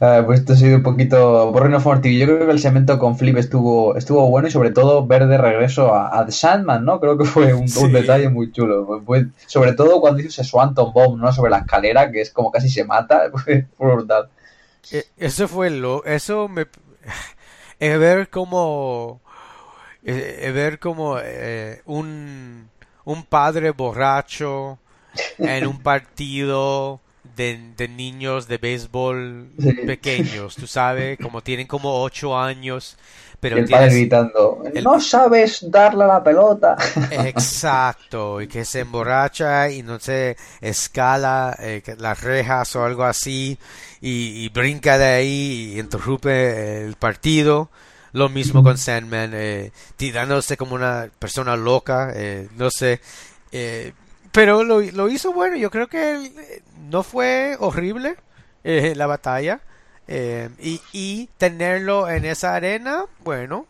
Ah, 0.00 0.22
pues 0.24 0.40
esto 0.40 0.52
ha 0.52 0.56
sido 0.56 0.76
un 0.76 0.82
poquito 0.82 1.50
por 1.52 1.62
Reno 1.62 1.80
Forti. 1.80 2.18
Yo 2.18 2.26
creo 2.26 2.46
que 2.46 2.52
el 2.52 2.60
segmento 2.60 2.98
con 2.98 3.18
Flip 3.18 3.36
estuvo, 3.36 3.96
estuvo 3.96 4.28
bueno 4.30 4.48
y 4.48 4.50
sobre 4.50 4.70
todo 4.70 5.06
ver 5.06 5.26
de 5.26 5.38
regreso 5.38 5.94
a, 5.94 6.24
The 6.24 6.32
Sandman, 6.32 6.84
¿no? 6.84 7.00
Creo 7.00 7.18
que 7.18 7.24
fue 7.24 7.52
un, 7.52 7.66
detalle 7.92 8.28
muy 8.28 8.52
chulo. 8.52 9.02
sobre 9.46 9.72
todo 9.72 10.00
cuando 10.00 10.20
hizo 10.20 10.28
ese 10.28 10.44
Swanton 10.44 10.92
Bomb, 10.92 11.20
¿no? 11.20 11.32
Sobre 11.32 11.50
la 11.50 11.58
escalera, 11.58 12.10
que 12.10 12.20
es 12.20 12.30
como 12.30 12.50
casi 12.50 12.68
se 12.68 12.84
mata. 12.84 13.30
Fue, 13.34 13.66
brutal. 13.78 14.28
E, 14.92 15.04
eso 15.18 15.46
fue 15.48 15.70
lo... 15.70 16.04
Eso 16.04 16.48
me... 16.48 16.66
Ver 17.80 18.30
como... 18.30 19.20
Es 20.02 20.54
ver 20.54 20.78
como 20.78 21.18
eh, 21.22 21.82
un, 21.84 22.68
un 23.04 23.24
padre 23.24 23.70
borracho 23.70 24.78
en 25.38 25.66
un 25.66 25.82
partido 25.82 27.00
de, 27.36 27.88
niños 27.88 28.48
de 28.48 28.58
béisbol 28.58 29.50
pequeños, 29.86 30.56
tú 30.56 30.66
sabes, 30.66 31.18
como 31.18 31.42
tienen 31.42 31.66
como 31.66 32.02
ocho 32.02 32.38
años. 32.38 32.96
Pero 33.40 33.56
el 33.56 33.66
padre 33.66 33.94
gritando, 33.94 34.62
no 34.82 35.00
sabes 35.00 35.64
darle 35.70 36.06
la 36.06 36.22
pelota. 36.22 36.76
Exacto, 37.10 38.42
y 38.42 38.46
que 38.46 38.66
se 38.66 38.80
emborracha 38.80 39.70
y 39.70 39.82
no 39.82 39.98
se 39.98 40.36
escala 40.60 41.56
eh, 41.58 41.82
las 41.98 42.22
rejas 42.22 42.76
o 42.76 42.84
algo 42.84 43.04
así 43.04 43.58
y, 44.02 44.46
brinca 44.50 44.98
de 44.98 45.06
ahí 45.06 45.72
y 45.74 45.80
interrumpe 45.80 46.84
el 46.84 46.96
partido. 46.96 47.70
Lo 48.12 48.28
mismo 48.28 48.62
con 48.62 48.76
Sandman, 48.76 49.32
eh, 49.34 49.72
tirándose 49.96 50.56
como 50.56 50.74
una 50.74 51.08
persona 51.18 51.56
loca, 51.56 52.12
eh, 52.14 52.48
no 52.56 52.70
sé. 52.70 53.00
Eh, 53.52 53.92
pero 54.32 54.64
lo, 54.64 54.80
lo, 54.80 55.08
hizo 55.08 55.32
bueno. 55.32 55.56
Yo 55.56 55.70
creo 55.70 55.88
que 55.88 56.14
eh, 56.14 56.62
no 56.88 57.02
fue 57.02 57.56
horrible 57.58 58.16
eh, 58.64 58.94
la 58.96 59.06
batalla. 59.06 59.60
Y, 60.58 60.80
y, 60.92 61.28
tenerlo 61.38 62.10
en 62.10 62.24
esa 62.24 62.56
arena, 62.56 63.04
bueno. 63.22 63.68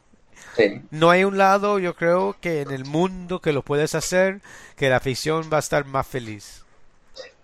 No 0.91 1.11
hay 1.11 1.25
un 1.25 1.37
lado, 1.37 1.79
yo 1.79 1.95
creo, 1.95 2.35
que 2.41 2.63
en 2.63 2.71
el 2.71 2.87
mundo 2.87 3.41
que 3.41 3.53
lo 3.53 3.63
puedes 3.63 3.95
hacer, 3.95 4.41
que 4.75 4.89
la 4.89 4.97
afición 4.97 5.51
va 5.53 5.59
a 5.59 5.61
estar 5.61 5.85
más 5.85 6.07
feliz. 6.07 6.65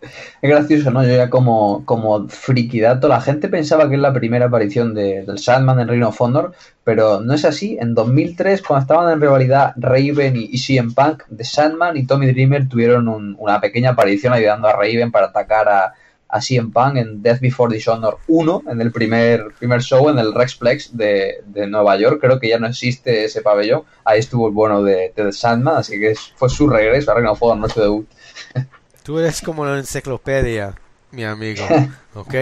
Es 0.01 0.51
gracioso, 0.51 0.91
¿no? 0.91 1.03
Yo 1.03 1.17
ya 1.17 1.31
como, 1.31 1.85
como 1.85 2.29
frikidato, 2.29 3.09
la 3.09 3.21
gente 3.21 3.49
pensaba 3.49 3.89
que 3.89 3.95
es 3.95 4.01
la 4.01 4.13
primera 4.13 4.47
aparición 4.47 4.95
de, 4.95 5.25
del 5.25 5.39
Sandman 5.39 5.81
en 5.81 5.89
Reino 5.89 6.09
of 6.09 6.21
Honor, 6.21 6.53
pero 6.85 7.21
no 7.21 7.35
es 7.35 7.45
así. 7.45 7.79
En 7.81 7.95
2003, 7.95 8.63
cuando 8.63 8.83
estaban 8.83 9.13
en 9.13 9.21
rivalidad 9.21 9.73
Raven 9.77 10.37
y, 10.37 10.49
y 10.53 10.59
CM 10.59 10.93
Punk, 10.93 11.25
The 11.35 11.45
Sandman 11.45 11.97
y 11.97 12.07
Tommy 12.07 12.27
Dreamer 12.27 12.69
tuvieron 12.69 13.37
una 13.39 13.61
pequeña 13.61 13.91
aparición 13.91 14.33
ayudando 14.33 14.69
a 14.69 14.73
Raven 14.73 15.11
para 15.11 15.27
atacar 15.27 15.69
a, 15.69 15.95
a 16.29 16.41
CM 16.41 16.71
Punk 16.73 16.97
en 16.97 17.23
Death 17.23 17.41
Before 17.41 17.73
Dishonor 17.73 18.19
1, 18.29 18.65
en 18.69 18.81
el 18.81 18.93
primer, 18.93 19.55
primer 19.59 19.81
show 19.83 20.09
en 20.09 20.19
el 20.19 20.35
Rexplex 20.35 20.97
de, 20.97 21.43
de 21.47 21.67
Nueva 21.67 21.97
York. 21.97 22.21
Creo 22.21 22.39
que 22.39 22.49
ya 22.49 22.59
no 22.59 22.67
existe 22.67 23.25
ese 23.25 23.43
pabellón. 23.43 23.83
Ahí 24.05 24.21
estuvo 24.21 24.49
el 24.49 24.55
bueno 24.55 24.83
de, 24.83 25.13
The 25.15 25.33
Sandman, 25.33 25.77
así 25.79 25.99
que 25.99 26.15
fue 26.37 26.49
su 26.49 26.69
regreso 26.69 27.11
a 27.11 27.15
Reino 27.15 27.33
of 27.33 27.43
Honor, 27.43 27.59
no 27.59 27.69
su 27.69 27.81
debut. 27.81 28.09
Tú 29.07 29.21
eres 29.21 29.41
como 29.41 29.65
la 29.65 29.79
enciclopedia, 29.79 30.75
mi 31.13 31.23
amigo, 31.23 31.63
¿ok? 32.17 32.35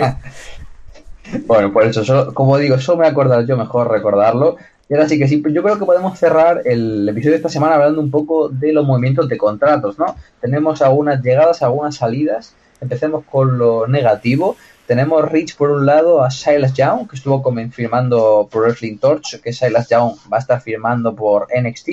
bueno, 1.44 1.70
por 1.70 1.84
eso, 1.84 2.32
como 2.32 2.56
digo, 2.56 2.76
eso 2.76 2.96
me 2.96 3.06
acordar 3.06 3.44
yo 3.44 3.58
mejor 3.58 3.90
recordarlo. 3.90 4.56
Y 4.88 4.94
ahora 4.94 5.06
sí 5.06 5.18
que 5.18 5.28
sí, 5.28 5.42
yo 5.52 5.62
creo 5.62 5.78
que 5.78 5.84
podemos 5.84 6.18
cerrar 6.18 6.62
el 6.64 7.06
episodio 7.06 7.32
de 7.32 7.36
esta 7.36 7.50
semana 7.50 7.74
hablando 7.74 8.00
un 8.00 8.10
poco 8.10 8.48
de 8.48 8.72
los 8.72 8.86
movimientos 8.86 9.28
de 9.28 9.36
contratos, 9.36 9.98
¿no? 9.98 10.16
Tenemos 10.40 10.80
algunas 10.80 11.22
llegadas, 11.22 11.62
algunas 11.62 11.96
salidas. 11.96 12.54
Empecemos 12.80 13.24
con 13.30 13.58
lo 13.58 13.86
negativo. 13.86 14.56
Tenemos 14.86 15.30
Rich 15.30 15.56
por 15.56 15.70
un 15.70 15.84
lado 15.84 16.24
a 16.24 16.30
Silas 16.30 16.72
Young, 16.72 17.06
que 17.10 17.16
estuvo 17.16 17.44
firmando 17.72 18.48
por 18.50 18.62
Wrestling 18.62 18.96
Torch, 18.96 19.38
que 19.42 19.52
Silas 19.52 19.90
Young 19.90 20.14
va 20.32 20.38
a 20.38 20.40
estar 20.40 20.62
firmando 20.62 21.14
por 21.14 21.46
NXT. 21.54 21.88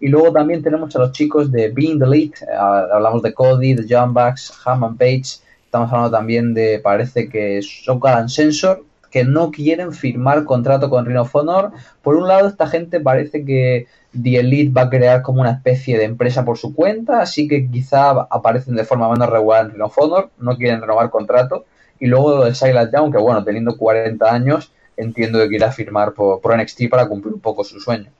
Y 0.00 0.08
luego 0.08 0.32
también 0.32 0.62
tenemos 0.62 0.96
a 0.96 0.98
los 0.98 1.12
chicos 1.12 1.52
de 1.52 1.68
Being 1.68 1.98
the 1.98 2.06
Lead, 2.06 2.30
eh, 2.42 2.56
hablamos 2.56 3.22
de 3.22 3.34
Cody, 3.34 3.74
de 3.74 3.86
John 3.88 4.14
Bucks, 4.14 4.52
Hammond 4.64 4.98
Page, 4.98 5.40
estamos 5.66 5.92
hablando 5.92 6.10
también 6.10 6.54
de, 6.54 6.80
parece 6.80 7.28
que 7.28 7.60
Sokaran 7.62 8.30
Sensor, 8.30 8.82
que 9.10 9.24
no 9.24 9.50
quieren 9.50 9.92
firmar 9.92 10.44
contrato 10.44 10.88
con 10.88 11.04
Rhino 11.04 11.28
Honor. 11.32 11.72
Por 12.00 12.16
un 12.16 12.28
lado, 12.28 12.48
esta 12.48 12.66
gente 12.66 13.00
parece 13.00 13.44
que 13.44 13.86
The 14.12 14.38
Elite 14.38 14.72
va 14.72 14.82
a 14.82 14.90
crear 14.90 15.22
como 15.22 15.42
una 15.42 15.50
especie 15.50 15.98
de 15.98 16.04
empresa 16.04 16.44
por 16.44 16.56
su 16.56 16.74
cuenta, 16.74 17.20
así 17.20 17.46
que 17.46 17.68
quizá 17.68 18.10
aparecen 18.10 18.76
de 18.76 18.84
forma 18.84 19.10
menos 19.10 19.28
regular 19.28 19.66
en 19.66 19.72
Rhino 19.72 19.92
Honor, 19.96 20.30
no 20.38 20.56
quieren 20.56 20.80
renovar 20.80 21.10
contrato. 21.10 21.66
Y 21.98 22.06
luego 22.06 22.36
lo 22.36 22.44
de 22.44 22.54
Silent 22.54 22.92
Young, 22.94 23.12
que 23.12 23.18
bueno, 23.18 23.44
teniendo 23.44 23.76
40 23.76 24.32
años, 24.32 24.72
entiendo 24.96 25.38
que 25.40 25.48
quiera 25.48 25.70
firmar 25.72 26.14
por, 26.14 26.40
por 26.40 26.56
NXT 26.56 26.88
para 26.88 27.06
cumplir 27.06 27.34
un 27.34 27.40
poco 27.40 27.64
su 27.64 27.78
sueño. 27.80 28.10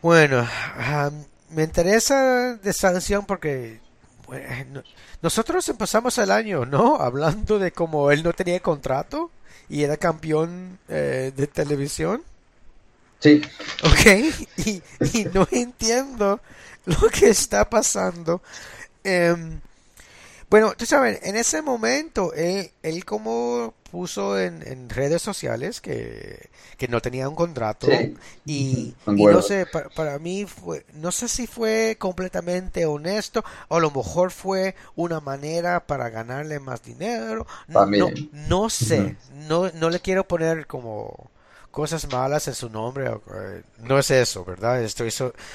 Bueno, 0.00 0.46
me 1.50 1.64
interesa 1.64 2.54
de 2.54 2.72
sanción 2.72 3.26
porque 3.26 3.80
nosotros 5.22 5.68
empezamos 5.68 6.18
el 6.18 6.30
año, 6.30 6.64
¿no? 6.64 6.96
Hablando 7.00 7.58
de 7.58 7.72
cómo 7.72 8.10
él 8.10 8.22
no 8.22 8.32
tenía 8.32 8.60
contrato 8.60 9.30
y 9.68 9.82
era 9.82 9.96
campeón 9.96 10.78
eh, 10.88 11.32
de 11.36 11.46
televisión. 11.46 12.22
Sí. 13.18 13.42
Ok, 13.82 14.34
y, 14.66 15.24
no 15.32 15.48
entiendo 15.50 16.40
lo 16.86 17.08
que 17.08 17.30
está 17.30 17.68
pasando. 17.68 18.40
Em, 19.02 19.60
bueno, 20.50 20.72
tú 20.76 20.86
sabes, 20.86 21.20
en 21.22 21.36
ese 21.36 21.60
momento, 21.60 22.32
él, 22.32 22.70
él 22.82 23.04
como 23.04 23.74
puso 23.90 24.38
en, 24.38 24.66
en 24.66 24.88
redes 24.88 25.22
sociales 25.22 25.80
que, 25.80 26.50
que, 26.76 26.88
no 26.88 27.00
tenía 27.00 27.28
un 27.28 27.34
contrato 27.34 27.88
y, 28.44 28.94
no 29.06 29.42
sé, 29.42 29.66
para, 29.94 30.18
mí 30.18 30.46
fue, 30.46 30.84
no 30.94 31.12
sé 31.12 31.28
si 31.28 31.46
fue 31.46 31.96
completamente 31.98 32.86
honesto 32.86 33.44
o 33.68 33.76
a 33.76 33.80
lo 33.80 33.90
mejor 33.90 34.30
fue 34.30 34.74
una 34.94 35.20
manera 35.20 35.86
para 35.86 36.10
ganarle 36.10 36.60
más 36.60 36.82
dinero. 36.82 37.46
No, 37.66 37.86
no, 38.32 38.70
sé, 38.70 39.16
no, 39.48 39.70
no 39.72 39.90
le 39.90 40.00
quiero 40.00 40.26
poner 40.26 40.66
como 40.66 41.30
cosas 41.70 42.10
malas 42.12 42.48
en 42.48 42.54
su 42.54 42.70
nombre. 42.70 43.06
Eh, 43.06 43.62
no 43.78 43.98
es 43.98 44.10
eso, 44.10 44.44
¿verdad? 44.44 44.82
Estoy 44.82 45.10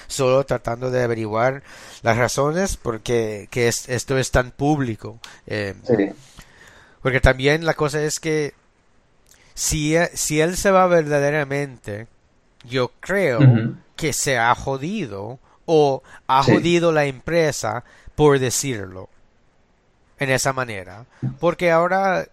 solo 0.07 0.45
tratando 0.45 0.91
de 0.91 1.03
averiguar 1.03 1.63
las 2.01 2.17
razones 2.17 2.77
porque 2.77 3.47
que 3.51 3.67
esto 3.67 4.17
es 4.17 4.31
tan 4.31 4.51
público. 4.51 5.19
Eh, 5.47 5.75
porque 7.01 7.19
también 7.19 7.65
la 7.65 7.73
cosa 7.73 8.01
es 8.01 8.19
que 8.19 8.53
si, 9.53 9.95
si 10.13 10.41
él 10.41 10.57
se 10.57 10.71
va 10.71 10.87
verdaderamente, 10.87 12.07
yo 12.63 12.91
creo 12.99 13.39
que 13.95 14.13
se 14.13 14.37
ha 14.37 14.55
jodido 14.55 15.39
o 15.65 16.03
ha 16.27 16.43
jodido 16.43 16.91
la 16.91 17.05
empresa 17.05 17.83
por 18.15 18.39
decirlo 18.39 19.09
en 20.19 20.29
esa 20.29 20.53
manera. 20.53 21.05
Porque 21.39 21.71
ahora, 21.71 22.27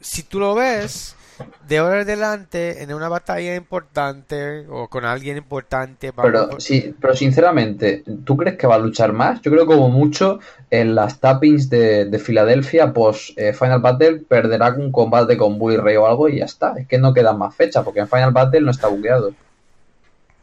si 0.00 0.22
tú 0.22 0.38
lo 0.38 0.54
ves, 0.54 1.16
de 1.66 1.78
ahora 1.78 1.96
en 1.96 2.02
adelante, 2.02 2.82
en 2.82 2.92
una 2.92 3.08
batalla 3.08 3.54
importante 3.54 4.66
o 4.68 4.88
con 4.88 5.04
alguien 5.04 5.36
importante. 5.36 6.12
Pero, 6.12 6.60
sí, 6.60 6.94
pero 7.00 7.14
sinceramente, 7.14 8.02
¿tú 8.24 8.36
crees 8.36 8.56
que 8.56 8.66
va 8.66 8.76
a 8.76 8.78
luchar 8.78 9.12
más? 9.12 9.40
Yo 9.42 9.50
creo 9.50 9.66
que 9.66 9.74
como 9.74 9.88
mucho 9.88 10.40
en 10.70 10.94
las 10.94 11.20
tappings 11.20 11.68
de, 11.68 12.06
de 12.06 12.18
Filadelfia, 12.18 12.92
pues 12.92 13.32
eh, 13.36 13.52
Final 13.52 13.80
Battle 13.80 14.20
perderá 14.20 14.70
un 14.70 14.92
combate 14.92 15.36
con 15.36 15.58
Bully 15.58 15.76
Ray 15.76 15.96
o 15.96 16.06
algo 16.06 16.28
y 16.28 16.38
ya 16.38 16.44
está. 16.44 16.74
Es 16.78 16.86
que 16.86 16.98
no 16.98 17.12
quedan 17.12 17.38
más 17.38 17.54
fechas 17.54 17.84
porque 17.84 18.00
en 18.00 18.08
Final 18.08 18.32
Battle 18.32 18.60
no 18.62 18.70
está 18.70 18.88
buqueado. 18.88 19.32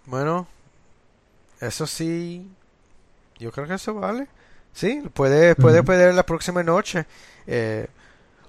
Bueno, 0.05 0.47
eso 1.61 1.87
sí, 1.87 2.47
yo 3.39 3.51
creo 3.51 3.67
que 3.67 3.73
eso 3.73 3.93
vale. 3.95 4.27
Sí, 4.73 5.01
puede, 5.13 5.55
puede 5.55 5.83
perder 5.83 6.13
la 6.13 6.23
próxima 6.23 6.61
noche. 6.61 7.05
Eh, 7.47 7.87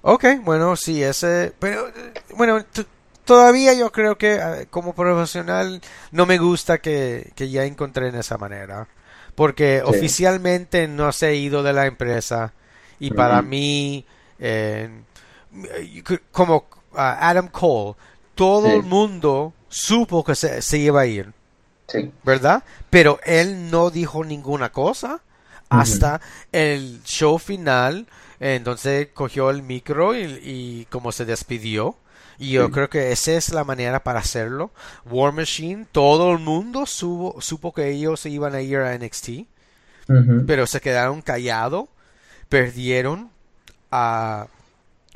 Ok, 0.09 0.23
bueno, 0.41 0.77
sí, 0.77 1.03
ese... 1.03 1.53
Pero, 1.59 1.91
bueno, 2.37 2.63
todavía 3.25 3.73
yo 3.73 3.91
creo 3.91 4.17
que 4.17 4.65
como 4.69 4.95
profesional 4.95 5.81
no 6.13 6.25
me 6.25 6.37
gusta 6.37 6.77
que, 6.77 7.33
ya 7.35 7.65
encontré 7.65 8.07
en 8.07 8.15
esa 8.15 8.37
manera. 8.37 8.87
Porque 9.35 9.81
oficialmente 9.83 10.87
no 10.87 11.11
se 11.11 11.25
ha 11.25 11.33
ido 11.33 11.61
de 11.61 11.73
la 11.73 11.87
empresa. 11.87 12.53
Y 13.01 13.11
para 13.11 13.41
mí, 13.41 14.05
eh, 14.39 14.89
como 16.31 16.67
Adam 16.95 17.49
Cole, 17.49 17.95
todo 18.33 18.71
el 18.71 18.83
mundo 18.83 19.51
supo 19.67 20.23
que 20.23 20.35
se, 20.35 20.61
se 20.61 20.77
iba 20.77 21.01
a 21.01 21.05
ir. 21.05 21.33
Sí. 21.87 22.13
¿Verdad? 22.23 22.63
Pero 22.89 23.19
él 23.25 23.69
no 23.69 23.89
dijo 23.89 24.23
ninguna 24.23 24.71
cosa 24.71 25.19
hasta 25.67 26.21
el 26.53 27.01
show 27.03 27.37
final. 27.39 28.07
Entonces 28.39 29.09
cogió 29.13 29.49
el 29.49 29.63
micro 29.63 30.15
y, 30.15 30.87
como 30.89 31.11
se 31.11 31.25
despidió. 31.25 31.95
Y 32.39 32.51
yo 32.51 32.69
creo 32.69 32.89
que 32.89 33.11
esa 33.11 33.31
es 33.31 33.49
la 33.49 33.63
manera 33.63 34.03
para 34.03 34.19
hacerlo. 34.19 34.71
War 35.05 35.33
Machine, 35.33 35.87
todo 35.91 36.33
el 36.33 36.39
mundo 36.39 36.85
supo 36.85 37.73
que 37.73 37.89
ellos 37.89 38.19
se 38.19 38.29
iban 38.29 38.53
a 38.53 38.61
ir 38.61 38.77
a 38.77 38.95
NXT. 38.97 39.29
Pero 40.45 40.67
se 40.67 40.79
quedaron 40.79 41.21
callados. 41.21 41.89
Perdieron 42.47 43.29
a 43.91 44.47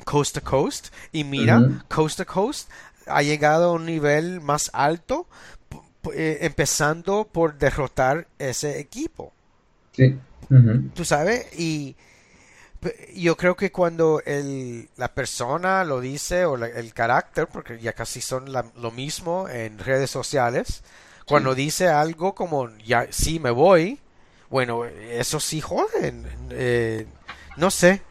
Coast 0.04 0.34
to 0.34 0.42
Coast. 0.42 0.88
Y 1.12 1.24
mira, 1.24 1.84
Coast 1.88 2.18
to 2.18 2.26
Coast 2.26 2.68
ha 3.06 3.22
llegado 3.22 3.70
a 3.70 3.72
un 3.72 3.86
nivel 3.86 4.40
más 4.40 4.70
alto. 4.72 5.26
Eh, 6.12 6.38
empezando 6.40 7.28
por 7.30 7.56
derrotar 7.58 8.26
ese 8.40 8.80
equipo. 8.80 9.32
Sí. 9.92 10.18
Tú 10.94 11.04
sabes, 11.04 11.46
y 11.58 11.96
yo 13.14 13.36
creo 13.36 13.56
que 13.56 13.70
cuando 13.70 14.20
el, 14.24 14.88
la 14.96 15.12
persona 15.14 15.84
lo 15.84 16.00
dice 16.00 16.44
o 16.44 16.56
el 16.56 16.92
carácter, 16.94 17.46
porque 17.46 17.78
ya 17.78 17.92
casi 17.92 18.20
son 18.20 18.52
lo 18.52 18.90
mismo 18.90 19.48
en 19.48 19.78
redes 19.78 20.10
sociales, 20.10 20.82
cuando 21.26 21.54
dice 21.54 21.88
algo 21.88 22.34
como 22.34 22.68
ya 22.78 23.06
sí 23.10 23.38
me 23.38 23.50
voy, 23.50 23.98
bueno, 24.50 24.84
eso 24.84 25.40
sí 25.40 25.60
joden. 25.60 26.26
Eh, 26.50 27.06
no 27.56 27.70
sé, 27.70 28.02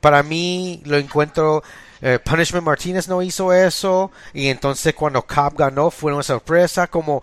para 0.00 0.22
mí 0.22 0.82
lo 0.84 0.96
encuentro. 0.96 1.62
Eh, 2.02 2.18
Punishment 2.18 2.64
Martinez 2.64 3.08
no 3.08 3.20
hizo 3.20 3.52
eso 3.52 4.10
y 4.32 4.48
entonces 4.48 4.94
cuando 4.94 5.26
Cobb 5.26 5.58
ganó 5.58 5.90
fue 5.90 6.14
una 6.14 6.22
sorpresa 6.22 6.86
como 6.86 7.22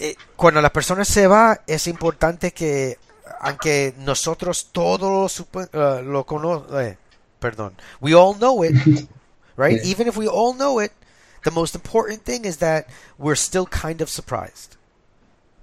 eh, 0.00 0.16
cuando 0.34 0.60
la 0.60 0.72
persona 0.72 1.04
se 1.04 1.28
va 1.28 1.60
es 1.68 1.86
importante 1.86 2.50
que 2.50 2.98
aunque 3.40 3.94
nosotros 3.98 4.68
todos 4.72 5.40
uh, 5.40 6.02
lo 6.02 6.24
conocemos, 6.24 6.82
eh, 6.82 6.96
perdón, 7.40 7.72
we 8.00 8.14
all 8.14 8.34
know 8.34 8.62
it, 8.62 8.74
right? 9.56 9.80
Even 9.84 10.06
if 10.06 10.16
we 10.16 10.26
all 10.26 10.54
know 10.54 10.80
it, 10.80 10.92
the 11.44 11.50
most 11.50 11.74
important 11.74 12.22
thing 12.22 12.44
is 12.44 12.58
that 12.58 12.86
we're 13.18 13.36
still 13.36 13.66
kind 13.66 14.00
of 14.00 14.08
surprised. 14.08 14.76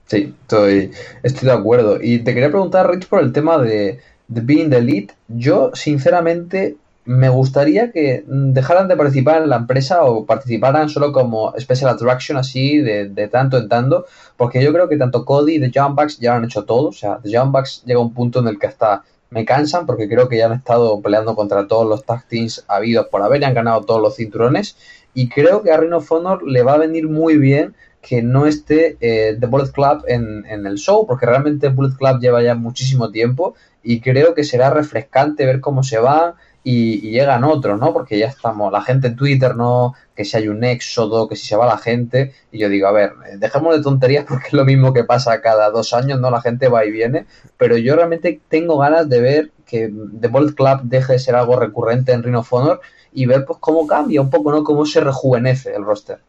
Sí, 0.08 0.36
estoy, 0.44 0.92
estoy 1.24 1.48
de 1.48 1.52
acuerdo. 1.52 2.00
Y 2.02 2.20
te 2.20 2.34
quería 2.34 2.50
preguntar, 2.50 2.90
Rich, 2.90 3.08
por 3.08 3.22
el 3.22 3.32
tema 3.32 3.58
de, 3.58 4.00
de 4.28 4.42
Being 4.42 4.70
the 4.70 4.78
Elite. 4.78 5.16
Yo, 5.28 5.72
sinceramente, 5.74 6.78
me 7.06 7.30
gustaría 7.30 7.92
que 7.92 8.24
dejaran 8.28 8.88
de 8.88 8.98
participar 8.98 9.44
en 9.44 9.50
la 9.50 9.58
empresa 9.58 10.04
o 10.04 10.26
participaran 10.26 10.90
solo 10.90 11.12
como 11.12 11.54
special 11.60 11.92
attraction 11.92 12.38
así 12.38 12.80
de, 12.80 13.10
de 13.10 13.28
tanto 13.28 13.58
en 13.58 13.70
tanto, 13.70 14.06
porque 14.38 14.64
yo 14.64 14.74
creo 14.74 14.90
que 14.90 14.98
tanto 14.98 15.24
Cody 15.24 15.56
y 15.56 15.60
The 15.60 15.72
Young 15.72 15.96
ya 16.20 16.32
lo 16.32 16.38
han 16.38 16.46
hecho 16.46 16.66
todo, 16.66 16.90
o 16.90 16.94
sea, 16.94 17.20
The 17.22 17.30
Young 17.30 17.56
llega 17.86 18.00
a 18.00 18.04
un 18.04 18.14
punto 18.14 18.40
en 18.40 18.48
el 18.48 18.60
que 18.60 18.68
hasta 18.68 19.04
me 19.30 19.46
cansan 19.46 19.86
porque 19.86 20.08
creo 20.08 20.30
que 20.30 20.38
ya 20.38 20.46
han 20.46 20.54
estado 20.54 21.02
peleando 21.02 21.36
contra 21.36 21.68
todos 21.68 21.88
los 21.88 22.06
tag 22.06 22.28
teams 22.28 22.64
habidos 22.68 23.08
por 23.08 23.22
haber 23.22 23.42
y 23.42 23.46
han 23.46 23.54
ganado 23.54 23.82
todos 23.82 24.02
los 24.02 24.16
cinturones. 24.16 24.78
Y 25.14 25.30
creo 25.30 25.62
que 25.62 25.72
a 25.72 25.78
Rhino 25.78 25.98
of 25.98 26.12
le 26.46 26.64
va 26.64 26.74
a 26.74 26.78
venir 26.78 27.08
muy 27.08 27.38
bien 27.38 27.76
que 28.02 28.22
no 28.22 28.46
esté 28.46 28.98
eh, 29.02 29.36
The 29.40 29.48
Bullet 29.48 29.72
Club 29.72 30.04
en, 30.08 30.46
en, 30.46 30.66
el 30.68 30.76
show, 30.78 31.08
porque 31.08 31.26
realmente 31.26 31.70
Bullet 31.70 31.96
Club 31.98 32.20
lleva 32.20 32.44
ya 32.44 32.54
muchísimo 32.54 33.10
tiempo 33.12 33.56
y 33.82 34.00
creo 34.00 34.36
que 34.36 34.44
será 34.44 34.70
refrescante 34.70 35.46
ver 35.46 35.60
cómo 35.60 35.84
se 35.84 35.98
va, 35.98 36.36
y, 36.68 37.12
llegan 37.12 37.44
otros, 37.44 37.80
¿no? 37.80 37.94
Porque 37.94 38.18
ya 38.18 38.26
estamos, 38.26 38.72
la 38.72 38.82
gente 38.82 39.08
en 39.08 39.16
Twitter, 39.16 39.56
¿no? 39.56 39.94
Que 40.16 40.26
si 40.26 40.36
hay 40.36 40.48
un 40.48 40.64
éxodo, 40.64 41.30
que 41.30 41.36
si 41.36 41.46
se 41.46 41.56
va 41.56 41.68
la 41.68 41.78
gente. 41.78 42.34
Y 42.52 42.58
yo 42.58 42.70
digo, 42.70 42.88
a 42.88 42.92
ver, 42.92 43.14
dejemos 43.38 43.78
de 43.78 43.84
tonterías 43.84 44.26
porque 44.28 44.48
es 44.48 44.54
lo 44.54 44.66
mismo 44.66 44.92
que 44.92 45.04
pasa 45.04 45.40
cada 45.42 45.70
dos 45.70 45.94
años, 45.94 46.20
¿no? 46.20 46.32
La 46.32 46.42
gente 46.42 46.68
va 46.68 46.84
y 46.84 46.90
viene. 46.90 47.28
Pero 47.58 47.78
yo 47.78 47.96
realmente 47.96 48.42
tengo 48.50 48.80
ganas 48.80 49.08
de 49.08 49.22
ver 49.22 49.52
que 49.68 49.94
The 50.20 50.28
Bold 50.28 50.56
Club 50.56 50.82
deje 50.84 51.14
de 51.14 51.20
ser 51.20 51.36
algo 51.36 51.60
recurrente 51.60 52.14
en 52.14 52.24
Ring 52.24 52.36
of 52.36 52.52
Honor 52.52 52.82
y 53.14 53.28
ver 53.28 53.46
pues 53.46 53.60
cómo 53.60 53.86
cambia 53.86 54.20
un 54.22 54.32
poco, 54.32 54.52
¿no? 54.52 54.64
Cómo 54.64 54.88
se 54.88 55.02
rejuvenece 55.02 55.76
el 55.76 55.86
roster. 55.86 56.20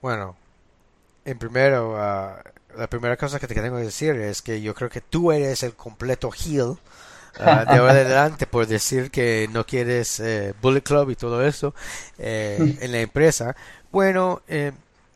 Bueno, 0.00 0.36
en 1.24 1.36
primero, 1.36 1.94
uh, 1.94 2.78
la 2.78 2.86
primera 2.88 3.16
cosa 3.16 3.40
que 3.40 3.48
te 3.48 3.54
tengo 3.54 3.76
que 3.76 3.82
decir 3.82 4.14
es 4.14 4.40
que 4.40 4.62
yo 4.62 4.72
creo 4.74 4.88
que 4.88 5.00
tú 5.00 5.32
eres 5.32 5.64
el 5.64 5.74
completo 5.74 6.30
heel 6.32 6.76
Ah, 7.38 7.64
de 7.64 7.76
ahora 7.76 7.92
adelante 7.92 8.46
por 8.46 8.66
decir 8.66 9.10
que 9.10 9.48
no 9.52 9.64
quieres 9.64 10.20
eh, 10.20 10.54
Bullet 10.60 10.82
Club 10.82 11.10
y 11.10 11.16
todo 11.16 11.44
eso 11.44 11.74
eh, 12.18 12.76
en 12.80 12.92
la 12.92 13.00
empresa. 13.00 13.56
Bueno, 13.90 14.42
eh, 14.48 14.72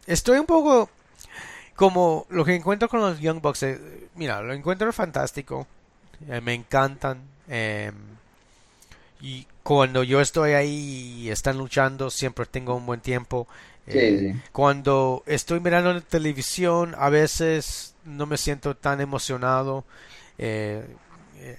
estoy 0.07 0.39
un 0.39 0.47
poco 0.47 0.91
como 1.75 2.27
lo 2.31 2.45
que 2.45 2.55
encuentro 2.55 2.89
con 2.89 3.01
los 3.01 3.21
Young 3.21 3.41
Bucks. 3.41 3.65
mira, 4.15 4.41
lo 4.41 4.53
encuentro 4.53 4.93
fantástico. 4.93 5.67
me 6.43 6.55
encantan. 6.55 7.21
Em, 7.49 7.95
y 9.21 9.47
cuando 9.63 10.03
yo 10.03 10.21
estoy 10.21 10.53
ahí 10.53 11.23
y 11.23 11.31
están 11.31 11.59
luchando, 11.59 12.11
siempre 12.11 12.47
tengo 12.47 12.75
un 12.75 12.87
buen 12.87 13.01
tiempo. 13.01 13.47
Cuando 14.53 15.23
estoy 15.27 15.61
mirando 15.61 15.93
la 15.93 16.01
televisión, 16.01 16.95
a 16.99 17.09
veces 17.09 17.95
no 18.05 18.27
me 18.27 18.37
siento 18.37 18.77
tan 18.77 19.01
emocionado. 19.01 19.85
Eh, 20.39 20.85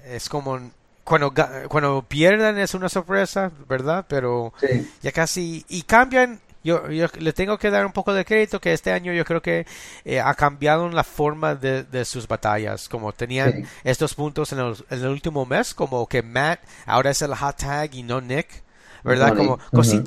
es 0.05 0.29
como 0.29 0.59
cuando, 1.07 1.33
cuando 1.69 2.01
pierdan 2.03 2.57
es 2.57 2.73
una 2.73 2.89
sorpresa, 2.89 3.51
¿verdad? 3.67 4.05
Pero 4.09 4.53
ya 5.01 5.11
casi... 5.13 5.65
Y 5.69 5.83
cambian, 5.83 6.41
yo, 6.65 6.89
yo, 6.91 7.07
le 7.17 7.31
tengo 7.31 7.57
que 7.57 7.71
dar 7.71 7.85
un 7.85 7.93
poco 7.93 8.13
de 8.13 8.25
crédito 8.25 8.59
que 8.59 8.73
este 8.73 8.91
año 8.91 9.13
yo 9.13 9.23
creo 9.23 9.41
que 9.41 9.65
eh, 10.03 10.19
ha 10.19 10.33
cambiado 10.33 10.89
la 10.89 11.05
forma 11.05 11.55
de, 11.55 11.83
de, 11.83 12.03
sus 12.03 12.27
batallas. 12.27 12.89
Como 12.89 13.13
tenían 13.13 13.65
estos 13.85 14.15
puntos 14.15 14.51
en 14.51 14.59
el, 14.59 14.75
en 14.89 14.99
el, 14.99 15.07
último 15.07 15.45
mes, 15.45 15.73
como 15.73 16.05
que 16.07 16.21
Matt 16.21 16.59
ahora 16.85 17.11
es 17.11 17.21
el 17.21 17.33
hot 17.33 17.55
tag 17.55 17.95
y 17.95 18.03
no 18.03 18.19
Nick. 18.19 18.66
¿Verdad? 19.07 19.35
Como 19.35 19.57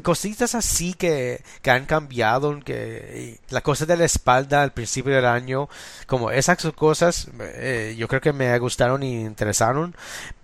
cositas 0.03 0.55
así 0.55 0.93
que, 0.93 1.43
que, 1.63 1.71
han 1.71 1.87
cambiado, 1.87 2.61
que 2.61 3.41
la 3.49 3.63
cosa 3.63 3.87
de 3.87 3.97
la 3.97 4.05
espalda 4.05 4.63
al 4.63 4.73
principio 4.73 5.15
del 5.15 5.25
año, 5.25 5.69
como 6.07 6.31
esas 6.31 6.59
cosas, 6.75 7.29
eh, 7.41 7.97
yo 7.99 8.09
creo 8.09 8.21
que 8.21 8.35
me 8.35 8.57
gustaron 8.59 9.03
y 9.03 9.23
interesaron, 9.23 9.95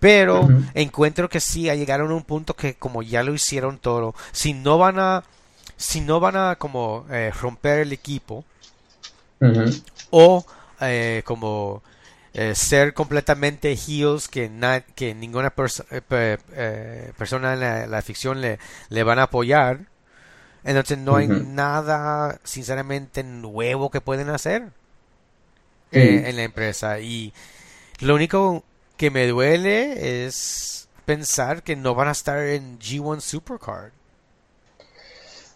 pero 0.00 0.48
encuentro 0.72 1.28
que 1.28 1.40
sí, 1.40 1.64
llegaron 1.64 2.10
a 2.10 2.14
un 2.14 2.24
punto 2.24 2.54
que 2.54 2.74
como 2.74 3.02
ya 3.02 3.22
lo 3.22 3.34
hicieron 3.34 3.78
todo, 3.78 4.14
si 4.32 4.54
no 4.54 4.78
van 4.78 4.98
a, 4.98 5.22
si 5.76 6.00
no 6.00 6.18
van 6.18 6.36
a 6.36 6.56
como 6.56 7.04
eh, 7.10 7.30
romper 7.38 7.80
el 7.80 7.92
equipo, 7.92 8.44
o 10.10 10.46
eh, 10.80 11.22
como 11.26 11.82
eh, 12.38 12.54
ser 12.54 12.92
completamente 12.92 13.74
heels 13.74 14.28
que, 14.28 14.50
que 14.94 15.14
ninguna 15.14 15.54
eh, 16.10 16.36
eh, 16.52 17.12
persona 17.16 17.54
en 17.54 17.90
la, 17.90 18.02
ficción 18.02 18.42
le, 18.42 18.58
le, 18.90 19.02
van 19.04 19.18
a 19.18 19.22
apoyar. 19.22 19.86
Entonces 20.62 20.98
no 20.98 21.16
hay 21.16 21.28
nada 21.28 22.38
sinceramente 22.44 23.22
nuevo 23.22 23.90
que 23.90 24.02
pueden 24.02 24.28
hacer 24.28 24.68
en 25.92 26.36
la 26.36 26.42
empresa. 26.42 27.00
Y 27.00 27.32
lo 28.00 28.14
único 28.14 28.64
que 28.98 29.10
me 29.10 29.26
duele 29.26 30.26
es 30.26 30.90
pensar 31.06 31.62
que 31.62 31.74
no 31.74 31.94
van 31.94 32.08
a 32.08 32.12
estar 32.12 32.38
en 32.40 32.78
G1 32.78 33.20
Supercard. 33.20 33.92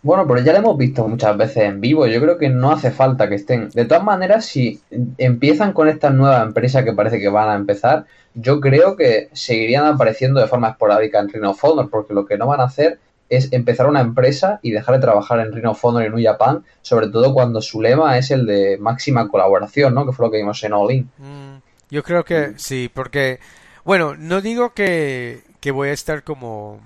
Bueno, 0.03 0.27
pero 0.27 0.41
ya 0.41 0.53
lo 0.53 0.59
hemos 0.61 0.79
visto 0.79 1.07
muchas 1.07 1.37
veces 1.37 1.65
en 1.65 1.81
vivo. 1.81 2.07
Yo 2.07 2.21
creo 2.21 2.39
que 2.39 2.49
no 2.49 2.73
hace 2.73 2.91
falta 2.91 3.29
que 3.29 3.35
estén. 3.35 3.69
De 3.71 3.85
todas 3.85 4.03
maneras, 4.03 4.47
si 4.47 4.81
empiezan 5.19 5.75
con 5.75 5.89
esta 5.89 6.09
nueva 6.09 6.43
empresa 6.43 6.85
que 6.85 6.95
parece 6.95 7.21
que 7.21 7.29
van 7.29 7.51
a 7.51 7.55
empezar, 7.55 8.07
yo 8.35 8.61
creo 8.61 8.97
que 8.97 9.29
seguirían 9.33 9.85
apareciendo 9.85 10.41
de 10.41 10.47
forma 10.47 10.71
esporádica 10.71 11.21
en 11.21 11.45
Honor, 11.45 11.91
porque 11.91 12.15
lo 12.15 12.25
que 12.25 12.39
no 12.39 12.47
van 12.47 12.61
a 12.61 12.65
hacer 12.65 12.99
es 13.29 13.53
empezar 13.53 13.87
una 13.87 14.01
empresa 14.01 14.59
y 14.63 14.71
dejar 14.71 14.97
de 14.97 15.03
trabajar 15.03 15.39
en 15.41 15.67
Honor 15.67 16.05
y 16.05 16.09
New 16.09 16.25
Japan, 16.25 16.65
sobre 16.81 17.09
todo 17.09 17.35
cuando 17.35 17.61
su 17.61 17.83
lema 17.83 18.17
es 18.17 18.31
el 18.31 18.47
de 18.47 18.79
máxima 18.79 19.29
colaboración, 19.29 19.95
¿no? 19.95 20.07
Que 20.07 20.13
fue 20.13 20.27
lo 20.27 20.33
que 20.33 20.39
vimos 20.39 20.63
en 20.65 20.73
All 20.73 20.93
In. 20.93 21.11
Mm, 21.19 21.57
yo 21.91 22.03
creo 22.03 22.25
que 22.25 22.55
sí, 22.57 22.91
porque, 22.93 23.39
bueno, 23.85 24.17
no 24.17 24.41
digo 24.41 24.73
que, 24.73 25.43
que 25.61 25.71
voy 25.73 25.91
a 25.91 25.93
estar 25.93 26.25
como 26.25 26.81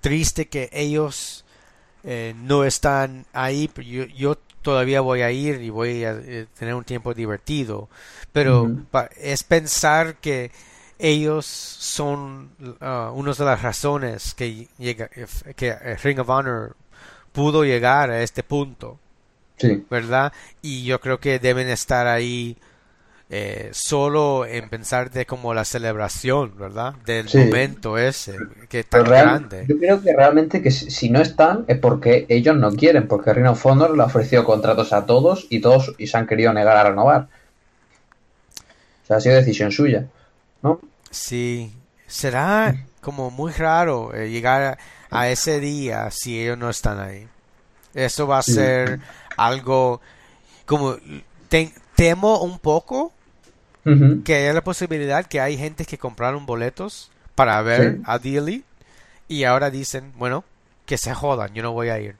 triste 0.00 0.48
que 0.48 0.68
ellos 0.72 1.45
eh, 2.06 2.34
no 2.36 2.64
están 2.64 3.26
ahí, 3.32 3.68
yo, 3.84 4.04
yo, 4.04 4.38
todavía 4.62 5.00
voy 5.00 5.22
a 5.22 5.32
ir 5.32 5.60
y 5.60 5.70
voy 5.70 6.04
a 6.04 6.12
eh, 6.12 6.46
tener 6.58 6.74
un 6.74 6.84
tiempo 6.84 7.12
divertido, 7.14 7.88
pero 8.32 8.70
es 9.16 9.42
pensar 9.42 10.16
que 10.16 10.52
ellos 10.98 11.46
son 11.46 12.50
uh, 12.80 13.10
una 13.12 13.32
de 13.32 13.44
las 13.44 13.60
razones 13.60 14.34
que, 14.34 14.68
llega, 14.78 15.10
que 15.56 15.74
Ring 16.02 16.20
of 16.20 16.28
Honor 16.28 16.76
pudo 17.32 17.64
llegar 17.64 18.10
a 18.10 18.22
este 18.22 18.42
punto. 18.42 18.98
Sí. 19.58 19.84
¿Verdad? 19.90 20.32
Y 20.62 20.84
yo 20.84 21.00
creo 21.00 21.18
que 21.18 21.38
deben 21.38 21.68
estar 21.68 22.06
ahí 22.06 22.56
eh, 23.28 23.70
solo 23.72 24.46
en 24.46 24.68
pensar 24.68 25.10
de 25.10 25.26
como 25.26 25.52
la 25.52 25.64
celebración, 25.64 26.56
¿verdad? 26.56 26.94
Del 27.04 27.26
momento 27.34 27.98
ese, 27.98 28.36
que 28.68 28.84
tan 28.84 29.02
grande. 29.02 29.64
Yo 29.68 29.78
creo 29.78 30.00
que 30.00 30.14
realmente 30.14 30.62
que 30.62 30.70
si, 30.70 31.10
no 31.10 31.20
están 31.20 31.64
es 31.66 31.76
porque 31.78 32.26
ellos 32.28 32.56
no 32.56 32.70
quieren, 32.70 33.08
porque 33.08 33.34
Ring 33.34 33.48
of 33.48 33.66
Honor 33.66 33.96
le 33.96 34.04
ha 34.04 34.06
ofrecido 34.06 34.44
contratos 34.44 34.92
a 34.92 35.06
todos 35.06 35.48
y 35.50 35.60
todos 35.60 35.92
y 35.98 36.06
se 36.06 36.16
han 36.16 36.28
querido 36.28 36.52
negar 36.52 36.76
a 36.76 36.84
renovar. 36.84 37.26
O 39.02 39.06
sea, 39.06 39.16
ha 39.16 39.20
sido 39.20 39.34
decisión 39.34 39.72
suya, 39.72 40.06
¿no? 40.62 40.80
Sí, 41.10 41.72
será 42.06 42.76
como 43.00 43.32
muy 43.32 43.50
raro 43.50 44.14
eh, 44.14 44.30
llegar 44.30 44.78
a, 45.10 45.28
ese 45.30 45.58
día 45.58 46.12
si 46.12 46.40
ellos 46.40 46.58
no 46.58 46.70
están 46.70 47.00
ahí. 47.00 47.26
Eso 47.92 48.28
va 48.28 48.38
a 48.38 48.42
ser 48.42 49.00
algo 49.36 50.00
como 50.64 50.96
temo 51.96 52.42
un 52.42 52.58
poco 52.60 53.12
que 54.24 54.34
haya 54.34 54.52
la 54.52 54.64
posibilidad 54.64 55.24
que 55.26 55.40
hay 55.40 55.56
gente 55.56 55.84
que 55.84 55.98
compraron 55.98 56.46
boletos 56.46 57.10
para 57.34 57.60
ver 57.62 57.98
a 58.04 58.18
The 58.18 58.62
y 59.28 59.44
ahora 59.44 59.70
dicen, 59.70 60.12
bueno, 60.16 60.44
que 60.86 60.98
se 60.98 61.14
jodan, 61.14 61.52
yo 61.54 61.62
no 61.62 61.72
voy 61.72 61.88
a 61.88 61.98
ir. 61.98 62.16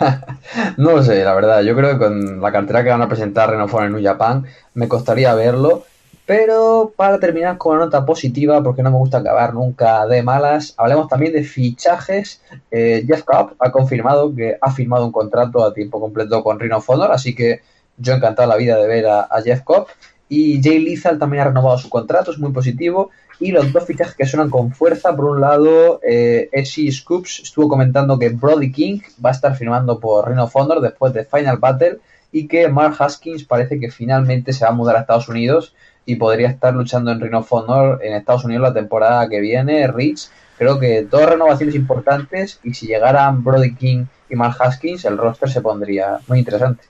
no 0.76 0.92
lo 0.92 1.02
sé, 1.02 1.22
la 1.24 1.34
verdad. 1.34 1.62
Yo 1.62 1.76
creo 1.76 1.92
que 1.92 1.98
con 1.98 2.40
la 2.40 2.52
cartera 2.52 2.82
que 2.82 2.90
van 2.90 3.02
a 3.02 3.08
presentar 3.08 3.50
Renophone 3.50 3.86
en 3.86 3.92
New 3.92 4.02
Japan 4.02 4.46
me 4.74 4.88
costaría 4.88 5.34
verlo. 5.34 5.84
Pero 6.26 6.94
para 6.96 7.18
terminar 7.20 7.58
con 7.58 7.76
una 7.76 7.84
nota 7.84 8.06
positiva, 8.06 8.62
porque 8.62 8.82
no 8.82 8.90
me 8.90 8.96
gusta 8.96 9.18
acabar 9.18 9.52
nunca 9.52 10.06
de 10.06 10.22
malas, 10.22 10.72
hablemos 10.78 11.06
también 11.06 11.34
de 11.34 11.44
fichajes. 11.44 12.40
Eh, 12.70 13.04
Jeff 13.06 13.24
Cobb 13.24 13.54
ha 13.58 13.70
confirmado 13.70 14.34
que 14.34 14.56
ha 14.58 14.70
firmado 14.70 15.04
un 15.04 15.12
contrato 15.12 15.62
a 15.62 15.74
tiempo 15.74 16.00
completo 16.00 16.42
con 16.42 16.58
Rhino 16.58 16.82
Honor, 16.86 17.12
así 17.12 17.34
que 17.34 17.60
yo 17.98 18.14
encantado 18.14 18.48
la 18.48 18.56
vida 18.56 18.78
de 18.78 18.86
ver 18.86 19.06
a, 19.06 19.28
Jeff 19.44 19.62
Cobb. 19.64 19.88
Y 20.28 20.62
Jay 20.62 20.78
Lethal 20.78 21.18
también 21.18 21.42
ha 21.42 21.46
renovado 21.46 21.78
su 21.78 21.88
contrato, 21.90 22.30
es 22.32 22.38
muy 22.38 22.52
positivo. 22.52 23.10
Y 23.40 23.50
los 23.50 23.72
dos 23.72 23.84
fichajes 23.84 24.14
que 24.14 24.26
suenan 24.26 24.48
con 24.48 24.72
fuerza, 24.72 25.14
por 25.14 25.26
un 25.26 25.40
lado, 25.40 26.00
eh, 26.02 26.48
Scoops 26.64 27.40
estuvo 27.40 27.68
comentando 27.68 28.18
que 28.18 28.28
Brody 28.28 28.70
King 28.72 29.00
va 29.24 29.30
a 29.30 29.32
estar 29.32 29.56
firmando 29.56 29.98
por 29.98 30.28
Rhino 30.28 30.48
Honor 30.52 30.80
después 30.80 31.12
de 31.12 31.24
Final 31.24 31.58
Battle 31.58 31.98
y 32.30 32.46
que 32.46 32.68
Mark 32.68 32.96
Haskins 32.98 33.44
parece 33.44 33.78
que 33.78 33.90
finalmente 33.90 34.52
se 34.52 34.64
va 34.64 34.70
a 34.70 34.74
mudar 34.74 34.96
a 34.96 35.00
Estados 35.00 35.28
Unidos 35.28 35.74
y 36.06 36.16
podría 36.16 36.48
estar 36.48 36.74
luchando 36.74 37.10
en 37.10 37.20
Ring 37.20 37.34
of 37.34 37.52
Honor 37.52 38.00
en 38.02 38.14
Estados 38.14 38.44
Unidos 38.44 38.62
la 38.62 38.74
temporada 38.74 39.28
que 39.28 39.40
viene. 39.40 39.86
Rich, 39.86 40.28
creo 40.58 40.78
que 40.78 41.02
dos 41.02 41.26
renovaciones 41.26 41.74
importantes 41.74 42.60
y 42.62 42.74
si 42.74 42.86
llegaran 42.86 43.42
Brody 43.42 43.74
King 43.74 44.06
y 44.28 44.36
Mark 44.36 44.56
Haskins, 44.60 45.04
el 45.04 45.18
roster 45.18 45.50
se 45.50 45.60
pondría 45.60 46.18
muy 46.28 46.38
interesante. 46.38 46.84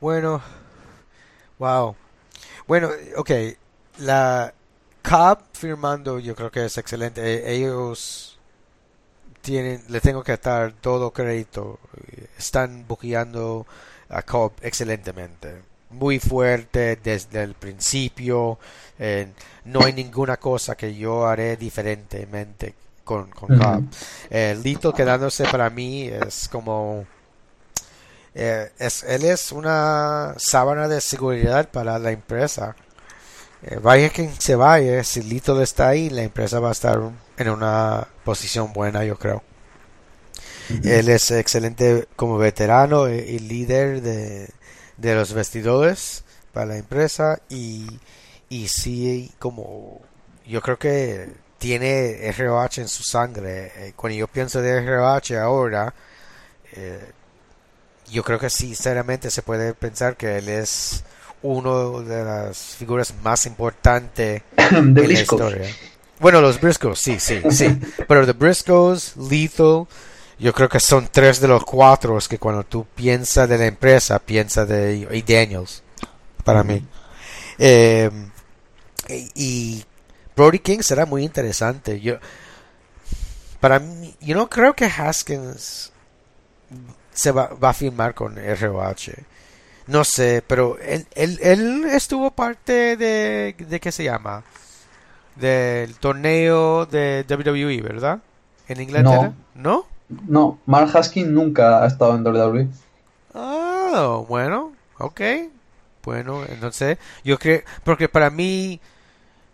Bueno, 0.00 0.40
wow. 1.58 1.96
Bueno, 2.66 2.90
ok, 3.16 3.30
la 3.98 4.52
Cobb 5.02 5.38
firmando 5.52 6.18
yo 6.18 6.34
creo 6.34 6.50
que 6.50 6.64
es 6.64 6.78
excelente. 6.78 7.22
E-, 7.22 7.54
ellos 7.54 8.38
tienen, 9.42 9.82
le 9.88 10.00
tengo 10.00 10.22
que 10.22 10.36
dar 10.36 10.72
todo 10.72 11.12
crédito. 11.12 11.78
Están 12.38 12.86
buqueando 12.86 13.66
a 14.08 14.22
Cobb 14.22 14.52
excelentemente 14.62 15.62
muy 15.90 16.18
fuerte 16.18 16.98
desde 17.02 17.42
el 17.42 17.54
principio. 17.54 18.58
Eh, 18.98 19.28
no 19.64 19.84
hay 19.84 19.92
ninguna 19.92 20.36
cosa 20.36 20.76
que 20.76 20.94
yo 20.94 21.26
haré 21.26 21.56
diferentemente 21.56 22.74
con, 23.04 23.30
con 23.30 23.58
Cobb. 23.58 23.84
Eh, 24.30 24.58
Lito 24.62 24.92
quedándose 24.92 25.44
para 25.44 25.70
mí 25.70 26.08
es 26.08 26.48
como... 26.48 27.06
Eh, 28.36 28.70
es, 28.78 29.02
él 29.04 29.24
es 29.24 29.50
una 29.50 30.34
sábana 30.36 30.88
de 30.88 31.00
seguridad 31.00 31.70
para 31.70 31.98
la 31.98 32.12
empresa. 32.12 32.76
vaya 33.82 34.10
quien 34.10 34.38
se 34.40 34.54
vaya, 34.54 35.02
si 35.02 35.22
Lito 35.22 35.60
está 35.62 35.88
ahí, 35.88 36.10
la 36.10 36.22
empresa 36.22 36.60
va 36.60 36.68
a 36.68 36.72
estar 36.72 37.00
en 37.38 37.48
una 37.48 38.06
posición 38.24 38.72
buena, 38.72 39.04
yo 39.04 39.18
creo. 39.18 39.42
Él 40.84 41.08
es 41.08 41.30
excelente 41.30 42.08
como 42.16 42.38
veterano 42.38 43.08
y 43.08 43.38
líder 43.38 44.02
de, 44.02 44.48
de 44.96 45.14
los 45.14 45.32
vestidores 45.32 46.24
para 46.52 46.66
la 46.66 46.76
empresa 46.76 47.40
y, 47.48 47.86
y 48.48 48.68
sí 48.68 49.32
como 49.38 50.00
yo 50.46 50.62
creo 50.62 50.78
que 50.78 51.28
tiene 51.58 52.32
ROH 52.32 52.78
en 52.80 52.88
su 52.88 53.02
sangre. 53.02 53.72
Eh, 53.76 53.92
cuando 53.96 54.18
yo 54.18 54.28
pienso 54.28 54.60
de 54.60 54.80
ROH 54.80 55.38
ahora, 55.40 55.94
eh, 56.72 57.12
yo 58.10 58.22
creo 58.22 58.38
que 58.38 58.50
sinceramente 58.50 59.30
se 59.30 59.42
puede 59.42 59.74
pensar 59.74 60.16
que 60.16 60.38
él 60.38 60.48
es 60.48 61.04
uno 61.42 62.02
de 62.02 62.24
las 62.24 62.58
figuras 62.76 63.14
más 63.22 63.46
importantes 63.46 64.42
de 64.56 65.08
la 65.08 65.12
historia. 65.12 65.68
Bueno, 66.18 66.40
los 66.40 66.60
Briscoes, 66.60 66.98
sí, 66.98 67.18
sí, 67.20 67.40
sí. 67.50 67.78
Pero 68.08 68.26
The 68.26 68.32
Briscoes, 68.32 69.16
Lethal, 69.16 69.86
yo 70.38 70.52
creo 70.52 70.68
que 70.68 70.80
son 70.80 71.08
tres 71.10 71.40
de 71.40 71.48
los 71.48 71.64
cuatro 71.64 72.18
que 72.28 72.38
cuando 72.38 72.64
tú 72.64 72.86
piensas 72.94 73.48
de 73.48 73.58
la 73.58 73.66
empresa, 73.66 74.18
piensas 74.18 74.68
de 74.68 75.08
y 75.10 75.22
Daniels, 75.22 75.82
para 76.44 76.62
mí. 76.62 76.84
Eh, 77.58 78.10
y 79.08 79.84
Brody 80.34 80.58
King 80.58 80.80
será 80.80 81.06
muy 81.06 81.22
interesante. 81.22 82.00
Yo, 82.00 82.18
para 83.60 83.78
mí, 83.78 84.14
yo 84.20 84.36
no 84.36 84.48
creo 84.48 84.74
que 84.74 84.84
Haskins 84.84 85.92
se 87.16 87.32
va, 87.32 87.48
va 87.62 87.70
a 87.70 87.74
firmar 87.74 88.14
con 88.14 88.36
ROH. 88.36 89.12
No 89.88 90.04
sé, 90.04 90.42
pero 90.46 90.78
él, 90.78 91.06
él, 91.14 91.38
él 91.42 91.84
estuvo 91.92 92.30
parte 92.30 92.96
de, 92.96 93.54
de 93.58 93.80
qué 93.80 93.90
se 93.90 94.04
llama, 94.04 94.44
del 95.36 95.94
torneo 95.96 96.86
de 96.86 97.24
WWE, 97.28 97.82
¿verdad? 97.82 98.20
En 98.68 98.80
Inglaterra, 98.80 99.32
¿no? 99.54 99.86
No, 100.08 100.58
Mark 100.66 100.90
Haskins 100.96 101.28
nunca 101.28 101.82
ha 101.82 101.86
estado 101.86 102.14
en 102.14 102.26
WWE. 102.26 102.68
Oh, 103.34 104.24
bueno, 104.28 104.72
ok. 104.98 105.20
Bueno, 106.04 106.44
entonces, 106.48 106.98
yo 107.24 107.38
creo, 107.38 107.62
porque 107.84 108.08
para 108.08 108.30
mí, 108.30 108.80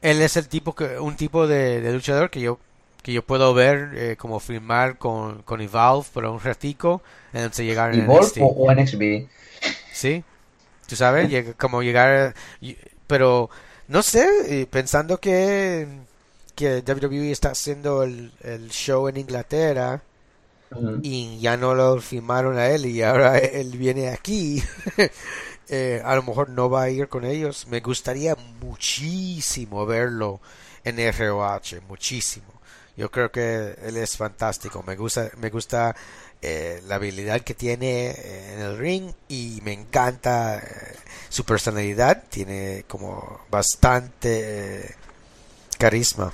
él 0.03 0.21
es 0.21 0.37
el 0.37 0.49
tipo 0.49 0.75
que, 0.75 0.99
un 0.99 1.17
tipo 1.17 1.47
de, 1.47 1.93
luchador 1.93 2.31
que 2.31 2.41
yo, 2.41 2.59
que 3.03 3.13
yo 3.13 3.23
puedo 3.25 3.53
ver 3.55 3.93
eh, 3.95 4.17
como 4.17 4.41
firmar 4.41 4.99
con, 4.99 5.43
con 5.43 5.61
Evolve 5.61 6.07
por 6.13 6.25
un 6.25 6.41
ratico, 6.41 7.03
entonces 7.33 7.67
llegar 7.67 7.95
en 7.95 8.01
Evolve 8.03 8.31
o, 8.41 8.73
NXB. 8.73 9.29
Sí, 9.93 10.25
tú 10.87 10.97
sabes, 10.97 11.55
como 11.57 11.83
llegar, 11.83 12.35
pero 13.07 13.51
no 13.89 14.03
sé, 14.03 14.67
pensando 14.71 15.19
que, 15.19 15.87
que 16.55 16.83
WWE 16.87 17.31
está 17.31 17.51
haciendo 17.51 18.03
el, 18.03 18.33
el 18.43 18.71
show 18.71 19.09
en 19.09 19.17
Inglaterra, 19.17 20.03
y 21.03 21.39
ya 21.41 21.57
no 21.57 21.75
lo 21.75 22.01
firmaron 22.01 22.59
a 22.59 22.69
él 22.69 22.87
y 22.87 23.03
ahora 23.03 23.39
él 23.39 23.77
viene 23.77 24.09
aquí. 24.09 24.63
Eh, 25.69 26.03
a 26.05 26.15
lo 26.17 26.23
mejor 26.23 26.51
no 26.51 26.69
va 26.69 26.83
a 26.83 26.91
ir 26.91 27.09
con 27.09 27.25
ellos. 27.25 27.67
Me 27.67 27.81
gustaría 27.81 28.37
muchísimo 28.61 29.87
verlo 29.87 30.39
en 30.85 30.99
ROH, 30.99 31.81
muchísimo. 31.89 32.52
Yo 32.97 33.11
creo 33.11 33.31
que 33.31 33.75
él 33.85 33.97
es 33.97 34.17
fantástico. 34.17 34.83
Me 34.87 34.97
gusta, 34.97 35.31
me 35.41 35.49
gusta 35.49 35.95
eh, 36.43 36.83
la 36.87 36.97
habilidad 36.97 37.41
que 37.41 37.55
tiene 37.55 38.11
eh, 38.11 38.55
en 38.55 38.61
el 38.61 38.77
ring 38.79 39.13
y 39.29 39.61
me 39.65 39.73
encanta 39.73 40.63
su 41.29 41.45
personalidad. 41.45 42.25
Tiene 42.29 42.85
como 42.87 43.41
bastante 43.51 44.95
carisma. 45.79 46.33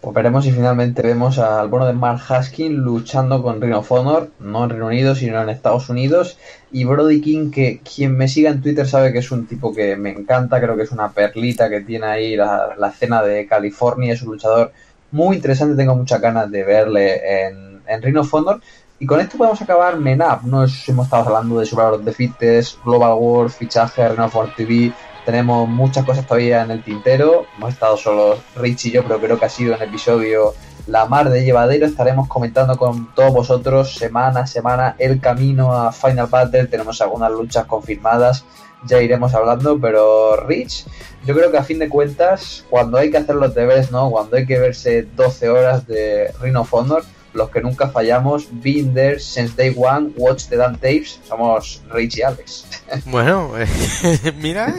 Pues 0.00 0.14
veremos 0.14 0.44
si 0.44 0.52
finalmente 0.52 1.02
vemos 1.02 1.40
al 1.40 1.66
bono 1.66 1.84
de 1.84 1.92
Mark 1.92 2.22
Haskins 2.28 2.72
luchando 2.72 3.42
con 3.42 3.60
Rhino 3.60 3.84
Honor, 3.88 4.30
no 4.38 4.62
en 4.62 4.70
Reino 4.70 4.86
Unido, 4.86 5.16
sino 5.16 5.42
en 5.42 5.48
Estados 5.48 5.88
Unidos. 5.88 6.38
Y 6.70 6.84
Brody 6.84 7.20
King, 7.20 7.50
que 7.50 7.80
quien 7.80 8.16
me 8.16 8.28
siga 8.28 8.50
en 8.50 8.62
Twitter 8.62 8.86
sabe 8.86 9.12
que 9.12 9.18
es 9.18 9.32
un 9.32 9.48
tipo 9.48 9.74
que 9.74 9.96
me 9.96 10.10
encanta, 10.10 10.60
creo 10.60 10.76
que 10.76 10.84
es 10.84 10.92
una 10.92 11.10
perlita 11.10 11.68
que 11.68 11.80
tiene 11.80 12.06
ahí 12.06 12.36
la, 12.36 12.76
la 12.78 12.90
escena 12.90 13.22
de 13.24 13.46
California, 13.48 14.12
es 14.14 14.22
un 14.22 14.32
luchador 14.32 14.72
muy 15.10 15.36
interesante, 15.36 15.76
tengo 15.76 15.94
muchas 15.94 16.20
ganas 16.20 16.50
de 16.50 16.64
verle 16.64 17.46
en, 17.46 17.82
en 17.86 18.02
Ring 18.02 18.18
of 18.18 18.32
Honor. 18.32 18.60
Y 19.00 19.06
con 19.06 19.20
esto 19.20 19.38
podemos 19.38 19.62
acabar 19.62 19.96
Menap, 19.96 20.42
no 20.42 20.64
hemos 20.64 21.04
estado 21.04 21.26
hablando 21.26 21.60
de 21.60 21.66
Survivor 21.66 22.02
de 22.02 22.12
Fitness, 22.12 22.78
Global 22.84 23.14
World, 23.14 23.52
fichaje, 23.52 24.08
Ring 24.08 24.20
of 24.20 24.34
Honor 24.34 24.54
TV, 24.56 24.92
tenemos 25.28 25.68
muchas 25.68 26.06
cosas 26.06 26.26
todavía 26.26 26.62
en 26.62 26.70
el 26.70 26.82
tintero. 26.82 27.44
Hemos 27.58 27.74
estado 27.74 27.98
solo 27.98 28.38
Rich 28.56 28.86
y 28.86 28.92
yo, 28.92 29.02
pero 29.02 29.20
creo 29.20 29.38
que 29.38 29.44
ha 29.44 29.50
sido 29.50 29.76
un 29.76 29.82
episodio 29.82 30.54
la 30.86 31.04
mar 31.04 31.28
de 31.28 31.44
llevadero. 31.44 31.84
Estaremos 31.84 32.28
comentando 32.28 32.78
con 32.78 33.12
todos 33.14 33.34
vosotros 33.34 33.94
semana 33.94 34.40
a 34.40 34.46
semana 34.46 34.96
el 34.98 35.20
camino 35.20 35.74
a 35.74 35.92
Final 35.92 36.28
Battle. 36.28 36.64
Tenemos 36.68 37.02
algunas 37.02 37.30
luchas 37.30 37.66
confirmadas, 37.66 38.46
ya 38.86 39.00
iremos 39.02 39.34
hablando, 39.34 39.78
pero 39.80 40.36
Rich, 40.46 40.86
yo 41.26 41.34
creo 41.34 41.50
que 41.50 41.58
a 41.58 41.64
fin 41.64 41.78
de 41.78 41.88
cuentas, 41.88 42.64
cuando 42.70 42.98
hay 42.98 43.10
que 43.10 43.18
hacer 43.18 43.34
los 43.34 43.54
deberes, 43.54 43.90
¿no? 43.90 44.10
Cuando 44.10 44.36
hay 44.36 44.46
que 44.46 44.58
verse 44.58 45.02
12 45.16 45.48
horas 45.48 45.86
de 45.86 46.32
Ring 46.40 46.56
of 46.56 46.72
Honor, 46.72 47.04
los 47.34 47.50
que 47.50 47.60
nunca 47.60 47.88
fallamos, 47.88 48.48
been 48.50 48.94
there 48.94 49.18
since 49.18 49.54
day 49.54 49.74
one, 49.76 50.10
watch 50.16 50.46
the 50.48 50.56
damn 50.56 50.74
tapes, 50.76 51.20
somos 51.28 51.82
Rich 51.90 52.18
y 52.18 52.22
Alex. 52.22 52.66
Bueno, 53.04 53.52
mira, 54.40 54.74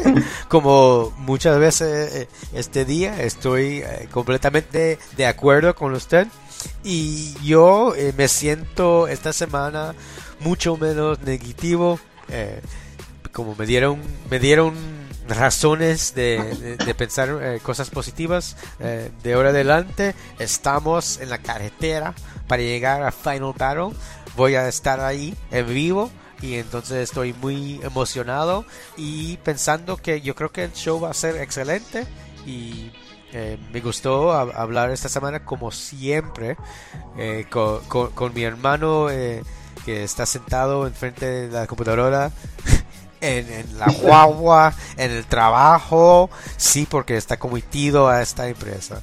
como 0.48 1.14
muchas 1.18 1.60
veces 1.60 2.16
eh, 2.16 2.28
este 2.54 2.86
día 2.86 3.22
estoy 3.22 3.84
eh, 3.86 4.08
completamente 4.12 4.98
de 5.16 5.26
acuerdo 5.28 5.76
con 5.76 5.94
usted 5.94 6.28
y 6.84 7.36
yo 7.44 7.94
eh, 7.96 8.14
me 8.18 8.28
siento 8.28 9.08
esta 9.08 9.32
semana 9.32 9.94
mucho 10.40 10.76
menos 10.76 11.22
negativo, 11.22 12.00
como 13.34 13.56
me 13.56 13.66
dieron, 13.66 14.00
me 14.30 14.40
dieron 14.40 14.74
razones 15.28 16.16
de, 16.16 16.78
pensar 16.98 17.60
cosas 17.62 17.90
positivas 17.92 18.58
de 18.80 19.34
ahora 19.34 19.50
adelante 19.50 20.16
estamos 20.40 21.20
en 21.20 21.30
la 21.30 21.38
carretera 21.38 22.16
para 22.48 22.64
llegar 22.64 23.04
a 23.04 23.12
Final 23.12 23.54
Battle. 23.56 23.96
Voy 24.36 24.56
a 24.56 24.68
estar 24.68 25.00
ahí 25.00 25.36
en 25.52 25.68
vivo 25.68 26.10
y 26.42 26.56
entonces 26.56 26.98
estoy 27.10 27.34
muy 27.34 27.80
emocionado 27.84 28.66
y 28.98 29.38
pensando 29.38 29.98
que 29.98 30.22
yo 30.22 30.36
creo 30.36 30.52
que 30.52 30.66
el 30.66 30.74
show 30.74 31.00
va 31.00 31.12
a 31.12 31.14
ser 31.14 31.38
excelente 31.38 32.08
y 32.46 32.92
eh, 33.32 33.58
me 33.72 33.82
gustó 33.82 34.32
hablar 34.32 34.90
esta 34.92 35.10
semana 35.10 35.46
como 35.46 35.72
siempre 35.72 36.58
eh, 37.18 37.46
con, 37.50 38.34
mi 38.34 38.44
hermano 38.44 39.10
eh, 39.10 39.44
que 39.86 40.04
está 40.04 40.26
sentado 40.26 40.88
enfrente 40.88 41.26
de 41.26 41.48
la 41.50 41.68
computadora 41.68 42.32
en, 43.22 43.52
en, 43.52 43.80
la 43.80 43.88
guagua, 43.92 44.74
en 44.98 45.12
el 45.12 45.26
trabajo, 45.26 46.30
sí, 46.58 46.88
porque 46.90 47.18
está 47.18 47.38
cometido 47.38 48.08
a 48.08 48.22
esta 48.22 48.48
empresa. 48.48 49.02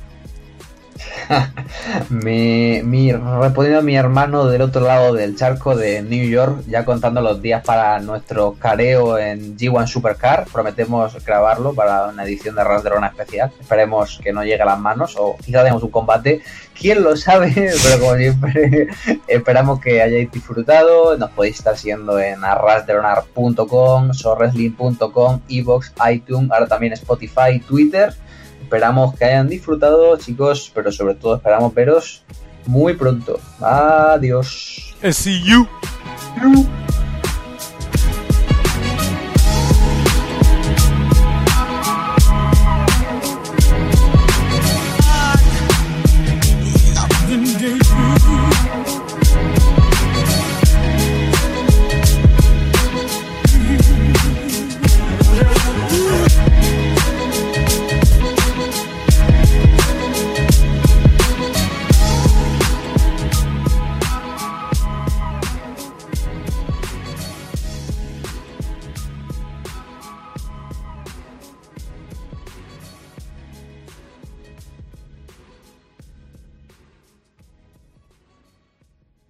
Mi, 2.11 2.83
mi, 2.83 3.12
respondiendo 3.12 3.81
a 3.81 3.83
mi 3.83 3.97
hermano 3.97 4.47
del 4.47 4.62
otro 4.62 4.83
lado 4.83 5.12
del 5.12 5.37
charco 5.37 5.77
de 5.77 6.03
New 6.03 6.29
York, 6.29 6.62
ya 6.66 6.85
contando 6.85 7.20
los 7.20 7.43
días 7.43 7.62
para 7.64 7.99
nuestro 8.01 8.55
careo 8.59 9.18
en 9.18 9.57
G1 9.57 9.87
Supercar. 9.87 10.47
Prometemos 10.53 11.24
grabarlo 11.24 11.74
para 11.74 12.07
una 12.07 12.24
edición 12.24 12.55
de 12.57 12.64
Randerona 12.64 13.09
especial. 13.09 13.53
Esperemos 13.61 14.20
que 14.22 14.33
no 14.33 14.45
llegue 14.45 14.62
a 14.62 14.66
las 14.66 14.79
manos 14.79 15.16
o 15.18 15.37
quizá 15.45 15.64
un 15.74 15.91
combate. 15.91 16.43
Quién 16.79 17.03
lo 17.03 17.16
sabe, 17.16 17.53
pero 17.83 18.01
como 18.01 18.16
siempre, 18.16 18.89
esperamos 19.27 19.81
que 19.81 20.03
hayáis 20.03 20.31
disfrutado. 20.31 21.16
Nos 21.16 21.31
podéis 21.31 21.57
estar 21.57 21.77
siguiendo 21.77 22.18
en 22.18 22.45
arrasderonar.com, 22.45 24.12
sorresling.com, 24.12 25.41
Evox, 25.49 25.93
iTunes, 26.11 26.51
ahora 26.51 26.66
también 26.66 26.93
Spotify, 26.93 27.61
Twitter 27.66 28.14
Esperamos 28.67 29.14
que 29.14 29.25
hayan 29.25 29.47
disfrutado, 29.47 30.17
chicos, 30.17 30.73
pero 30.75 30.91
sobre 30.91 31.14
todo 31.14 31.37
esperamos 31.37 31.73
veros 31.73 32.25
muy 32.67 32.95
pronto. 32.95 33.39
Adiós. 33.61 34.93
See 35.12 35.41
you. 35.45 35.69